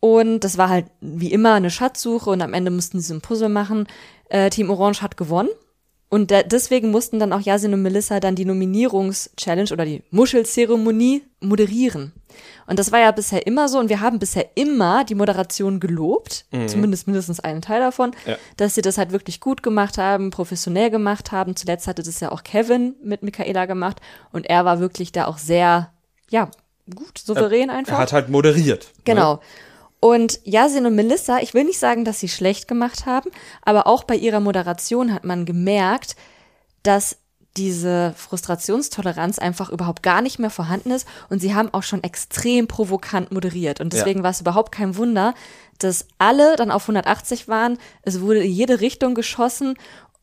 Und 0.00 0.40
das 0.40 0.58
war 0.58 0.68
halt 0.68 0.86
wie 1.00 1.30
immer 1.30 1.54
eine 1.54 1.70
Schatzsuche 1.70 2.30
und 2.30 2.42
am 2.42 2.54
Ende 2.54 2.72
mussten 2.72 3.00
sie 3.00 3.06
so 3.06 3.14
ein 3.14 3.20
Puzzle 3.20 3.48
machen. 3.48 3.86
Äh, 4.30 4.50
Team 4.50 4.70
Orange 4.70 5.00
hat 5.00 5.16
gewonnen. 5.16 5.48
Und 6.10 6.30
deswegen 6.30 6.90
mussten 6.90 7.18
dann 7.18 7.32
auch 7.34 7.40
Yasin 7.40 7.74
und 7.74 7.82
Melissa 7.82 8.18
dann 8.18 8.34
die 8.34 8.46
Nominierungs-Challenge 8.46 9.70
oder 9.72 9.84
die 9.84 10.02
Muschelzeremonie 10.10 11.22
moderieren. 11.40 12.12
Und 12.66 12.78
das 12.78 12.92
war 12.92 13.00
ja 13.00 13.10
bisher 13.10 13.46
immer 13.46 13.68
so 13.68 13.78
und 13.78 13.88
wir 13.88 14.00
haben 14.00 14.18
bisher 14.18 14.50
immer 14.54 15.04
die 15.04 15.14
Moderation 15.14 15.80
gelobt, 15.80 16.46
mhm. 16.50 16.68
zumindest 16.68 17.06
mindestens 17.06 17.40
einen 17.40 17.62
Teil 17.62 17.80
davon, 17.80 18.12
ja. 18.26 18.36
dass 18.56 18.74
sie 18.74 18.82
das 18.82 18.96
halt 18.96 19.12
wirklich 19.12 19.40
gut 19.40 19.62
gemacht 19.62 19.98
haben, 19.98 20.30
professionell 20.30 20.90
gemacht 20.90 21.32
haben. 21.32 21.56
Zuletzt 21.56 21.86
hatte 21.86 22.02
das 22.02 22.20
ja 22.20 22.30
auch 22.32 22.42
Kevin 22.42 22.94
mit 23.02 23.22
Michaela 23.22 23.66
gemacht 23.66 24.00
und 24.32 24.46
er 24.46 24.64
war 24.64 24.80
wirklich 24.80 25.12
da 25.12 25.26
auch 25.26 25.38
sehr, 25.38 25.90
ja, 26.30 26.50
gut, 26.94 27.18
souverän 27.18 27.70
einfach. 27.70 27.94
Er 27.94 27.98
hat 27.98 28.12
halt 28.12 28.28
moderiert. 28.28 28.92
Ne? 28.96 29.02
Genau. 29.04 29.34
Ne? 29.34 29.40
Und 30.00 30.40
Yasin 30.44 30.86
und 30.86 30.94
Melissa, 30.94 31.38
ich 31.40 31.54
will 31.54 31.64
nicht 31.64 31.78
sagen, 31.78 32.04
dass 32.04 32.20
sie 32.20 32.28
schlecht 32.28 32.68
gemacht 32.68 33.06
haben, 33.06 33.30
aber 33.62 33.86
auch 33.86 34.04
bei 34.04 34.14
ihrer 34.14 34.40
Moderation 34.40 35.12
hat 35.12 35.24
man 35.24 35.44
gemerkt, 35.44 36.14
dass 36.82 37.16
diese 37.56 38.14
Frustrationstoleranz 38.16 39.38
einfach 39.38 39.70
überhaupt 39.70 40.02
gar 40.04 40.22
nicht 40.22 40.38
mehr 40.38 40.50
vorhanden 40.50 40.92
ist 40.92 41.08
und 41.28 41.40
sie 41.40 41.54
haben 41.54 41.74
auch 41.74 41.82
schon 41.82 42.04
extrem 42.04 42.68
provokant 42.68 43.32
moderiert 43.32 43.80
und 43.80 43.92
deswegen 43.92 44.20
ja. 44.20 44.22
war 44.24 44.30
es 44.30 44.40
überhaupt 44.40 44.70
kein 44.70 44.96
Wunder, 44.96 45.34
dass 45.78 46.06
alle 46.18 46.54
dann 46.56 46.70
auf 46.70 46.82
180 46.82 47.48
waren, 47.48 47.78
es 48.02 48.20
wurde 48.20 48.44
in 48.44 48.52
jede 48.52 48.80
Richtung 48.80 49.14
geschossen 49.14 49.74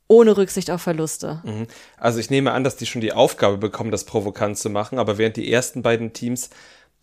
ohne 0.08 0.38
Rücksicht 0.38 0.70
auf 0.72 0.82
Verluste. 0.82 1.42
Mhm. 1.44 1.68
Also 1.98 2.20
ich 2.20 2.30
nehme 2.30 2.52
an, 2.52 2.64
dass 2.64 2.78
die 2.78 2.86
schon 2.86 3.02
die 3.02 3.14
Aufgabe 3.14 3.58
bekommen, 3.58 3.92
das 3.92 4.06
provokant 4.06 4.58
zu 4.58 4.70
machen, 4.70 5.00
aber 5.00 5.18
während 5.18 5.36
die 5.36 5.52
ersten 5.52 5.82
beiden 5.82 6.14
Teams 6.14 6.52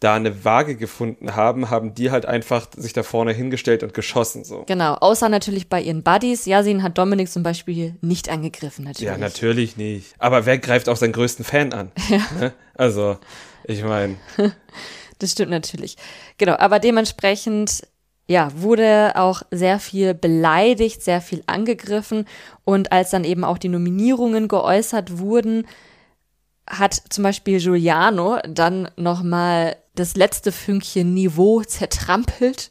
da 0.02 0.14
eine 0.14 0.44
Waage 0.44 0.76
gefunden 0.76 1.36
haben, 1.36 1.70
haben 1.70 1.94
die 1.94 2.10
halt 2.10 2.26
einfach 2.26 2.66
sich 2.76 2.92
da 2.92 3.02
vorne 3.02 3.32
hingestellt 3.32 3.82
und 3.82 3.94
geschossen 3.94 4.44
so. 4.44 4.64
Genau, 4.66 4.94
außer 4.94 5.28
natürlich 5.28 5.68
bei 5.68 5.80
ihren 5.80 6.02
Buddies. 6.02 6.46
Yasin 6.46 6.82
hat 6.82 6.98
Dominik 6.98 7.30
zum 7.30 7.42
Beispiel 7.42 7.94
nicht 8.00 8.28
angegriffen, 8.28 8.84
natürlich. 8.84 9.06
Ja, 9.06 9.16
natürlich 9.16 9.76
nicht. 9.76 10.14
Aber 10.18 10.44
wer 10.44 10.58
greift 10.58 10.88
auch 10.88 10.96
seinen 10.96 11.12
größten 11.12 11.44
Fan 11.44 11.72
an? 11.72 11.92
Ja. 12.08 12.18
Ne? 12.38 12.52
Also, 12.74 13.16
ich 13.64 13.82
meine. 13.84 14.16
das 15.18 15.32
stimmt 15.32 15.50
natürlich. 15.50 15.96
Genau, 16.36 16.56
aber 16.58 16.78
dementsprechend 16.78 17.86
ja, 18.28 18.50
wurde 18.54 19.12
auch 19.14 19.42
sehr 19.50 19.78
viel 19.78 20.14
beleidigt, 20.14 21.02
sehr 21.02 21.20
viel 21.20 21.42
angegriffen. 21.46 22.26
Und 22.64 22.92
als 22.92 23.10
dann 23.10 23.24
eben 23.24 23.44
auch 23.44 23.56
die 23.56 23.68
Nominierungen 23.68 24.48
geäußert 24.48 25.18
wurden, 25.18 25.66
hat 26.68 26.94
zum 27.10 27.24
Beispiel 27.24 27.60
Giuliano 27.60 28.38
dann 28.46 28.90
nochmal 28.96 29.76
das 29.94 30.16
letzte 30.16 30.52
Fünkchen 30.52 31.14
Niveau 31.14 31.62
zertrampelt 31.62 32.70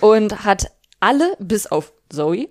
und 0.00 0.44
hat 0.44 0.70
alle, 1.00 1.36
bis 1.38 1.66
auf 1.66 1.92
Zoe, 2.10 2.48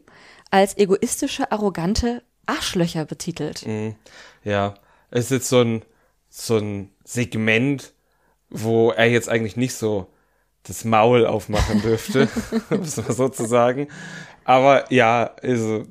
als 0.51 0.77
egoistische, 0.77 1.51
arrogante 1.51 2.23
Arschlöcher 2.45 3.05
betitelt. 3.05 3.65
Mhm. 3.65 3.95
Ja, 4.43 4.75
es 5.11 5.25
ist 5.25 5.31
jetzt 5.31 5.49
so 5.49 5.61
ein, 5.61 5.85
so 6.29 6.57
ein 6.57 6.91
Segment, 7.03 7.93
wo 8.49 8.91
er 8.91 9.09
jetzt 9.09 9.29
eigentlich 9.29 9.57
nicht 9.57 9.73
so 9.73 10.07
das 10.63 10.83
Maul 10.83 11.25
aufmachen 11.25 11.81
dürfte, 11.81 12.27
sozusagen. 12.83 13.87
Aber 14.43 14.91
ja, 14.91 15.35
also, 15.41 15.83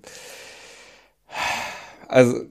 also 2.09 2.45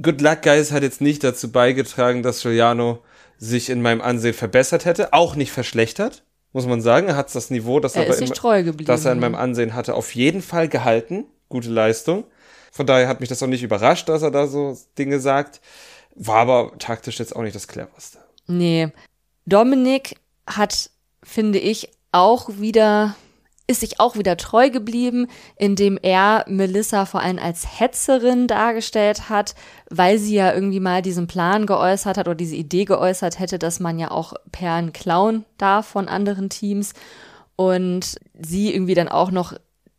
Good 0.00 0.20
Luck 0.20 0.42
Guys 0.42 0.72
hat 0.72 0.82
jetzt 0.82 1.00
nicht 1.00 1.22
dazu 1.22 1.50
beigetragen, 1.50 2.22
dass 2.22 2.42
Giuliano 2.42 3.02
sich 3.38 3.70
in 3.70 3.82
meinem 3.82 4.00
Ansehen 4.00 4.34
verbessert 4.34 4.84
hätte, 4.84 5.12
auch 5.12 5.34
nicht 5.34 5.52
verschlechtert, 5.52 6.24
muss 6.52 6.66
man 6.66 6.80
sagen. 6.80 7.08
Er 7.08 7.16
hat 7.16 7.34
das 7.34 7.50
Niveau, 7.50 7.80
das 7.80 7.94
Er 7.94 8.02
er, 8.06 8.62
geblieben. 8.62 8.86
das 8.86 9.04
er 9.04 9.12
in 9.12 9.20
meinem 9.20 9.34
Ansehen 9.34 9.74
hatte, 9.74 9.94
auf 9.94 10.14
jeden 10.14 10.42
Fall 10.42 10.68
gehalten. 10.68 11.24
Gute 11.48 11.70
Leistung. 11.70 12.24
Von 12.70 12.86
daher 12.86 13.08
hat 13.08 13.20
mich 13.20 13.28
das 13.28 13.42
auch 13.42 13.46
nicht 13.48 13.62
überrascht, 13.62 14.08
dass 14.08 14.22
er 14.22 14.30
da 14.30 14.46
so 14.46 14.76
Dinge 14.98 15.20
sagt. 15.20 15.60
War 16.14 16.36
aber 16.36 16.72
taktisch 16.78 17.18
jetzt 17.18 17.36
auch 17.36 17.42
nicht 17.42 17.54
das 17.54 17.68
cleverste. 17.68 18.18
Nee. 18.46 18.88
Dominik 19.46 20.16
hat, 20.46 20.90
finde 21.22 21.58
ich, 21.58 21.90
auch 22.12 22.48
wieder, 22.58 23.14
ist 23.66 23.80
sich 23.80 24.00
auch 24.00 24.16
wieder 24.16 24.36
treu 24.36 24.70
geblieben, 24.70 25.28
indem 25.56 25.98
er 26.00 26.44
Melissa 26.48 27.06
vor 27.06 27.20
allem 27.20 27.38
als 27.38 27.80
Hetzerin 27.80 28.46
dargestellt 28.46 29.28
hat, 29.28 29.54
weil 29.88 30.18
sie 30.18 30.34
ja 30.34 30.52
irgendwie 30.52 30.80
mal 30.80 31.02
diesen 31.02 31.26
Plan 31.26 31.66
geäußert 31.66 32.16
hat 32.16 32.28
oder 32.28 32.34
diese 32.34 32.56
Idee 32.56 32.84
geäußert 32.84 33.38
hätte, 33.38 33.58
dass 33.58 33.80
man 33.80 33.98
ja 33.98 34.10
auch 34.10 34.34
Perlen 34.50 34.92
klauen 34.92 35.44
darf 35.58 35.86
von 35.86 36.08
anderen 36.08 36.50
Teams. 36.50 36.92
Und 37.56 38.16
sie 38.38 38.74
irgendwie 38.74 38.94
dann 38.94 39.08
auch 39.08 39.30
noch 39.30 39.54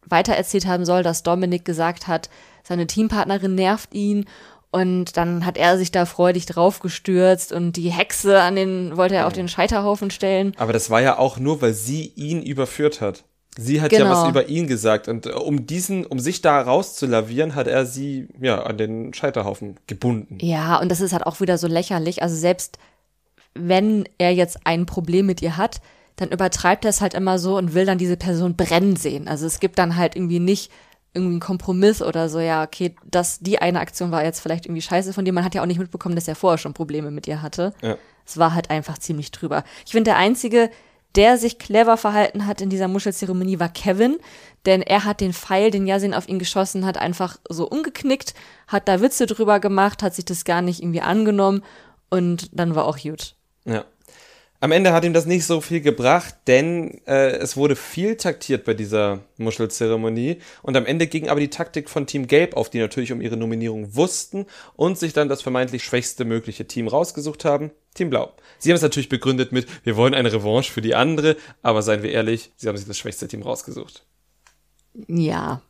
weitererzählt 0.05 0.65
haben 0.65 0.85
soll, 0.85 1.03
dass 1.03 1.23
Dominik 1.23 1.63
gesagt 1.63 2.07
hat, 2.07 2.29
seine 2.63 2.87
Teampartnerin 2.87 3.55
nervt 3.55 3.93
ihn 3.93 4.25
und 4.71 5.17
dann 5.17 5.45
hat 5.45 5.57
er 5.57 5.77
sich 5.77 5.91
da 5.91 6.05
freudig 6.05 6.47
draufgestürzt 6.47 7.53
und 7.53 7.73
die 7.73 7.91
Hexe 7.91 8.41
an 8.41 8.55
den, 8.55 8.97
wollte 8.97 9.15
er 9.15 9.27
auf 9.27 9.33
den 9.33 9.47
Scheiterhaufen 9.47 10.09
stellen. 10.09 10.53
Aber 10.57 10.73
das 10.73 10.89
war 10.89 10.99
ja 10.99 11.19
auch 11.19 11.37
nur, 11.37 11.61
weil 11.61 11.73
sie 11.73 12.11
ihn 12.15 12.41
überführt 12.41 12.99
hat. 12.99 13.23
Sie 13.57 13.81
hat 13.81 13.91
ja 13.91 13.99
Genau. 13.99 14.11
was 14.11 14.29
über 14.29 14.47
ihn 14.47 14.67
gesagt 14.67 15.07
und 15.07 15.25
äh, 15.27 15.31
um 15.31 15.67
diesen, 15.67 16.05
um 16.05 16.19
sich 16.19 16.41
da 16.41 16.61
rauszulavieren, 16.61 17.55
hat 17.55 17.67
er 17.67 17.85
sie 17.85 18.27
ja 18.41 18.63
an 18.63 18.77
den 18.77 19.13
Scheiterhaufen 19.13 19.77
gebunden. 19.87 20.37
Ja, 20.41 20.79
und 20.79 20.89
das 20.89 21.01
ist 21.01 21.13
halt 21.13 21.25
auch 21.25 21.39
wieder 21.39 21.57
so 21.57 21.67
lächerlich. 21.67 22.23
Also 22.23 22.35
selbst 22.35 22.77
wenn 23.53 24.05
er 24.17 24.33
jetzt 24.33 24.59
ein 24.65 24.85
Problem 24.85 25.25
mit 25.27 25.41
ihr 25.41 25.57
hat, 25.57 25.81
dann 26.15 26.29
übertreibt 26.29 26.85
er 26.85 26.89
es 26.89 27.01
halt 27.01 27.13
immer 27.13 27.39
so 27.39 27.57
und 27.57 27.73
will 27.73 27.85
dann 27.85 27.97
diese 27.97 28.17
Person 28.17 28.55
brennen 28.55 28.95
sehen. 28.95 29.27
Also 29.27 29.45
es 29.45 29.59
gibt 29.59 29.77
dann 29.79 29.95
halt 29.95 30.15
irgendwie 30.15 30.39
nicht 30.39 30.71
irgendwie 31.13 31.33
einen 31.33 31.39
Kompromiss 31.39 32.01
oder 32.01 32.27
so, 32.27 32.39
ja, 32.39 32.63
okay, 32.63 32.95
das, 33.05 33.39
die 33.39 33.59
eine 33.59 33.79
Aktion 33.79 34.09
war 34.11 34.23
jetzt 34.23 34.39
vielleicht 34.39 34.65
irgendwie 34.65 34.81
scheiße 34.81 35.13
von 35.13 35.25
dir. 35.25 35.33
Man 35.33 35.43
hat 35.43 35.53
ja 35.53 35.61
auch 35.61 35.67
nicht 35.67 35.79
mitbekommen, 35.79 36.15
dass 36.15 36.27
er 36.27 36.35
vorher 36.35 36.57
schon 36.57 36.73
Probleme 36.73 37.11
mit 37.11 37.27
ihr 37.27 37.43
hatte. 37.43 37.73
Ja. 37.83 37.97
Es 38.25 38.37
war 38.37 38.55
halt 38.55 38.71
einfach 38.71 38.97
ziemlich 38.97 39.31
drüber. 39.31 39.63
Ich 39.85 39.91
finde, 39.91 40.09
der 40.11 40.17
Einzige, 40.17 40.71
der 41.15 41.37
sich 41.37 41.59
clever 41.59 41.97
verhalten 41.97 42.47
hat 42.47 42.61
in 42.61 42.69
dieser 42.69 42.87
Muschelzeremonie, 42.87 43.59
war 43.59 43.69
Kevin. 43.69 44.17
Denn 44.65 44.81
er 44.81 45.03
hat 45.03 45.19
den 45.19 45.33
Pfeil, 45.33 45.71
den 45.71 45.87
Yasin 45.87 46.13
auf 46.13 46.29
ihn 46.29 46.39
geschossen 46.39 46.85
hat, 46.85 46.97
einfach 46.97 47.37
so 47.49 47.67
umgeknickt, 47.67 48.33
hat 48.67 48.87
da 48.87 49.01
Witze 49.01 49.25
drüber 49.25 49.59
gemacht, 49.59 50.01
hat 50.01 50.15
sich 50.15 50.25
das 50.25 50.45
gar 50.45 50.61
nicht 50.61 50.81
irgendwie 50.81 51.01
angenommen 51.01 51.63
und 52.09 52.49
dann 52.57 52.73
war 52.73 52.85
auch 52.85 52.97
gut. 52.97 53.35
Ja. 53.65 53.85
Am 54.63 54.71
Ende 54.71 54.93
hat 54.93 55.03
ihm 55.03 55.11
das 55.11 55.25
nicht 55.25 55.45
so 55.45 55.59
viel 55.59 55.81
gebracht, 55.81 56.35
denn 56.47 57.01
äh, 57.05 57.31
es 57.31 57.57
wurde 57.57 57.75
viel 57.75 58.15
taktiert 58.15 58.63
bei 58.63 58.73
dieser 58.73 59.19
Muschelzeremonie 59.35 60.37
und 60.61 60.77
am 60.77 60.85
Ende 60.85 61.07
ging 61.07 61.27
aber 61.27 61.41
die 61.41 61.49
Taktik 61.49 61.89
von 61.89 62.07
Team 62.07 62.27
Gelb 62.27 62.55
auf, 62.55 62.69
die 62.69 62.79
natürlich 62.79 63.11
um 63.11 63.19
ihre 63.19 63.35
Nominierung 63.35 63.93
wussten 63.93 64.45
und 64.77 64.97
sich 64.97 65.11
dann 65.11 65.27
das 65.27 65.41
vermeintlich 65.41 65.83
schwächste 65.83 66.23
mögliche 66.23 66.65
Team 66.65 66.87
rausgesucht 66.87 67.43
haben, 67.43 67.71
Team 67.93 68.09
Blau. 68.09 68.31
Sie 68.57 68.69
haben 68.69 68.77
es 68.77 68.81
natürlich 68.81 69.09
begründet 69.09 69.51
mit, 69.51 69.67
wir 69.83 69.97
wollen 69.97 70.13
eine 70.13 70.31
Revanche 70.31 70.71
für 70.71 70.81
die 70.81 70.95
andere, 70.95 71.35
aber 71.61 71.81
seien 71.81 72.01
wir 72.01 72.13
ehrlich, 72.13 72.53
sie 72.55 72.69
haben 72.69 72.77
sich 72.77 72.87
das 72.87 72.97
schwächste 72.97 73.27
Team 73.27 73.41
rausgesucht. 73.41 74.05
Ja, 75.09 75.61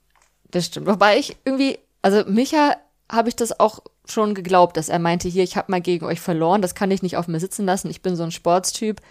das 0.52 0.68
stimmt. 0.68 0.86
Wobei 0.86 1.18
ich 1.18 1.36
irgendwie, 1.46 1.80
also 2.04 2.30
Micha 2.30 2.76
habe 3.12 3.30
ich 3.30 3.36
das 3.36 3.60
auch 3.60 3.80
schon 4.06 4.34
geglaubt, 4.36 4.78
dass 4.78 4.89
er 4.89 4.99
meinte, 4.99 5.28
hier, 5.30 5.43
ich 5.43 5.56
habe 5.56 5.72
mal 5.72 5.82
gegen 5.82 6.06
euch 6.06 6.20
verloren, 6.20 6.62
das 6.62 6.76
kann 6.76 6.91
ich 6.91 7.01
nicht 7.01 7.18
auf 7.18 7.28
mir 7.28 7.39
sitzen 7.39 7.66
lassen, 7.66 7.89
ich 7.89 8.01
bin 8.01 8.16
so 8.16 8.24
ein 8.24 8.32
Sportstyp. 8.32 9.01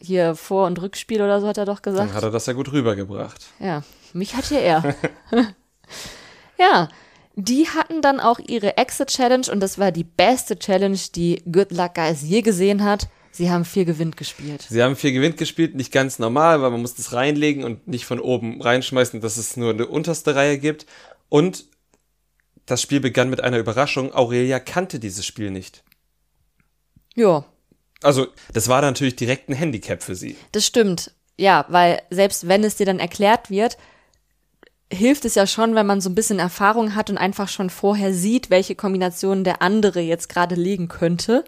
Hier 0.00 0.36
Vor- 0.36 0.66
und 0.66 0.80
Rückspiel 0.80 1.20
oder 1.20 1.40
so 1.40 1.48
hat 1.48 1.58
er 1.58 1.64
doch 1.64 1.82
gesagt. 1.82 2.10
Dann 2.10 2.14
hat 2.14 2.22
er 2.22 2.30
das 2.30 2.46
ja 2.46 2.52
gut 2.52 2.70
rübergebracht. 2.70 3.46
Ja, 3.58 3.82
mich 4.12 4.36
hat 4.36 4.44
hier 4.44 4.60
er. 4.60 4.94
ja, 6.58 6.88
die 7.34 7.66
hatten 7.68 8.00
dann 8.00 8.20
auch 8.20 8.38
ihre 8.38 8.76
Exit-Challenge 8.76 9.50
und 9.50 9.60
das 9.60 9.78
war 9.78 9.90
die 9.90 10.04
beste 10.04 10.58
Challenge, 10.58 10.98
die 11.14 11.42
Good 11.50 11.72
Luck 11.72 11.94
Guys 11.94 12.22
je 12.22 12.42
gesehen 12.42 12.84
hat. 12.84 13.08
Sie 13.30 13.50
haben 13.50 13.64
vier 13.64 13.84
Gewinn 13.84 14.12
gespielt. 14.12 14.66
Sie 14.68 14.82
haben 14.82 14.96
vier 14.96 15.12
Gewinn 15.12 15.36
gespielt, 15.36 15.74
nicht 15.76 15.92
ganz 15.92 16.18
normal, 16.18 16.60
weil 16.62 16.70
man 16.70 16.80
muss 16.80 16.94
das 16.94 17.12
reinlegen 17.12 17.62
und 17.62 17.86
nicht 17.86 18.04
von 18.04 18.18
oben 18.18 18.60
reinschmeißen, 18.60 19.20
dass 19.20 19.36
es 19.36 19.56
nur 19.56 19.70
eine 19.70 19.86
unterste 19.86 20.34
Reihe 20.34 20.58
gibt. 20.58 20.86
Und 21.28 21.66
das 22.68 22.80
Spiel 22.82 23.00
begann 23.00 23.30
mit 23.30 23.42
einer 23.42 23.58
Überraschung. 23.58 24.14
Aurelia 24.14 24.60
kannte 24.60 24.98
dieses 25.00 25.26
Spiel 25.26 25.50
nicht. 25.50 25.82
Ja, 27.16 27.44
Also, 28.02 28.28
das 28.52 28.68
war 28.68 28.80
natürlich 28.80 29.16
direkt 29.16 29.48
ein 29.48 29.54
Handicap 29.54 30.02
für 30.02 30.14
sie. 30.14 30.36
das 30.52 30.64
stimmt. 30.66 31.12
Ja, 31.36 31.64
weil 31.68 32.00
selbst 32.10 32.48
wenn 32.48 32.64
es 32.64 32.76
dir 32.76 32.86
dann 32.86 32.98
erklärt 32.98 33.48
wird, 33.50 33.76
hilft 34.92 35.24
es 35.24 35.34
ja 35.36 35.46
schon, 35.46 35.74
wenn 35.74 35.86
man 35.86 36.00
so 36.00 36.10
ein 36.10 36.14
bisschen 36.14 36.38
Erfahrung 36.38 36.94
hat 36.94 37.10
und 37.10 37.18
einfach 37.18 37.48
schon 37.48 37.70
vorher 37.70 38.12
sieht, 38.12 38.50
welche 38.50 38.74
Kombinationen 38.74 39.44
der 39.44 39.62
andere 39.62 40.00
jetzt 40.00 40.28
gerade 40.28 40.54
legen 40.56 40.88
könnte. 40.88 41.44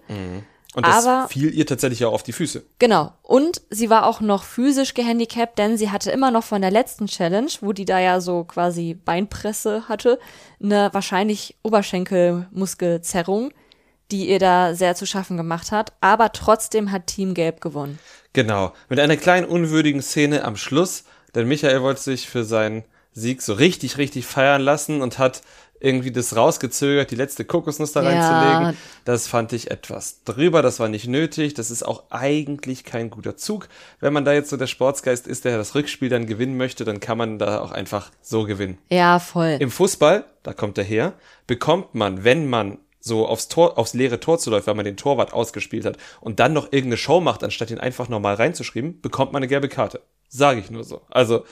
Und 0.76 0.86
das 0.86 1.04
Aber- 1.04 1.28
fiel 1.28 1.52
ihr 1.52 1.66
tatsächlich 1.66 2.04
auch 2.04 2.12
auf 2.12 2.22
die 2.22 2.32
Füße. 2.32 2.62
Genau. 2.78 3.12
Und 3.22 3.60
sie 3.70 3.90
war 3.90 4.06
auch 4.06 4.20
noch 4.20 4.44
physisch 4.44 4.94
gehandicapt, 4.94 5.58
denn 5.58 5.76
sie 5.76 5.90
hatte 5.90 6.12
immer 6.12 6.30
noch 6.30 6.44
von 6.44 6.60
der 6.62 6.70
letzten 6.70 7.06
Challenge, 7.06 7.50
wo 7.60 7.72
die 7.72 7.84
da 7.84 7.98
ja 7.98 8.20
so 8.20 8.44
quasi 8.44 8.94
Beinpresse 8.94 9.88
hatte, 9.88 10.20
eine 10.62 10.90
wahrscheinlich 10.92 11.56
Oberschenkelmuskelzerrung, 12.50 13.52
die 14.10 14.28
ihr 14.28 14.38
da 14.38 14.74
sehr 14.74 14.94
zu 14.94 15.06
schaffen 15.06 15.36
gemacht 15.36 15.72
hat. 15.72 15.92
Aber 16.00 16.32
trotzdem 16.32 16.90
hat 16.92 17.06
Team 17.06 17.34
Gelb 17.34 17.60
gewonnen. 17.60 17.98
Genau. 18.32 18.72
Mit 18.88 19.00
einer 19.00 19.16
kleinen 19.16 19.46
unwürdigen 19.46 20.02
Szene 20.02 20.44
am 20.44 20.56
Schluss, 20.56 21.04
denn 21.34 21.48
Michael 21.48 21.82
wollte 21.82 22.00
sich 22.02 22.28
für 22.28 22.44
seinen 22.44 22.84
Sieg 23.12 23.42
so 23.42 23.52
richtig, 23.54 23.98
richtig 23.98 24.26
feiern 24.26 24.62
lassen 24.62 25.02
und 25.02 25.18
hat 25.18 25.42
irgendwie 25.82 26.12
das 26.12 26.36
rausgezögert, 26.36 27.10
die 27.10 27.16
letzte 27.16 27.46
Kokosnuss 27.46 27.92
da 27.92 28.02
Ja. 28.02 28.08
reinzulegen. 28.10 28.76
Das 29.06 29.26
fand 29.26 29.54
ich 29.54 29.70
etwas 29.70 30.22
drüber, 30.24 30.60
das 30.60 30.78
war 30.78 30.88
nicht 30.88 31.08
nötig, 31.08 31.54
das 31.54 31.70
ist 31.70 31.82
auch 31.82 32.04
eigentlich 32.10 32.84
kein 32.84 33.08
guter 33.08 33.36
Zug. 33.38 33.68
Wenn 33.98 34.12
man 34.12 34.26
da 34.26 34.34
jetzt 34.34 34.50
so 34.50 34.58
der 34.58 34.66
Sportsgeist 34.66 35.26
ist, 35.26 35.46
der 35.46 35.56
das 35.56 35.74
Rückspiel 35.74 36.10
dann 36.10 36.26
gewinnen 36.26 36.58
möchte, 36.58 36.84
dann 36.84 37.00
kann 37.00 37.16
man 37.16 37.38
da 37.38 37.60
auch 37.62 37.70
einfach 37.72 38.10
so 38.20 38.44
gewinnen. 38.44 38.76
Ja, 38.90 39.18
voll. 39.18 39.56
Im 39.58 39.70
Fußball, 39.70 40.26
da 40.42 40.52
kommt 40.52 40.76
er 40.76 40.84
her, 40.84 41.14
bekommt 41.46 41.94
man, 41.94 42.24
wenn 42.24 42.46
man 42.48 42.76
so 43.02 43.26
aufs 43.26 43.48
Tor, 43.48 43.78
aufs 43.78 43.94
leere 43.94 44.20
Tor 44.20 44.38
zuläuft, 44.38 44.66
weil 44.66 44.74
man 44.74 44.84
den 44.84 44.98
Torwart 44.98 45.32
ausgespielt 45.32 45.86
hat 45.86 45.96
und 46.20 46.38
dann 46.38 46.52
noch 46.52 46.64
irgendeine 46.66 46.98
Show 46.98 47.22
macht, 47.22 47.42
anstatt 47.42 47.70
ihn 47.70 47.80
einfach 47.80 48.10
normal 48.10 48.34
reinzuschreiben, 48.34 49.00
bekommt 49.00 49.32
man 49.32 49.40
eine 49.40 49.48
gelbe 49.48 49.70
Karte. 49.70 50.02
Sage 50.28 50.60
ich 50.60 50.70
nur 50.70 50.84
so. 50.84 51.00
Also 51.08 51.44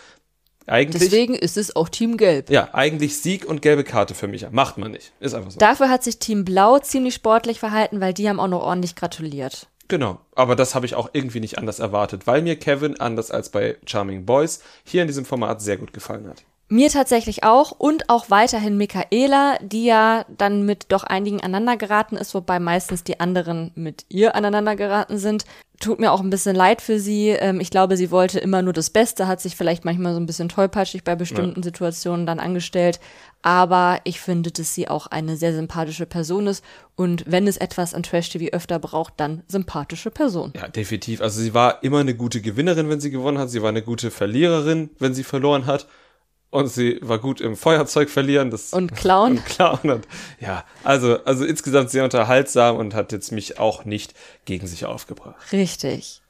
eigentlich, 0.68 1.02
Deswegen 1.02 1.34
ist 1.34 1.56
es 1.56 1.74
auch 1.74 1.88
Team 1.88 2.16
Gelb. 2.16 2.50
ja, 2.50 2.68
eigentlich 2.72 3.18
Sieg 3.18 3.44
und 3.44 3.62
gelbe 3.62 3.84
Karte 3.84 4.14
für 4.14 4.28
mich. 4.28 4.48
Macht 4.50 4.78
man 4.78 4.92
nicht. 4.92 5.12
Ist 5.20 5.34
einfach 5.34 5.50
so. 5.50 5.58
Dafür 5.58 5.88
hat 5.88 6.04
sich 6.04 6.18
Team 6.18 6.44
Blau 6.44 6.78
ziemlich 6.78 7.14
sportlich 7.14 7.58
verhalten, 7.58 8.00
weil 8.00 8.14
die 8.14 8.28
haben 8.28 8.40
auch 8.40 8.48
noch 8.48 8.62
ordentlich 8.62 8.94
gratuliert. 8.94 9.68
Genau. 9.88 10.20
Aber 10.34 10.54
das 10.54 10.74
habe 10.74 10.84
ich 10.86 10.94
auch 10.94 11.10
irgendwie 11.12 11.40
nicht 11.40 11.58
anders 11.58 11.78
erwartet, 11.78 12.26
weil 12.26 12.42
mir 12.42 12.56
Kevin, 12.56 13.00
anders 13.00 13.30
als 13.30 13.48
bei 13.48 13.76
Charming 13.86 14.26
Boys, 14.26 14.60
hier 14.84 15.02
in 15.02 15.08
diesem 15.08 15.24
Format 15.24 15.62
sehr 15.62 15.78
gut 15.78 15.92
gefallen 15.94 16.28
hat. 16.28 16.44
Mir 16.70 16.90
tatsächlich 16.90 17.44
auch 17.44 17.70
und 17.70 18.10
auch 18.10 18.28
weiterhin 18.28 18.76
Michaela, 18.76 19.56
die 19.62 19.86
ja 19.86 20.26
dann 20.36 20.66
mit 20.66 20.86
doch 20.92 21.02
einigen 21.02 21.40
aneinander 21.40 21.78
geraten 21.78 22.16
ist, 22.16 22.34
wobei 22.34 22.60
meistens 22.60 23.04
die 23.04 23.20
anderen 23.20 23.70
mit 23.74 24.04
ihr 24.10 24.34
aneinander 24.34 24.76
geraten 24.76 25.16
sind. 25.16 25.46
Tut 25.80 25.98
mir 25.98 26.12
auch 26.12 26.20
ein 26.20 26.28
bisschen 26.28 26.54
leid 26.56 26.82
für 26.82 26.98
sie. 26.98 27.28
Ähm, 27.28 27.60
Ich 27.60 27.70
glaube, 27.70 27.96
sie 27.96 28.10
wollte 28.10 28.38
immer 28.38 28.60
nur 28.60 28.74
das 28.74 28.90
Beste, 28.90 29.26
hat 29.28 29.40
sich 29.40 29.56
vielleicht 29.56 29.86
manchmal 29.86 30.12
so 30.12 30.20
ein 30.20 30.26
bisschen 30.26 30.50
tollpatschig 30.50 31.04
bei 31.04 31.14
bestimmten 31.16 31.62
Situationen 31.62 32.26
dann 32.26 32.40
angestellt. 32.40 33.00
Aber 33.40 34.00
ich 34.04 34.20
finde, 34.20 34.50
dass 34.50 34.74
sie 34.74 34.88
auch 34.88 35.06
eine 35.06 35.36
sehr 35.36 35.54
sympathische 35.54 36.04
Person 36.04 36.48
ist. 36.48 36.62
Und 36.96 37.24
wenn 37.26 37.46
es 37.46 37.56
etwas 37.56 37.94
an 37.94 38.02
Trash-TV 38.02 38.52
öfter 38.52 38.78
braucht, 38.78 39.14
dann 39.18 39.42
sympathische 39.48 40.10
Person. 40.10 40.52
Ja, 40.54 40.68
definitiv. 40.68 41.22
Also 41.22 41.40
sie 41.40 41.54
war 41.54 41.82
immer 41.82 42.00
eine 42.00 42.14
gute 42.14 42.42
Gewinnerin, 42.42 42.90
wenn 42.90 43.00
sie 43.00 43.10
gewonnen 43.10 43.38
hat. 43.38 43.48
Sie 43.48 43.62
war 43.62 43.68
eine 43.70 43.82
gute 43.82 44.10
Verliererin, 44.10 44.90
wenn 44.98 45.14
sie 45.14 45.24
verloren 45.24 45.64
hat. 45.64 45.86
Und 46.50 46.68
sie 46.68 46.98
war 47.02 47.18
gut 47.18 47.40
im 47.42 47.56
Feuerzeug 47.56 48.08
verlieren. 48.08 48.50
Das 48.50 48.72
Und 48.72 48.94
Clown? 48.94 49.32
und 49.36 49.44
Clown. 49.44 49.78
Und, 49.90 50.08
ja, 50.40 50.64
also, 50.82 51.22
also 51.24 51.44
insgesamt 51.44 51.90
sehr 51.90 52.04
unterhaltsam 52.04 52.76
und 52.76 52.94
hat 52.94 53.12
jetzt 53.12 53.32
mich 53.32 53.58
auch 53.58 53.84
nicht 53.84 54.14
gegen 54.46 54.66
sich 54.66 54.86
aufgebracht. 54.86 55.52
Richtig. 55.52 56.22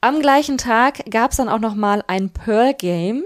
Am 0.00 0.20
gleichen 0.20 0.56
Tag 0.56 1.04
gab 1.10 1.32
es 1.32 1.36
dann 1.36 1.50
auch 1.50 1.58
noch 1.58 1.74
mal 1.74 2.02
ein 2.06 2.30
Pearl-Game. 2.30 3.24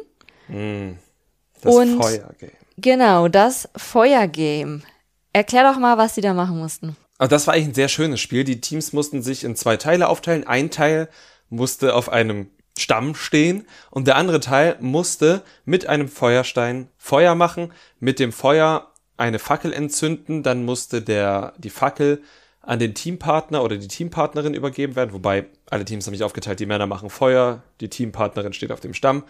Das 0.49 1.75
Und- 1.75 2.03
Feuergame. 2.03 2.53
Genau, 2.77 3.29
das 3.29 3.69
Feuergame. 3.77 4.83
Erklär 5.33 5.63
doch 5.73 5.79
mal, 5.79 5.97
was 5.97 6.17
sie 6.17 6.21
da 6.21 6.35
machen 6.35 6.59
mussten. 6.59 6.97
Also 7.19 7.31
das 7.31 7.47
war 7.47 7.55
eigentlich 7.55 7.69
ein 7.69 7.75
sehr 7.75 7.89
schönes 7.89 8.21
Spiel. 8.21 8.43
Die 8.43 8.61
Teams 8.61 8.93
mussten 8.93 9.23
sich 9.23 9.45
in 9.45 9.55
zwei 9.55 9.77
Teile 9.77 10.09
aufteilen. 10.09 10.45
Ein 10.45 10.71
Teil 10.71 11.09
musste 11.51 11.95
auf 11.95 12.09
einem 12.09 12.51
Stamm 12.79 13.15
stehen 13.15 13.67
und 13.91 14.07
der 14.07 14.17
andere 14.17 14.41
Teil 14.41 14.77
musste 14.81 15.43
mit 15.65 15.87
einem 15.87 16.09
Feuerstein 16.09 16.89
Feuer 16.99 17.35
machen, 17.35 17.73
mit 18.01 18.19
dem 18.19 18.33
Feuer 18.33 18.91
eine 19.17 19.39
Fackel 19.39 19.73
entzünden, 19.73 20.43
dann 20.43 20.65
musste 20.65 21.01
der 21.01 21.55
die 21.59 21.71
Fackel 21.71 22.23
an 22.61 22.79
den 22.79 22.95
Teampartner 22.95 23.63
oder 23.63 23.77
die 23.77 23.89
Teampartnerin 23.89 24.55
übergeben 24.55 24.97
werden, 24.97 25.13
wobei 25.13 25.47
alle 25.71 25.85
Teams 25.85 26.07
haben 26.07 26.15
sich 26.15 26.25
aufgeteilt, 26.25 26.61
die 26.61 26.67
Männer 26.67 26.87
machen 26.87 27.11
Feuer, 27.11 27.63
die 27.81 27.91
Teampartnerin 27.91 28.53
steht 28.53 28.73
auf 28.73 28.81
dem 28.81 28.95
Stamm. 28.95 29.25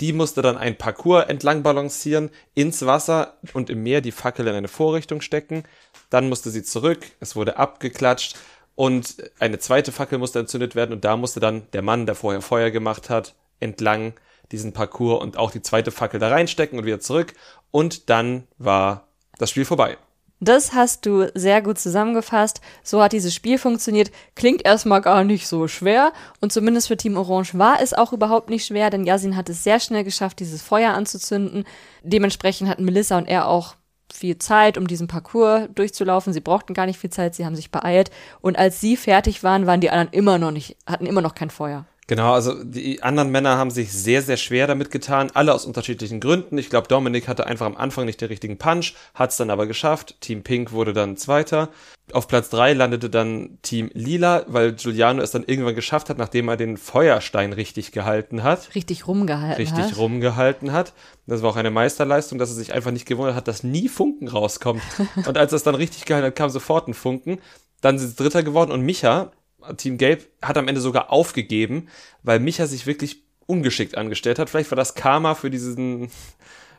Die 0.00 0.14
musste 0.14 0.40
dann 0.40 0.56
ein 0.56 0.78
Parcours 0.78 1.26
entlang 1.28 1.62
balancieren, 1.62 2.30
ins 2.54 2.86
Wasser 2.86 3.36
und 3.52 3.68
im 3.68 3.82
Meer 3.82 4.00
die 4.00 4.12
Fackel 4.12 4.46
in 4.46 4.54
eine 4.54 4.68
Vorrichtung 4.68 5.20
stecken. 5.20 5.64
Dann 6.08 6.30
musste 6.30 6.50
sie 6.50 6.62
zurück, 6.62 7.04
es 7.20 7.36
wurde 7.36 7.58
abgeklatscht 7.58 8.36
und 8.74 9.16
eine 9.38 9.58
zweite 9.58 9.92
Fackel 9.92 10.18
musste 10.18 10.38
entzündet 10.38 10.74
werden 10.74 10.92
und 10.92 11.04
da 11.04 11.16
musste 11.16 11.40
dann 11.40 11.62
der 11.72 11.82
Mann, 11.82 12.06
der 12.06 12.14
vorher 12.14 12.42
Feuer 12.42 12.70
gemacht 12.70 13.10
hat, 13.10 13.34
entlang 13.60 14.14
diesen 14.52 14.72
Parcours 14.72 15.22
und 15.22 15.36
auch 15.36 15.50
die 15.50 15.62
zweite 15.62 15.90
Fackel 15.90 16.18
da 16.18 16.28
reinstecken 16.28 16.78
und 16.78 16.86
wieder 16.86 17.00
zurück 17.00 17.34
und 17.70 18.10
dann 18.10 18.44
war 18.58 19.08
das 19.38 19.50
Spiel 19.50 19.64
vorbei. 19.64 19.96
Das 20.42 20.72
hast 20.72 21.04
du 21.04 21.26
sehr 21.34 21.60
gut 21.60 21.78
zusammengefasst. 21.78 22.62
So 22.82 23.02
hat 23.02 23.12
dieses 23.12 23.34
Spiel 23.34 23.58
funktioniert. 23.58 24.10
Klingt 24.34 24.64
erstmal 24.64 25.02
gar 25.02 25.22
nicht 25.22 25.46
so 25.46 25.68
schwer. 25.68 26.14
Und 26.40 26.50
zumindest 26.50 26.88
für 26.88 26.96
Team 26.96 27.18
Orange 27.18 27.58
war 27.58 27.82
es 27.82 27.92
auch 27.92 28.14
überhaupt 28.14 28.48
nicht 28.48 28.64
schwer, 28.64 28.88
denn 28.88 29.04
Yasin 29.04 29.36
hat 29.36 29.50
es 29.50 29.62
sehr 29.62 29.80
schnell 29.80 30.02
geschafft, 30.02 30.40
dieses 30.40 30.62
Feuer 30.62 30.94
anzuzünden. 30.94 31.64
Dementsprechend 32.02 32.70
hatten 32.70 32.86
Melissa 32.86 33.18
und 33.18 33.28
er 33.28 33.48
auch 33.48 33.74
viel 34.12 34.38
Zeit, 34.38 34.78
um 34.78 34.86
diesen 34.86 35.08
Parcours 35.08 35.68
durchzulaufen. 35.74 36.32
Sie 36.32 36.40
brauchten 36.40 36.74
gar 36.74 36.86
nicht 36.86 36.98
viel 36.98 37.10
Zeit, 37.10 37.34
sie 37.34 37.44
haben 37.44 37.56
sich 37.56 37.70
beeilt. 37.70 38.10
Und 38.40 38.58
als 38.58 38.80
sie 38.80 38.96
fertig 38.96 39.42
waren, 39.42 39.66
waren 39.66 39.80
die 39.80 39.90
anderen 39.90 40.12
immer 40.12 40.38
noch 40.38 40.50
nicht, 40.50 40.76
hatten 40.86 41.06
immer 41.06 41.22
noch 41.22 41.34
kein 41.34 41.50
Feuer. 41.50 41.86
Genau, 42.10 42.32
also 42.32 42.64
die 42.64 43.04
anderen 43.04 43.30
Männer 43.30 43.56
haben 43.56 43.70
sich 43.70 43.92
sehr, 43.92 44.20
sehr 44.20 44.36
schwer 44.36 44.66
damit 44.66 44.90
getan, 44.90 45.30
alle 45.32 45.54
aus 45.54 45.64
unterschiedlichen 45.64 46.18
Gründen. 46.18 46.58
Ich 46.58 46.68
glaube, 46.68 46.88
Dominik 46.88 47.28
hatte 47.28 47.46
einfach 47.46 47.66
am 47.66 47.76
Anfang 47.76 48.04
nicht 48.04 48.20
den 48.20 48.26
richtigen 48.26 48.58
Punch, 48.58 48.94
hat 49.14 49.30
es 49.30 49.36
dann 49.36 49.48
aber 49.48 49.68
geschafft. 49.68 50.16
Team 50.20 50.42
Pink 50.42 50.72
wurde 50.72 50.92
dann 50.92 51.16
Zweiter. 51.16 51.68
Auf 52.12 52.26
Platz 52.26 52.50
drei 52.50 52.72
landete 52.72 53.10
dann 53.10 53.58
Team 53.62 53.92
Lila, 53.94 54.42
weil 54.48 54.72
Giuliano 54.72 55.22
es 55.22 55.30
dann 55.30 55.44
irgendwann 55.44 55.76
geschafft 55.76 56.10
hat, 56.10 56.18
nachdem 56.18 56.48
er 56.48 56.56
den 56.56 56.78
Feuerstein 56.78 57.52
richtig 57.52 57.92
gehalten 57.92 58.42
hat. 58.42 58.74
Richtig 58.74 59.06
rumgehalten 59.06 59.58
richtig 59.58 59.78
hat. 59.78 59.84
Richtig 59.84 59.98
rumgehalten 59.98 60.72
hat. 60.72 60.94
Das 61.28 61.42
war 61.42 61.50
auch 61.50 61.56
eine 61.56 61.70
Meisterleistung, 61.70 62.40
dass 62.40 62.50
er 62.50 62.56
sich 62.56 62.74
einfach 62.74 62.90
nicht 62.90 63.06
gewundert 63.06 63.36
hat, 63.36 63.46
dass 63.46 63.62
nie 63.62 63.88
Funken 63.88 64.26
rauskommt. 64.26 64.82
und 65.14 65.38
als 65.38 65.52
er 65.52 65.56
es 65.58 65.62
dann 65.62 65.76
richtig 65.76 66.06
gehalten 66.06 66.26
hat, 66.26 66.34
kam 66.34 66.50
sofort 66.50 66.88
ein 66.88 66.94
Funken. 66.94 67.38
Dann 67.82 68.00
sind 68.00 68.08
sie 68.08 68.16
Dritter 68.16 68.42
geworden 68.42 68.72
und 68.72 68.80
Micha, 68.80 69.30
Team 69.76 69.98
Gelb 69.98 70.28
hat 70.42 70.56
am 70.56 70.68
Ende 70.68 70.80
sogar 70.80 71.10
aufgegeben, 71.10 71.88
weil 72.22 72.40
Micha 72.40 72.66
sich 72.66 72.86
wirklich 72.86 73.22
ungeschickt 73.46 73.96
angestellt 73.96 74.38
hat. 74.38 74.50
Vielleicht 74.50 74.70
war 74.70 74.76
das 74.76 74.94
Karma 74.94 75.34
für 75.34 75.50
diesen 75.50 76.10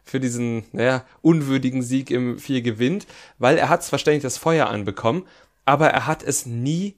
für 0.04 0.20
diesen, 0.20 0.64
naja, 0.72 1.06
unwürdigen 1.22 1.84
Sieg 1.84 2.10
im 2.10 2.40
Vier 2.40 2.62
gewinnt, 2.62 3.06
weil 3.38 3.58
er 3.58 3.70
hat 3.70 3.84
zwar 3.84 4.00
ständig 4.00 4.24
das 4.24 4.38
Feuer 4.38 4.68
anbekommen, 4.68 5.28
aber 5.66 5.90
er 5.90 6.08
hat 6.08 6.24
es 6.24 6.46
nie 6.46 6.96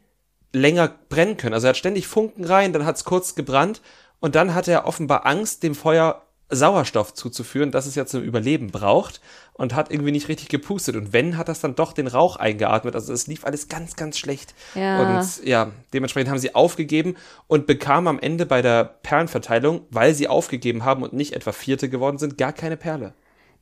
länger 0.54 0.94
brennen 1.10 1.38
können. 1.38 1.54
Also 1.54 1.68
er 1.68 1.70
hat 1.70 1.78
ständig 1.78 2.08
Funken 2.08 2.46
rein, 2.46 2.74
dann 2.74 2.86
hat 2.86 2.96
es 2.96 3.04
kurz 3.04 3.36
gebrannt 3.36 3.82
und 4.20 4.36
dann 4.36 4.54
hat 4.54 4.68
er 4.68 4.86
offenbar 4.88 5.26
Angst, 5.26 5.64
dem 5.64 5.76
Feuer 5.76 6.26
Sauerstoff 6.50 7.14
zuzuführen, 7.14 7.72
das 7.72 7.86
es 7.86 7.96
ja 7.96 8.06
zum 8.06 8.22
Überleben 8.24 8.72
braucht 8.72 9.22
und 9.54 9.76
hat 9.76 9.92
irgendwie 9.92 10.12
nicht 10.12 10.28
richtig 10.28 10.50
gepustet. 10.50 10.96
Und 10.96 11.14
wenn, 11.14 11.38
hat 11.38 11.48
das 11.48 11.62
dann 11.62 11.76
doch 11.76 11.94
den 11.94 12.08
Rauch 12.08 12.36
eingeatmet. 12.36 12.96
Also 12.96 13.14
es 13.14 13.28
lief 13.28 13.46
alles 13.46 13.68
ganz, 13.68 13.96
ganz 13.96 14.18
schlecht. 14.18 14.54
Ja. 14.76 15.20
Und 15.20 15.46
ja, 15.46 15.72
dementsprechend 15.94 16.30
haben 16.30 16.40
sie 16.40 16.56
aufgegeben 16.56 17.16
und 17.48 17.68
bekamen 17.68 18.08
am 18.08 18.20
Ende 18.20 18.46
bei 18.46 18.62
der 18.62 18.84
Perlenverteilung, 18.84 19.82
weil 19.90 20.14
sie 20.14 20.28
aufgegeben 20.28 20.86
haben 20.86 21.04
und 21.04 21.14
nicht 21.14 21.34
etwa 21.34 21.52
Vierte 21.52 21.90
geworden 21.90 22.18
sind, 22.18 22.38
gar 22.38 22.54
keine 22.54 22.78
Perle. 22.78 23.14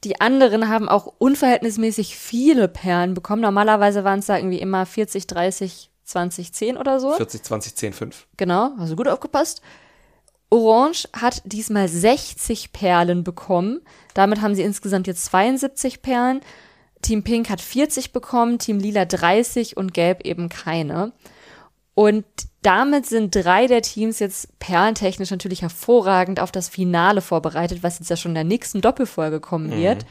Die 0.03 0.19
anderen 0.19 0.67
haben 0.67 0.89
auch 0.89 1.13
unverhältnismäßig 1.19 2.17
viele 2.17 2.67
Perlen 2.67 3.13
bekommen. 3.13 3.41
Normalerweise 3.41 4.03
waren 4.03 4.19
es 4.19 4.25
da 4.25 4.37
irgendwie 4.37 4.59
immer 4.59 4.85
40, 4.85 5.27
30, 5.27 5.91
20, 6.05 6.53
10 6.53 6.77
oder 6.77 6.99
so. 6.99 7.13
40, 7.13 7.43
20, 7.43 7.75
10, 7.75 7.93
5. 7.93 8.27
Genau, 8.37 8.71
also 8.79 8.95
gut 8.95 9.07
aufgepasst. 9.07 9.61
Orange 10.51 11.07
hat 11.13 11.41
diesmal 11.45 11.87
60 11.87 12.73
Perlen 12.73 13.23
bekommen. 13.23 13.81
Damit 14.13 14.41
haben 14.41 14.53
sie 14.53 14.61
insgesamt 14.61 15.07
jetzt 15.07 15.25
72 15.25 16.01
Perlen. 16.01 16.41
Team 17.01 17.23
Pink 17.23 17.49
hat 17.49 17.61
40 17.61 18.11
bekommen, 18.11 18.59
Team 18.59 18.77
Lila 18.77 19.05
30 19.05 19.77
und 19.77 19.93
Gelb 19.93 20.21
eben 20.25 20.49
keine. 20.49 21.13
Und 21.95 22.25
damit 22.61 23.05
sind 23.05 23.33
drei 23.33 23.65
der 23.67 23.81
Teams 23.81 24.19
jetzt 24.19 24.59
perlentechnisch 24.59 25.31
natürlich 25.31 25.61
hervorragend 25.61 26.39
auf 26.39 26.51
das 26.51 26.69
Finale 26.69 27.21
vorbereitet, 27.21 27.81
was 27.81 27.99
jetzt 27.99 28.09
ja 28.09 28.17
schon 28.17 28.31
in 28.31 28.35
der 28.35 28.43
nächsten 28.43 28.81
Doppelfolge 28.81 29.39
kommen 29.39 29.71
wird. 29.71 30.05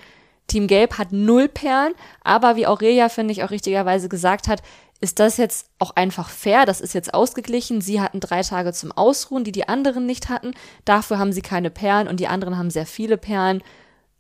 Team 0.47 0.67
Gelb 0.67 0.99
hat 0.99 1.13
null 1.13 1.49
Perlen, 1.49 1.95
aber 2.23 2.57
wie 2.57 2.67
Aurelia, 2.67 3.09
finde 3.09 3.33
ich, 3.33 3.45
auch 3.45 3.51
richtigerweise 3.51 4.09
gesagt 4.09 4.49
hat, 4.49 4.63
ist 5.01 5.19
das 5.19 5.39
jetzt 5.39 5.71
auch 5.79 5.97
einfach 5.97 6.29
fair? 6.29 6.67
Das 6.67 6.81
ist 6.81 6.93
jetzt 6.93 7.15
ausgeglichen. 7.15 7.81
Sie 7.81 8.01
hatten 8.01 8.21
drei 8.21 8.43
Tage 8.43 8.73
zum 8.73 8.93
Ausruhen, 8.93 9.45
die 9.45 9.53
die 9.53 9.69
anderen 9.69 10.05
nicht 10.05 10.29
hatten. 10.29 10.53
Dafür 10.85 11.19
haben 11.19 11.33
sie 11.33 11.43
keine 11.43 11.71
Perlen 11.71 12.07
und 12.07 12.21
die 12.21 12.29
anderen 12.29 12.59
haben 12.59 12.71
sehr 12.71 12.87
viele 12.87 13.17
Perlen. 13.17 13.63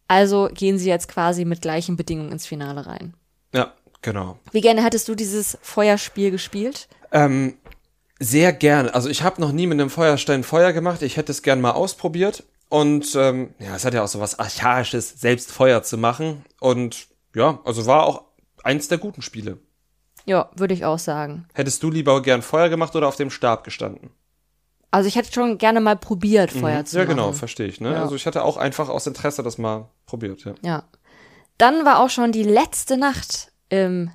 Also 0.09 0.49
gehen 0.53 0.79
sie 0.79 0.89
jetzt 0.89 1.09
quasi 1.09 1.45
mit 1.45 1.61
gleichen 1.61 1.97
Bedingungen 1.97 2.33
ins 2.33 2.47
Finale 2.47 2.87
rein. 2.87 3.15
Ja, 3.55 3.75
genau. 4.01 4.39
Wie 4.53 4.63
gerne 4.63 4.83
hättest 4.83 5.07
du 5.09 5.15
dieses 5.15 5.59
Feuerspiel 5.61 6.31
gespielt? 6.31 6.89
Ähm, 7.13 7.59
sehr 8.19 8.53
gerne. 8.53 8.95
Also 8.95 9.11
ich 9.11 9.23
habe 9.23 9.41
noch 9.41 9.53
nie 9.53 9.67
mit 9.67 9.79
einem 9.79 9.91
Feuerstein 9.91 10.45
Feuer 10.45 10.73
gemacht. 10.73 11.03
Ich 11.03 11.17
hätte 11.17 11.33
es 11.33 11.43
gern 11.43 11.61
mal 11.61 11.73
ausprobiert. 11.73 12.45
Und 12.71 13.15
ähm, 13.17 13.55
ja, 13.59 13.77
es 13.77 13.85
hat 13.85 13.95
ja 13.95 14.03
auch 14.03 14.09
so 14.09 14.21
was 14.21 14.39
Archaisches, 14.39 15.21
selbst 15.21 15.53
Feuer 15.53 15.83
zu 15.83 15.99
machen. 15.99 16.45
Und 16.59 17.09
ja, 17.35 17.61
also 17.65 17.85
war 17.85 18.05
auch 18.05 18.25
eins 18.63 18.89
der 18.89 18.99
guten 18.99 19.23
Spiele. 19.23 19.59
Ja, 20.27 20.51
würde 20.57 20.75
ich 20.75 20.85
auch 20.85 20.99
sagen. 20.99 21.47
Hättest 21.55 21.83
du 21.83 21.91
lieber 21.91 22.23
gern 22.23 22.43
Feuer 22.43 22.69
gemacht 22.69 22.95
oder 22.97 23.09
auf 23.09 23.17
dem 23.17 23.31
Stab 23.31 23.65
gestanden? 23.65 24.11
Also 24.93 25.07
ich 25.09 25.17
hätte 25.17 25.33
schon 25.33 25.59
gerne 25.59 25.81
mal 25.81 25.97
probiert, 25.97 26.51
Feuer 26.51 26.81
Mhm. 26.81 26.87
zu 26.87 26.97
Ja, 26.99 27.05
machen. 27.05 27.17
genau, 27.17 27.33
verstehe 27.33 27.67
ich. 27.69 27.81
Ne? 27.81 27.93
Ja. 27.93 28.03
Also 28.03 28.17
ich 28.17 28.27
hatte 28.27 28.43
auch 28.45 28.57
einfach 28.57 28.89
aus 28.89 29.07
Interesse 29.07 29.43
das 29.43 29.57
mal 29.59 29.89
probiert. 30.07 30.45
Ja. 30.45 30.55
Ja. 30.63 30.83
Dann 31.59 31.85
war 31.85 32.01
auch 32.01 32.11
schon 32.11 32.33
die 32.33 32.43
letzte 32.43 32.97
Nacht 32.97 33.53
im 33.69 34.11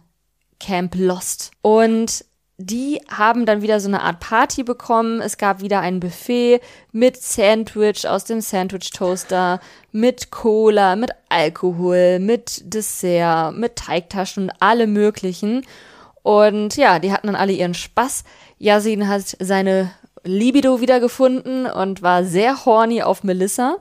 Camp 0.60 0.95
Lost. 0.95 1.51
Und 1.62 2.26
die 2.58 3.01
haben 3.10 3.45
dann 3.45 3.62
wieder 3.62 3.80
so 3.80 3.88
eine 3.88 4.01
Art 4.01 4.20
Party 4.22 4.64
bekommen. 4.64 5.22
Es 5.22 5.38
gab 5.38 5.62
wieder 5.62 5.82
ein 5.82 5.99
Buffet 5.99 6.60
mit 6.91 7.22
Sandwich 7.22 8.08
aus 8.08 8.24
dem 8.26 8.41
Sandwich 8.41 8.89
Toaster, 8.91 9.60
mit 9.91 10.32
Cola, 10.32 10.95
mit 10.95 11.12
Alkohol, 11.30 12.20
mit 12.20 12.62
Dessert, 12.74 13.56
mit 13.56 13.76
Teigtaschen 13.76 14.43
und 14.43 14.51
alle 14.60 14.88
möglichen. 14.88 15.66
Und 16.26 16.76
ja, 16.76 16.97
die 16.97 17.11
hatten 17.11 17.28
dann 17.28 17.36
alle 17.36 17.51
ihren 17.51 17.76
Spaß. 17.76 18.23
Yasin 18.57 19.07
hat 19.07 19.38
seine 19.39 19.91
Libido 20.23 20.82
wiedergefunden 20.82 21.67
und 21.67 22.01
war 22.01 22.23
sehr 22.23 22.65
horny 22.65 23.03
auf 23.03 23.23
Melissa. 23.23 23.78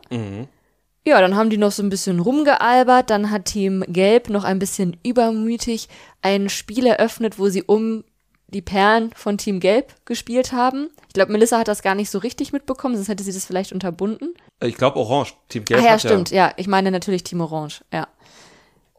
Ja, 1.06 1.22
dann 1.22 1.36
haben 1.36 1.48
die 1.48 1.56
noch 1.56 1.72
so 1.72 1.82
ein 1.82 1.88
bisschen 1.88 2.20
rumgealbert. 2.20 3.08
Dann 3.08 3.30
hat 3.30 3.46
Team 3.46 3.82
Gelb 3.88 4.28
noch 4.28 4.44
ein 4.44 4.58
bisschen 4.58 4.98
übermütig 5.02 5.88
ein 6.20 6.50
Spiel 6.50 6.84
eröffnet, 6.84 7.38
wo 7.38 7.48
sie 7.48 7.62
um 7.62 8.04
die 8.48 8.60
Perlen 8.60 9.10
von 9.16 9.38
Team 9.38 9.58
Gelb 9.58 9.94
gespielt 10.04 10.52
haben. 10.52 10.90
Ich 11.08 11.14
glaube, 11.14 11.32
Melissa 11.32 11.58
hat 11.58 11.68
das 11.68 11.80
gar 11.80 11.94
nicht 11.94 12.10
so 12.10 12.18
richtig 12.18 12.52
mitbekommen, 12.52 12.94
sonst 12.94 13.08
hätte 13.08 13.24
sie 13.24 13.32
das 13.32 13.46
vielleicht 13.46 13.72
unterbunden. 13.72 14.34
Ich 14.62 14.76
glaube 14.76 14.98
Orange, 14.98 15.32
Team 15.48 15.64
Gelb 15.64 15.80
Ach 15.80 15.86
ja, 15.86 15.98
stimmt. 15.98 16.30
Ja, 16.30 16.52
ich 16.58 16.66
meine 16.66 16.90
natürlich 16.90 17.24
Team 17.24 17.40
Orange. 17.40 17.82
Ja. 17.90 18.06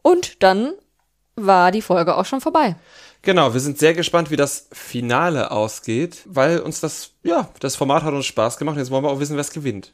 Und 0.02 0.42
dann 0.42 0.72
war 1.36 1.70
die 1.70 1.82
Folge 1.82 2.16
auch 2.16 2.24
schon 2.24 2.40
vorbei. 2.40 2.74
Genau, 3.22 3.52
wir 3.52 3.60
sind 3.60 3.78
sehr 3.78 3.94
gespannt, 3.94 4.30
wie 4.30 4.36
das 4.36 4.68
Finale 4.72 5.50
ausgeht, 5.50 6.22
weil 6.26 6.60
uns 6.60 6.80
das, 6.80 7.10
ja, 7.22 7.48
das 7.60 7.76
Format 7.76 8.02
hat 8.02 8.14
uns 8.14 8.26
Spaß 8.26 8.58
gemacht. 8.58 8.76
Jetzt 8.76 8.90
wollen 8.90 9.04
wir 9.04 9.10
auch 9.10 9.20
wissen, 9.20 9.36
wer 9.36 9.40
es 9.40 9.50
gewinnt. 9.50 9.92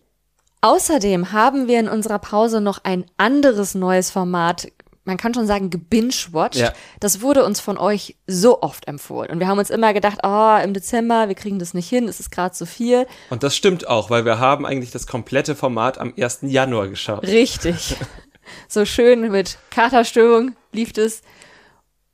Außerdem 0.60 1.32
haben 1.32 1.66
wir 1.66 1.80
in 1.80 1.88
unserer 1.88 2.20
Pause 2.20 2.60
noch 2.60 2.84
ein 2.84 3.04
anderes 3.16 3.74
neues 3.74 4.10
Format, 4.12 4.68
man 5.04 5.16
kann 5.16 5.34
schon 5.34 5.48
sagen, 5.48 5.70
gebingewatcht. 5.70 6.54
Ja. 6.54 6.72
Das 7.00 7.20
wurde 7.20 7.44
uns 7.44 7.58
von 7.58 7.78
euch 7.78 8.16
so 8.28 8.62
oft 8.62 8.86
empfohlen. 8.86 9.32
Und 9.32 9.40
wir 9.40 9.48
haben 9.48 9.58
uns 9.58 9.70
immer 9.70 9.92
gedacht, 9.92 10.18
oh, 10.22 10.56
im 10.62 10.72
Dezember, 10.72 11.26
wir 11.26 11.34
kriegen 11.34 11.58
das 11.58 11.74
nicht 11.74 11.88
hin, 11.88 12.06
es 12.06 12.20
ist 12.20 12.30
gerade 12.30 12.54
zu 12.54 12.64
viel. 12.64 13.08
Und 13.30 13.42
das 13.42 13.56
stimmt 13.56 13.88
auch, 13.88 14.08
weil 14.08 14.24
wir 14.24 14.38
haben 14.38 14.64
eigentlich 14.64 14.92
das 14.92 15.08
komplette 15.08 15.56
Format 15.56 15.98
am 15.98 16.14
1. 16.16 16.40
Januar 16.42 16.86
geschaut. 16.86 17.24
Richtig. 17.24 17.96
so 18.68 18.84
schön 18.84 19.32
mit 19.32 19.58
Katerstimmung 19.70 20.54
lief 20.70 20.96
es. 20.96 21.22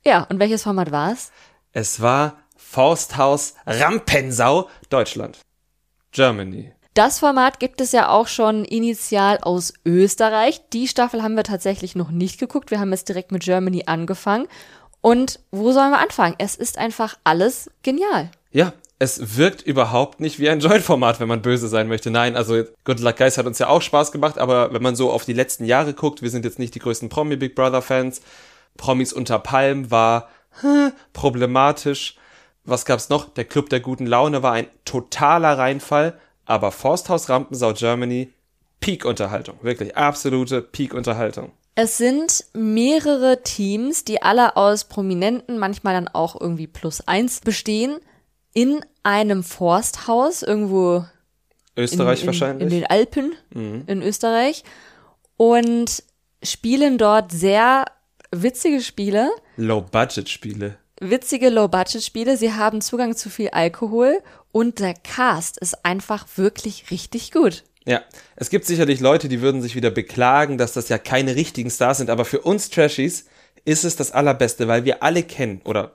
Ja, 0.05 0.25
und 0.29 0.39
welches 0.39 0.63
Format 0.63 0.91
war 0.91 1.11
es? 1.11 1.31
Es 1.71 2.01
war 2.01 2.37
Fausthaus 2.55 3.55
Rampensau, 3.65 4.69
Deutschland. 4.89 5.39
Germany. 6.11 6.71
Das 6.93 7.19
Format 7.19 7.59
gibt 7.59 7.81
es 7.81 7.91
ja 7.91 8.09
auch 8.09 8.27
schon 8.27 8.65
initial 8.65 9.37
aus 9.37 9.73
Österreich. 9.85 10.61
Die 10.73 10.87
Staffel 10.87 11.21
haben 11.23 11.35
wir 11.35 11.43
tatsächlich 11.43 11.95
noch 11.95 12.11
nicht 12.11 12.39
geguckt. 12.39 12.71
Wir 12.71 12.79
haben 12.79 12.91
jetzt 12.91 13.07
direkt 13.07 13.31
mit 13.31 13.43
Germany 13.43 13.83
angefangen. 13.85 14.47
Und 15.01 15.39
wo 15.51 15.71
sollen 15.71 15.91
wir 15.91 15.99
anfangen? 15.99 16.35
Es 16.39 16.55
ist 16.55 16.77
einfach 16.77 17.17
alles 17.23 17.69
genial. 17.83 18.31
Ja, 18.51 18.73
es 18.97 19.37
wirkt 19.37 19.61
überhaupt 19.61 20.19
nicht 20.19 20.39
wie 20.39 20.49
ein 20.49 20.59
Joint-Format, 20.59 21.21
wenn 21.21 21.29
man 21.29 21.41
böse 21.41 21.69
sein 21.69 21.87
möchte. 21.87 22.11
Nein, 22.11 22.35
also 22.35 22.63
Good 22.83 22.99
Luck 22.99 23.15
Guys 23.15 23.37
hat 23.37 23.45
uns 23.45 23.59
ja 23.59 23.67
auch 23.67 23.81
Spaß 23.81 24.11
gemacht, 24.11 24.37
aber 24.37 24.73
wenn 24.73 24.83
man 24.83 24.97
so 24.97 25.09
auf 25.09 25.23
die 25.23 25.33
letzten 25.33 25.63
Jahre 25.63 25.93
guckt, 25.93 26.21
wir 26.21 26.29
sind 26.29 26.43
jetzt 26.43 26.59
nicht 26.59 26.75
die 26.75 26.79
größten 26.79 27.07
Promi-Big 27.07 27.55
Brother-Fans. 27.55 28.21
Promis 28.79 29.13
unter 29.13 29.37
Palm 29.37 29.91
war 29.91 30.29
hm, 30.61 30.93
problematisch. 31.13 32.15
Was 32.63 32.85
gab's 32.85 33.09
noch? 33.09 33.29
Der 33.29 33.45
Club 33.45 33.69
der 33.69 33.81
guten 33.81 34.07
Laune 34.07 34.41
war 34.41 34.53
ein 34.53 34.67
totaler 34.85 35.57
Reinfall, 35.57 36.17
aber 36.45 36.71
Forsthaus 36.71 37.29
Rampensau 37.29 37.73
Germany, 37.73 38.33
Peak-Unterhaltung. 38.79 39.57
Wirklich 39.61 39.97
absolute 39.97 40.61
Peak-Unterhaltung. 40.61 41.51
Es 41.75 41.97
sind 41.97 42.45
mehrere 42.53 43.43
Teams, 43.43 44.05
die 44.05 44.21
alle 44.21 44.55
aus 44.55 44.85
Prominenten, 44.85 45.59
manchmal 45.59 45.93
dann 45.93 46.07
auch 46.07 46.39
irgendwie 46.39 46.67
plus 46.67 47.05
eins 47.07 47.41
bestehen, 47.41 47.99
in 48.53 48.83
einem 49.03 49.43
Forsthaus 49.43 50.41
irgendwo 50.41 51.05
Österreich 51.75 52.19
in, 52.19 52.23
in, 52.23 52.27
wahrscheinlich. 52.27 52.63
in 52.63 52.69
den 52.69 52.85
Alpen 52.85 53.33
in 53.87 54.01
Österreich 54.01 54.63
und 55.37 56.03
spielen 56.43 56.97
dort 56.97 57.31
sehr 57.31 57.85
witzige 58.31 58.81
Spiele, 58.81 59.31
Low-Budget-Spiele. 59.57 60.77
witzige 60.99 61.49
Low-Budget-Spiele. 61.49 62.37
Sie 62.37 62.53
haben 62.53 62.81
Zugang 62.81 63.15
zu 63.15 63.29
viel 63.29 63.49
Alkohol 63.49 64.21
und 64.51 64.79
der 64.79 64.93
Cast 64.93 65.57
ist 65.59 65.85
einfach 65.85 66.27
wirklich 66.35 66.91
richtig 66.91 67.31
gut. 67.31 67.63
Ja, 67.85 68.01
es 68.35 68.49
gibt 68.49 68.65
sicherlich 68.65 68.99
Leute, 68.99 69.29
die 69.29 69.41
würden 69.41 69.61
sich 69.61 69.75
wieder 69.75 69.89
beklagen, 69.89 70.57
dass 70.57 70.73
das 70.73 70.89
ja 70.89 70.97
keine 70.97 71.35
richtigen 71.35 71.71
Stars 71.71 71.97
sind, 71.97 72.09
aber 72.09 72.25
für 72.25 72.41
uns 72.41 72.69
Trashies 72.69 73.25
ist 73.65 73.83
es 73.83 73.95
das 73.95 74.11
Allerbeste, 74.11 74.67
weil 74.67 74.85
wir 74.85 75.01
alle 75.01 75.23
kennen 75.23 75.61
oder 75.63 75.93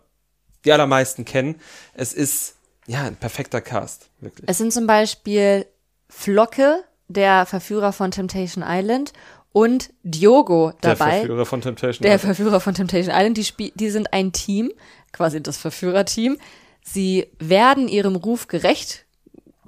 die 0.65 0.73
allermeisten 0.73 1.25
kennen. 1.25 1.61
Es 1.93 2.13
ist 2.13 2.57
ja 2.87 3.03
ein 3.03 3.17
perfekter 3.17 3.61
Cast, 3.61 4.09
wirklich. 4.21 4.49
Es 4.49 4.59
sind 4.59 4.73
zum 4.73 4.87
Beispiel 4.87 5.67
Flocke, 6.09 6.83
der 7.09 7.47
Verführer 7.47 7.93
von 7.93 8.11
Temptation 8.11 8.65
Island, 8.67 9.13
und 9.55 9.91
Diogo 10.03 10.73
Der 10.83 10.97
dabei. 10.97 11.19
Verführer 11.21 11.47
von 11.47 11.61
Temptation 11.63 12.03
Der 12.03 12.17
Island. 12.17 12.37
Verführer 12.37 12.61
von 12.61 12.75
Temptation 12.75 13.15
Island, 13.15 13.37
die, 13.39 13.45
spie- 13.45 13.73
die 13.77 13.89
sind 13.89 14.13
ein 14.13 14.33
Team, 14.33 14.73
quasi 15.13 15.41
das 15.43 15.57
Verführerteam. 15.57 16.37
Sie 16.83 17.29
werden 17.39 17.87
ihrem 17.89 18.17
Ruf 18.17 18.49
gerecht, 18.49 19.07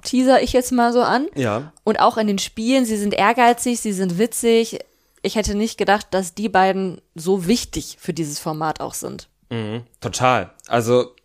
teaser 0.03 0.43
ich 0.43 0.51
jetzt 0.53 0.71
mal 0.73 0.91
so 0.93 1.01
an. 1.01 1.27
Ja, 1.35 1.71
Und 1.85 1.99
auch 2.01 2.17
in 2.17 2.27
den 2.27 2.37
Spielen, 2.37 2.85
sie 2.85 2.97
sind 2.97 3.13
ehrgeizig, 3.13 3.79
sie 3.79 3.93
sind 3.93 4.19
witzig. 4.19 4.79
Ich 5.23 5.35
hätte 5.35 5.55
nicht 5.55 5.77
gedacht, 5.77 6.07
dass 6.11 6.35
die 6.35 6.49
beiden 6.49 7.01
so 7.15 7.47
wichtig 7.47 7.95
für 7.99 8.13
dieses 8.13 8.39
Format 8.39 8.81
auch 8.81 8.93
sind. 8.93 9.29
total. 10.01 10.51
Also 10.67 11.15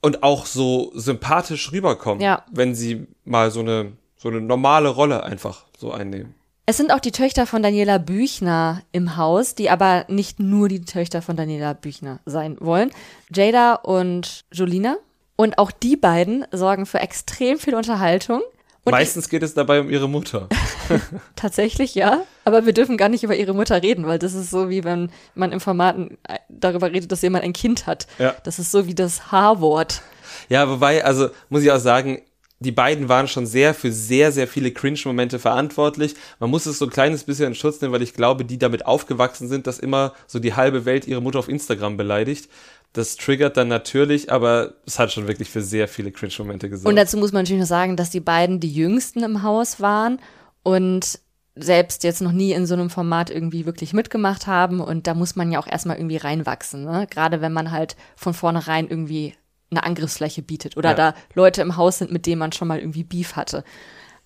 und 0.00 0.22
auch 0.22 0.46
so 0.46 0.92
sympathisch 0.94 1.72
rüberkommen, 1.72 2.22
Ja. 2.22 2.44
wenn 2.52 2.74
sie 2.76 3.06
mal 3.24 3.50
so 3.50 3.60
eine 3.60 3.92
so 4.16 4.28
eine 4.28 4.40
normale 4.40 4.88
Rolle 4.88 5.24
einfach 5.24 5.64
so 5.76 5.90
einnehmen. 5.92 6.34
Es 6.66 6.78
sind 6.78 6.92
auch 6.92 7.00
die 7.00 7.12
Töchter 7.12 7.46
von 7.46 7.62
Daniela 7.62 7.98
Büchner 7.98 8.82
im 8.90 9.18
Haus, 9.18 9.54
die 9.54 9.68
aber 9.68 10.06
nicht 10.08 10.40
nur 10.40 10.68
die 10.68 10.80
Töchter 10.80 11.20
von 11.20 11.36
Daniela 11.36 11.74
Büchner 11.74 12.20
sein 12.24 12.56
wollen. 12.58 12.90
Jada 13.30 13.74
und 13.74 14.44
Jolina. 14.50 14.96
Und 15.36 15.58
auch 15.58 15.70
die 15.70 15.96
beiden 15.96 16.46
sorgen 16.52 16.86
für 16.86 17.00
extrem 17.00 17.58
viel 17.58 17.74
Unterhaltung. 17.74 18.40
Und 18.84 18.92
Meistens 18.92 19.28
geht 19.28 19.42
es 19.42 19.52
dabei 19.52 19.80
um 19.80 19.90
ihre 19.90 20.08
Mutter. 20.08 20.48
Tatsächlich 21.36 21.94
ja, 21.94 22.22
aber 22.44 22.64
wir 22.64 22.72
dürfen 22.72 22.96
gar 22.96 23.08
nicht 23.08 23.24
über 23.24 23.34
ihre 23.34 23.54
Mutter 23.54 23.82
reden, 23.82 24.06
weil 24.06 24.18
das 24.18 24.32
ist 24.32 24.50
so 24.50 24.70
wie 24.70 24.84
wenn 24.84 25.10
man 25.34 25.52
im 25.52 25.60
Formaten 25.60 26.18
äh, 26.28 26.38
darüber 26.48 26.92
redet, 26.92 27.10
dass 27.10 27.22
jemand 27.22 27.44
ein 27.44 27.52
Kind 27.52 27.86
hat. 27.86 28.06
Ja. 28.18 28.34
Das 28.44 28.58
ist 28.58 28.70
so 28.70 28.86
wie 28.86 28.94
das 28.94 29.32
H-Wort. 29.32 30.02
Ja, 30.48 30.68
wobei, 30.68 31.04
also 31.04 31.28
muss 31.48 31.62
ich 31.62 31.72
auch 31.72 31.78
sagen, 31.78 32.22
die 32.60 32.72
beiden 32.72 33.08
waren 33.08 33.28
schon 33.28 33.46
sehr 33.46 33.74
für 33.74 33.92
sehr, 33.92 34.32
sehr 34.32 34.48
viele 34.48 34.70
Cringe-Momente 34.70 35.38
verantwortlich. 35.38 36.14
Man 36.38 36.50
muss 36.50 36.66
es 36.66 36.78
so 36.78 36.86
ein 36.86 36.90
kleines 36.90 37.24
bisschen 37.24 37.48
in 37.48 37.54
Schutz 37.54 37.80
nehmen, 37.80 37.92
weil 37.92 38.02
ich 38.02 38.14
glaube, 38.14 38.44
die 38.44 38.58
damit 38.58 38.86
aufgewachsen 38.86 39.48
sind, 39.48 39.66
dass 39.66 39.78
immer 39.78 40.14
so 40.26 40.38
die 40.38 40.54
halbe 40.54 40.84
Welt 40.84 41.06
ihre 41.06 41.20
Mutter 41.20 41.38
auf 41.38 41.48
Instagram 41.48 41.96
beleidigt. 41.96 42.48
Das 42.92 43.16
triggert 43.16 43.56
dann 43.56 43.68
natürlich, 43.68 44.30
aber 44.30 44.74
es 44.86 45.00
hat 45.00 45.12
schon 45.12 45.26
wirklich 45.26 45.50
für 45.50 45.62
sehr 45.62 45.88
viele 45.88 46.12
Cringe-Momente 46.12 46.70
gesorgt. 46.70 46.88
Und 46.88 46.96
dazu 46.96 47.16
muss 47.16 47.32
man 47.32 47.42
natürlich 47.42 47.60
noch 47.60 47.68
sagen, 47.68 47.96
dass 47.96 48.10
die 48.10 48.20
beiden 48.20 48.60
die 48.60 48.72
jüngsten 48.72 49.24
im 49.24 49.42
Haus 49.42 49.80
waren 49.80 50.20
und 50.62 51.18
selbst 51.56 52.04
jetzt 52.04 52.20
noch 52.22 52.32
nie 52.32 52.52
in 52.52 52.66
so 52.66 52.74
einem 52.74 52.90
Format 52.90 53.30
irgendwie 53.30 53.66
wirklich 53.66 53.92
mitgemacht 53.92 54.46
haben. 54.46 54.80
Und 54.80 55.06
da 55.06 55.14
muss 55.14 55.36
man 55.36 55.52
ja 55.52 55.58
auch 55.58 55.66
erstmal 55.66 55.96
irgendwie 55.96 56.16
reinwachsen. 56.16 56.84
Ne? 56.84 57.06
Gerade 57.10 57.40
wenn 57.40 57.52
man 57.52 57.70
halt 57.70 57.96
von 58.16 58.34
vornherein 58.34 58.88
irgendwie 58.88 59.34
eine 59.70 59.84
Angriffsfläche 59.84 60.42
bietet 60.42 60.76
oder 60.76 60.90
Ja. 60.90 60.94
da 60.94 61.14
Leute 61.34 61.62
im 61.62 61.76
Haus 61.76 61.98
sind, 61.98 62.12
mit 62.12 62.26
denen 62.26 62.38
man 62.38 62.52
schon 62.52 62.68
mal 62.68 62.78
irgendwie 62.78 63.04
Beef 63.04 63.36
hatte. 63.36 63.64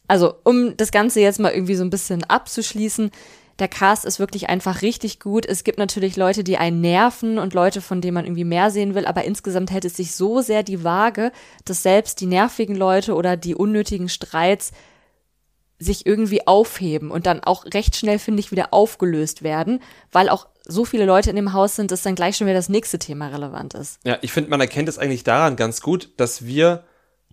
Also, 0.06 0.34
um 0.44 0.76
das 0.76 0.90
Ganze 0.90 1.20
jetzt 1.20 1.38
mal 1.40 1.52
irgendwie 1.52 1.74
so 1.74 1.84
ein 1.84 1.90
bisschen 1.90 2.24
abzuschließen, 2.24 3.10
der 3.58 3.68
Cast 3.68 4.04
ist 4.04 4.20
wirklich 4.20 4.48
einfach 4.48 4.82
richtig 4.82 5.18
gut. 5.18 5.44
Es 5.44 5.64
gibt 5.64 5.78
natürlich 5.78 6.16
Leute, 6.16 6.44
die 6.44 6.58
einen 6.58 6.80
nerven 6.80 7.38
und 7.38 7.54
Leute, 7.54 7.80
von 7.80 8.00
denen 8.00 8.14
man 8.14 8.24
irgendwie 8.24 8.44
mehr 8.44 8.70
sehen 8.70 8.94
will, 8.94 9.04
aber 9.04 9.24
insgesamt 9.24 9.70
hält 9.72 9.84
es 9.84 9.96
sich 9.96 10.14
so 10.14 10.40
sehr 10.40 10.62
die 10.62 10.84
Waage, 10.84 11.32
dass 11.64 11.82
selbst 11.82 12.20
die 12.20 12.26
nervigen 12.26 12.76
Leute 12.76 13.14
oder 13.14 13.36
die 13.36 13.56
unnötigen 13.56 14.08
Streits 14.08 14.70
sich 15.80 16.06
irgendwie 16.06 16.46
aufheben 16.46 17.10
und 17.10 17.26
dann 17.26 17.42
auch 17.42 17.64
recht 17.72 17.96
schnell, 17.96 18.18
finde 18.18 18.40
ich, 18.40 18.50
wieder 18.50 18.72
aufgelöst 18.72 19.42
werden, 19.42 19.80
weil 20.10 20.28
auch 20.28 20.46
so 20.68 20.84
viele 20.84 21.06
Leute 21.06 21.30
in 21.30 21.36
dem 21.36 21.54
Haus 21.54 21.76
sind, 21.76 21.90
dass 21.90 22.02
dann 22.02 22.14
gleich 22.14 22.36
schon 22.36 22.46
wieder 22.46 22.56
das 22.58 22.68
nächste 22.68 22.98
Thema 22.98 23.28
relevant 23.28 23.74
ist. 23.74 23.98
Ja, 24.04 24.18
ich 24.20 24.32
finde, 24.32 24.50
man 24.50 24.60
erkennt 24.60 24.88
es 24.88 24.98
eigentlich 24.98 25.24
daran 25.24 25.56
ganz 25.56 25.80
gut, 25.80 26.10
dass 26.18 26.44
wir 26.44 26.84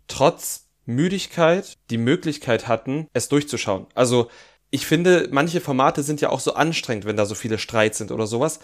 trotz 0.07 0.67
Müdigkeit 0.86 1.77
die 1.89 1.97
Möglichkeit 1.97 2.67
hatten, 2.67 3.07
es 3.13 3.27
durchzuschauen. 3.27 3.88
Also 3.93 4.29
ich 4.69 4.86
finde, 4.86 5.27
manche 5.31 5.61
Formate 5.61 6.01
sind 6.01 6.21
ja 6.21 6.29
auch 6.29 6.39
so 6.39 6.53
anstrengend, 6.53 7.05
wenn 7.05 7.17
da 7.17 7.25
so 7.25 7.36
viele 7.36 7.57
Streits 7.57 7.97
sind 7.97 8.11
oder 8.11 8.25
sowas, 8.25 8.59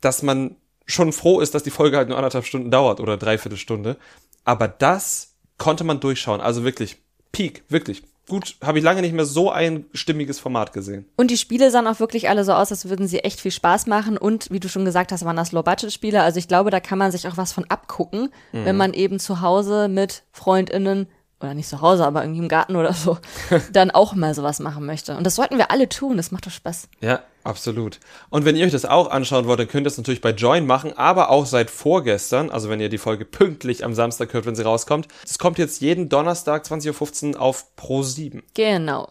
dass 0.00 0.22
man 0.22 0.56
schon 0.86 1.12
froh 1.12 1.40
ist, 1.40 1.54
dass 1.54 1.62
die 1.62 1.70
Folge 1.70 1.96
halt 1.96 2.08
nur 2.08 2.16
anderthalb 2.16 2.46
Stunden 2.46 2.70
dauert 2.70 3.00
oder 3.00 3.16
dreiviertel 3.16 3.58
Stunde. 3.58 3.96
Aber 4.44 4.68
das 4.68 5.34
konnte 5.58 5.84
man 5.84 6.00
durchschauen. 6.00 6.40
Also 6.40 6.64
wirklich, 6.64 6.96
Peak, 7.32 7.64
wirklich. 7.68 8.02
Gut, 8.28 8.56
habe 8.62 8.78
ich 8.78 8.84
lange 8.84 9.02
nicht 9.02 9.14
mehr 9.14 9.24
so 9.24 9.50
ein 9.50 9.84
stimmiges 9.92 10.40
Format 10.40 10.72
gesehen. 10.72 11.06
Und 11.16 11.30
die 11.30 11.36
Spiele 11.36 11.70
sahen 11.70 11.86
auch 11.86 12.00
wirklich 12.00 12.28
alle 12.28 12.44
so 12.44 12.52
aus, 12.52 12.72
als 12.72 12.88
würden 12.88 13.06
sie 13.06 13.20
echt 13.20 13.40
viel 13.40 13.52
Spaß 13.52 13.86
machen. 13.86 14.18
Und 14.18 14.50
wie 14.50 14.58
du 14.58 14.68
schon 14.68 14.84
gesagt 14.84 15.12
hast, 15.12 15.24
waren 15.24 15.36
das 15.36 15.52
Low-Budget-Spiele. 15.52 16.20
Also 16.22 16.38
ich 16.38 16.48
glaube, 16.48 16.70
da 16.70 16.80
kann 16.80 16.98
man 16.98 17.12
sich 17.12 17.28
auch 17.28 17.36
was 17.36 17.52
von 17.52 17.64
abgucken, 17.68 18.30
wenn 18.52 18.76
man 18.76 18.94
eben 18.94 19.20
zu 19.20 19.42
Hause 19.42 19.88
mit 19.88 20.24
FreundInnen 20.32 21.06
oder 21.40 21.54
nicht 21.54 21.68
zu 21.68 21.80
Hause, 21.80 22.06
aber 22.06 22.22
irgendwie 22.22 22.40
im 22.40 22.48
Garten 22.48 22.76
oder 22.76 22.92
so, 22.92 23.18
dann 23.72 23.90
auch 23.90 24.14
mal 24.14 24.34
sowas 24.34 24.58
machen 24.60 24.86
möchte. 24.86 25.16
Und 25.16 25.24
das 25.24 25.34
sollten 25.34 25.58
wir 25.58 25.70
alle 25.70 25.88
tun. 25.88 26.16
Das 26.16 26.30
macht 26.30 26.46
doch 26.46 26.50
Spaß. 26.50 26.88
Ja, 27.00 27.20
absolut. 27.44 28.00
Und 28.30 28.44
wenn 28.44 28.56
ihr 28.56 28.64
euch 28.64 28.72
das 28.72 28.86
auch 28.86 29.10
anschauen 29.10 29.46
wollt, 29.46 29.60
dann 29.60 29.68
könnt 29.68 29.86
ihr 29.86 29.90
es 29.90 29.98
natürlich 29.98 30.20
bei 30.22 30.30
Join 30.30 30.66
machen, 30.66 30.96
aber 30.96 31.30
auch 31.30 31.46
seit 31.46 31.70
vorgestern, 31.70 32.50
also 32.50 32.70
wenn 32.70 32.80
ihr 32.80 32.88
die 32.88 32.98
Folge 32.98 33.24
pünktlich 33.24 33.84
am 33.84 33.94
Samstag 33.94 34.32
hört, 34.32 34.46
wenn 34.46 34.56
sie 34.56 34.64
rauskommt. 34.64 35.08
Es 35.24 35.38
kommt 35.38 35.58
jetzt 35.58 35.80
jeden 35.80 36.08
Donnerstag 36.08 36.64
20.15 36.64 37.34
Uhr 37.34 37.40
auf 37.40 37.66
Pro7. 37.78 38.42
Genau. 38.54 39.08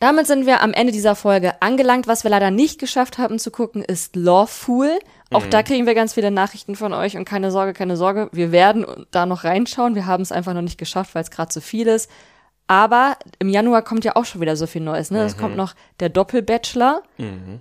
Damit 0.00 0.28
sind 0.28 0.46
wir 0.46 0.62
am 0.62 0.72
Ende 0.72 0.92
dieser 0.92 1.16
Folge 1.16 1.60
angelangt. 1.60 2.06
Was 2.06 2.22
wir 2.22 2.30
leider 2.30 2.50
nicht 2.52 2.78
geschafft 2.78 3.18
haben 3.18 3.38
zu 3.38 3.50
gucken, 3.50 3.82
ist 3.82 4.14
Lawful. 4.14 4.98
Auch 5.30 5.44
da 5.46 5.62
kriegen 5.62 5.86
wir 5.86 5.94
ganz 5.94 6.14
viele 6.14 6.30
Nachrichten 6.30 6.76
von 6.76 6.92
euch 6.92 7.16
und 7.16 7.24
keine 7.24 7.50
Sorge, 7.50 7.72
keine 7.72 7.96
Sorge. 7.96 8.28
Wir 8.32 8.52
werden 8.52 8.86
da 9.10 9.26
noch 9.26 9.44
reinschauen. 9.44 9.94
Wir 9.94 10.06
haben 10.06 10.22
es 10.22 10.32
einfach 10.32 10.54
noch 10.54 10.62
nicht 10.62 10.78
geschafft, 10.78 11.14
weil 11.14 11.22
es 11.22 11.30
gerade 11.30 11.50
zu 11.50 11.60
viel 11.60 11.88
ist. 11.88 12.08
Aber 12.68 13.16
im 13.38 13.48
Januar 13.48 13.82
kommt 13.82 14.04
ja 14.04 14.14
auch 14.14 14.24
schon 14.24 14.40
wieder 14.40 14.54
so 14.54 14.66
viel 14.66 14.82
Neues. 14.82 15.10
Ne? 15.10 15.22
Es 15.24 15.36
kommt 15.36 15.56
noch 15.56 15.74
der 16.00 16.10
Doppelbachelor 16.10 17.02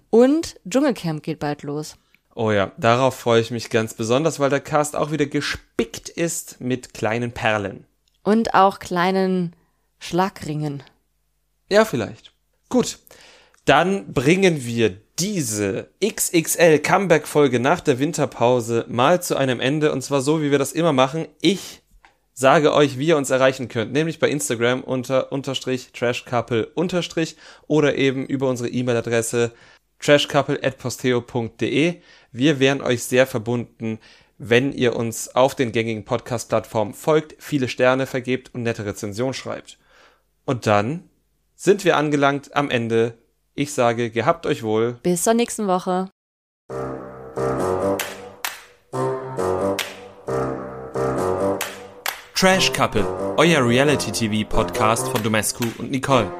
und 0.10 0.60
Dschungelcamp 0.70 1.24
geht 1.24 1.40
bald 1.40 1.64
los. 1.64 1.96
Oh 2.36 2.52
ja, 2.52 2.72
darauf 2.78 3.16
freue 3.16 3.42
ich 3.42 3.50
mich 3.50 3.72
ganz 3.72 3.96
besonders, 3.96 4.40
weil 4.40 4.52
der 4.52 4.60
Cast 4.60 4.96
auch 4.96 5.10
wieder 5.12 5.26
gespickt 5.26 6.10
ist 6.10 6.62
mit 6.62 6.94
kleinen 6.94 7.32
Perlen. 7.32 7.86
Und 8.22 8.54
auch 8.54 8.78
kleinen 8.78 9.56
Schlagringen. 9.98 10.84
Ja, 11.70 11.86
vielleicht. 11.86 12.34
Gut. 12.70 13.00
Dann 13.66 14.14
bringen 14.14 14.66
wir 14.66 14.98
diese 15.20 15.90
XXL 16.04 16.80
Comeback-Folge 16.80 17.60
nach 17.60 17.82
der 17.82 18.00
Winterpause 18.00 18.86
mal 18.88 19.22
zu 19.22 19.36
einem 19.36 19.60
Ende 19.60 19.92
und 19.92 20.02
zwar 20.02 20.22
so, 20.22 20.42
wie 20.42 20.52
wir 20.52 20.60
das 20.60 20.72
immer 20.72 20.94
machen. 20.94 21.28
Ich 21.42 21.82
sage 22.34 22.74
euch, 22.74 22.98
wie 23.00 23.08
ihr 23.08 23.18
uns 23.18 23.30
erreichen 23.32 23.68
könnt, 23.68 23.92
nämlich 23.92 24.20
bei 24.20 24.30
Instagram 24.30 24.84
unter 24.84 25.32
unterstrich 25.32 25.92
trashcouple 25.92 26.68
unterstrich 26.68 27.36
oder 27.66 27.96
eben 27.98 28.26
über 28.28 28.48
unsere 28.48 28.70
E-Mail-Adresse 28.70 29.52
trashcouple@posteo.de. 30.00 31.96
Wir 32.32 32.60
wären 32.60 32.82
euch 32.82 33.04
sehr 33.04 33.26
verbunden, 33.26 34.00
wenn 34.38 34.72
ihr 34.72 34.96
uns 34.96 35.36
auf 35.36 35.56
den 35.56 35.72
gängigen 35.72 36.06
Podcast-Plattformen 36.06 36.94
folgt, 36.94 37.36
viele 37.40 37.68
Sterne 37.68 38.06
vergebt 38.06 38.54
und 38.54 38.62
nette 38.62 38.86
Rezension 38.86 39.34
schreibt. 39.34 39.80
Und 40.46 40.68
dann 40.68 41.10
sind 41.58 41.84
wir 41.84 41.98
angelangt 41.98 42.56
am 42.56 42.70
Ende. 42.70 43.18
Ich 43.56 43.74
sage, 43.74 44.12
gehabt 44.12 44.46
euch 44.46 44.64
wohl. 44.64 45.00
Bis 45.04 45.24
zur 45.24 45.34
nächsten 45.34 45.68
Woche. 45.68 46.10
Trash 52.36 52.72
Couple, 52.72 53.04
euer 53.38 53.68
Reality 53.68 54.12
TV 54.12 54.48
Podcast 54.48 55.08
von 55.08 55.24
Domescu 55.24 55.66
und 55.80 55.90
Nicole. 55.90 56.32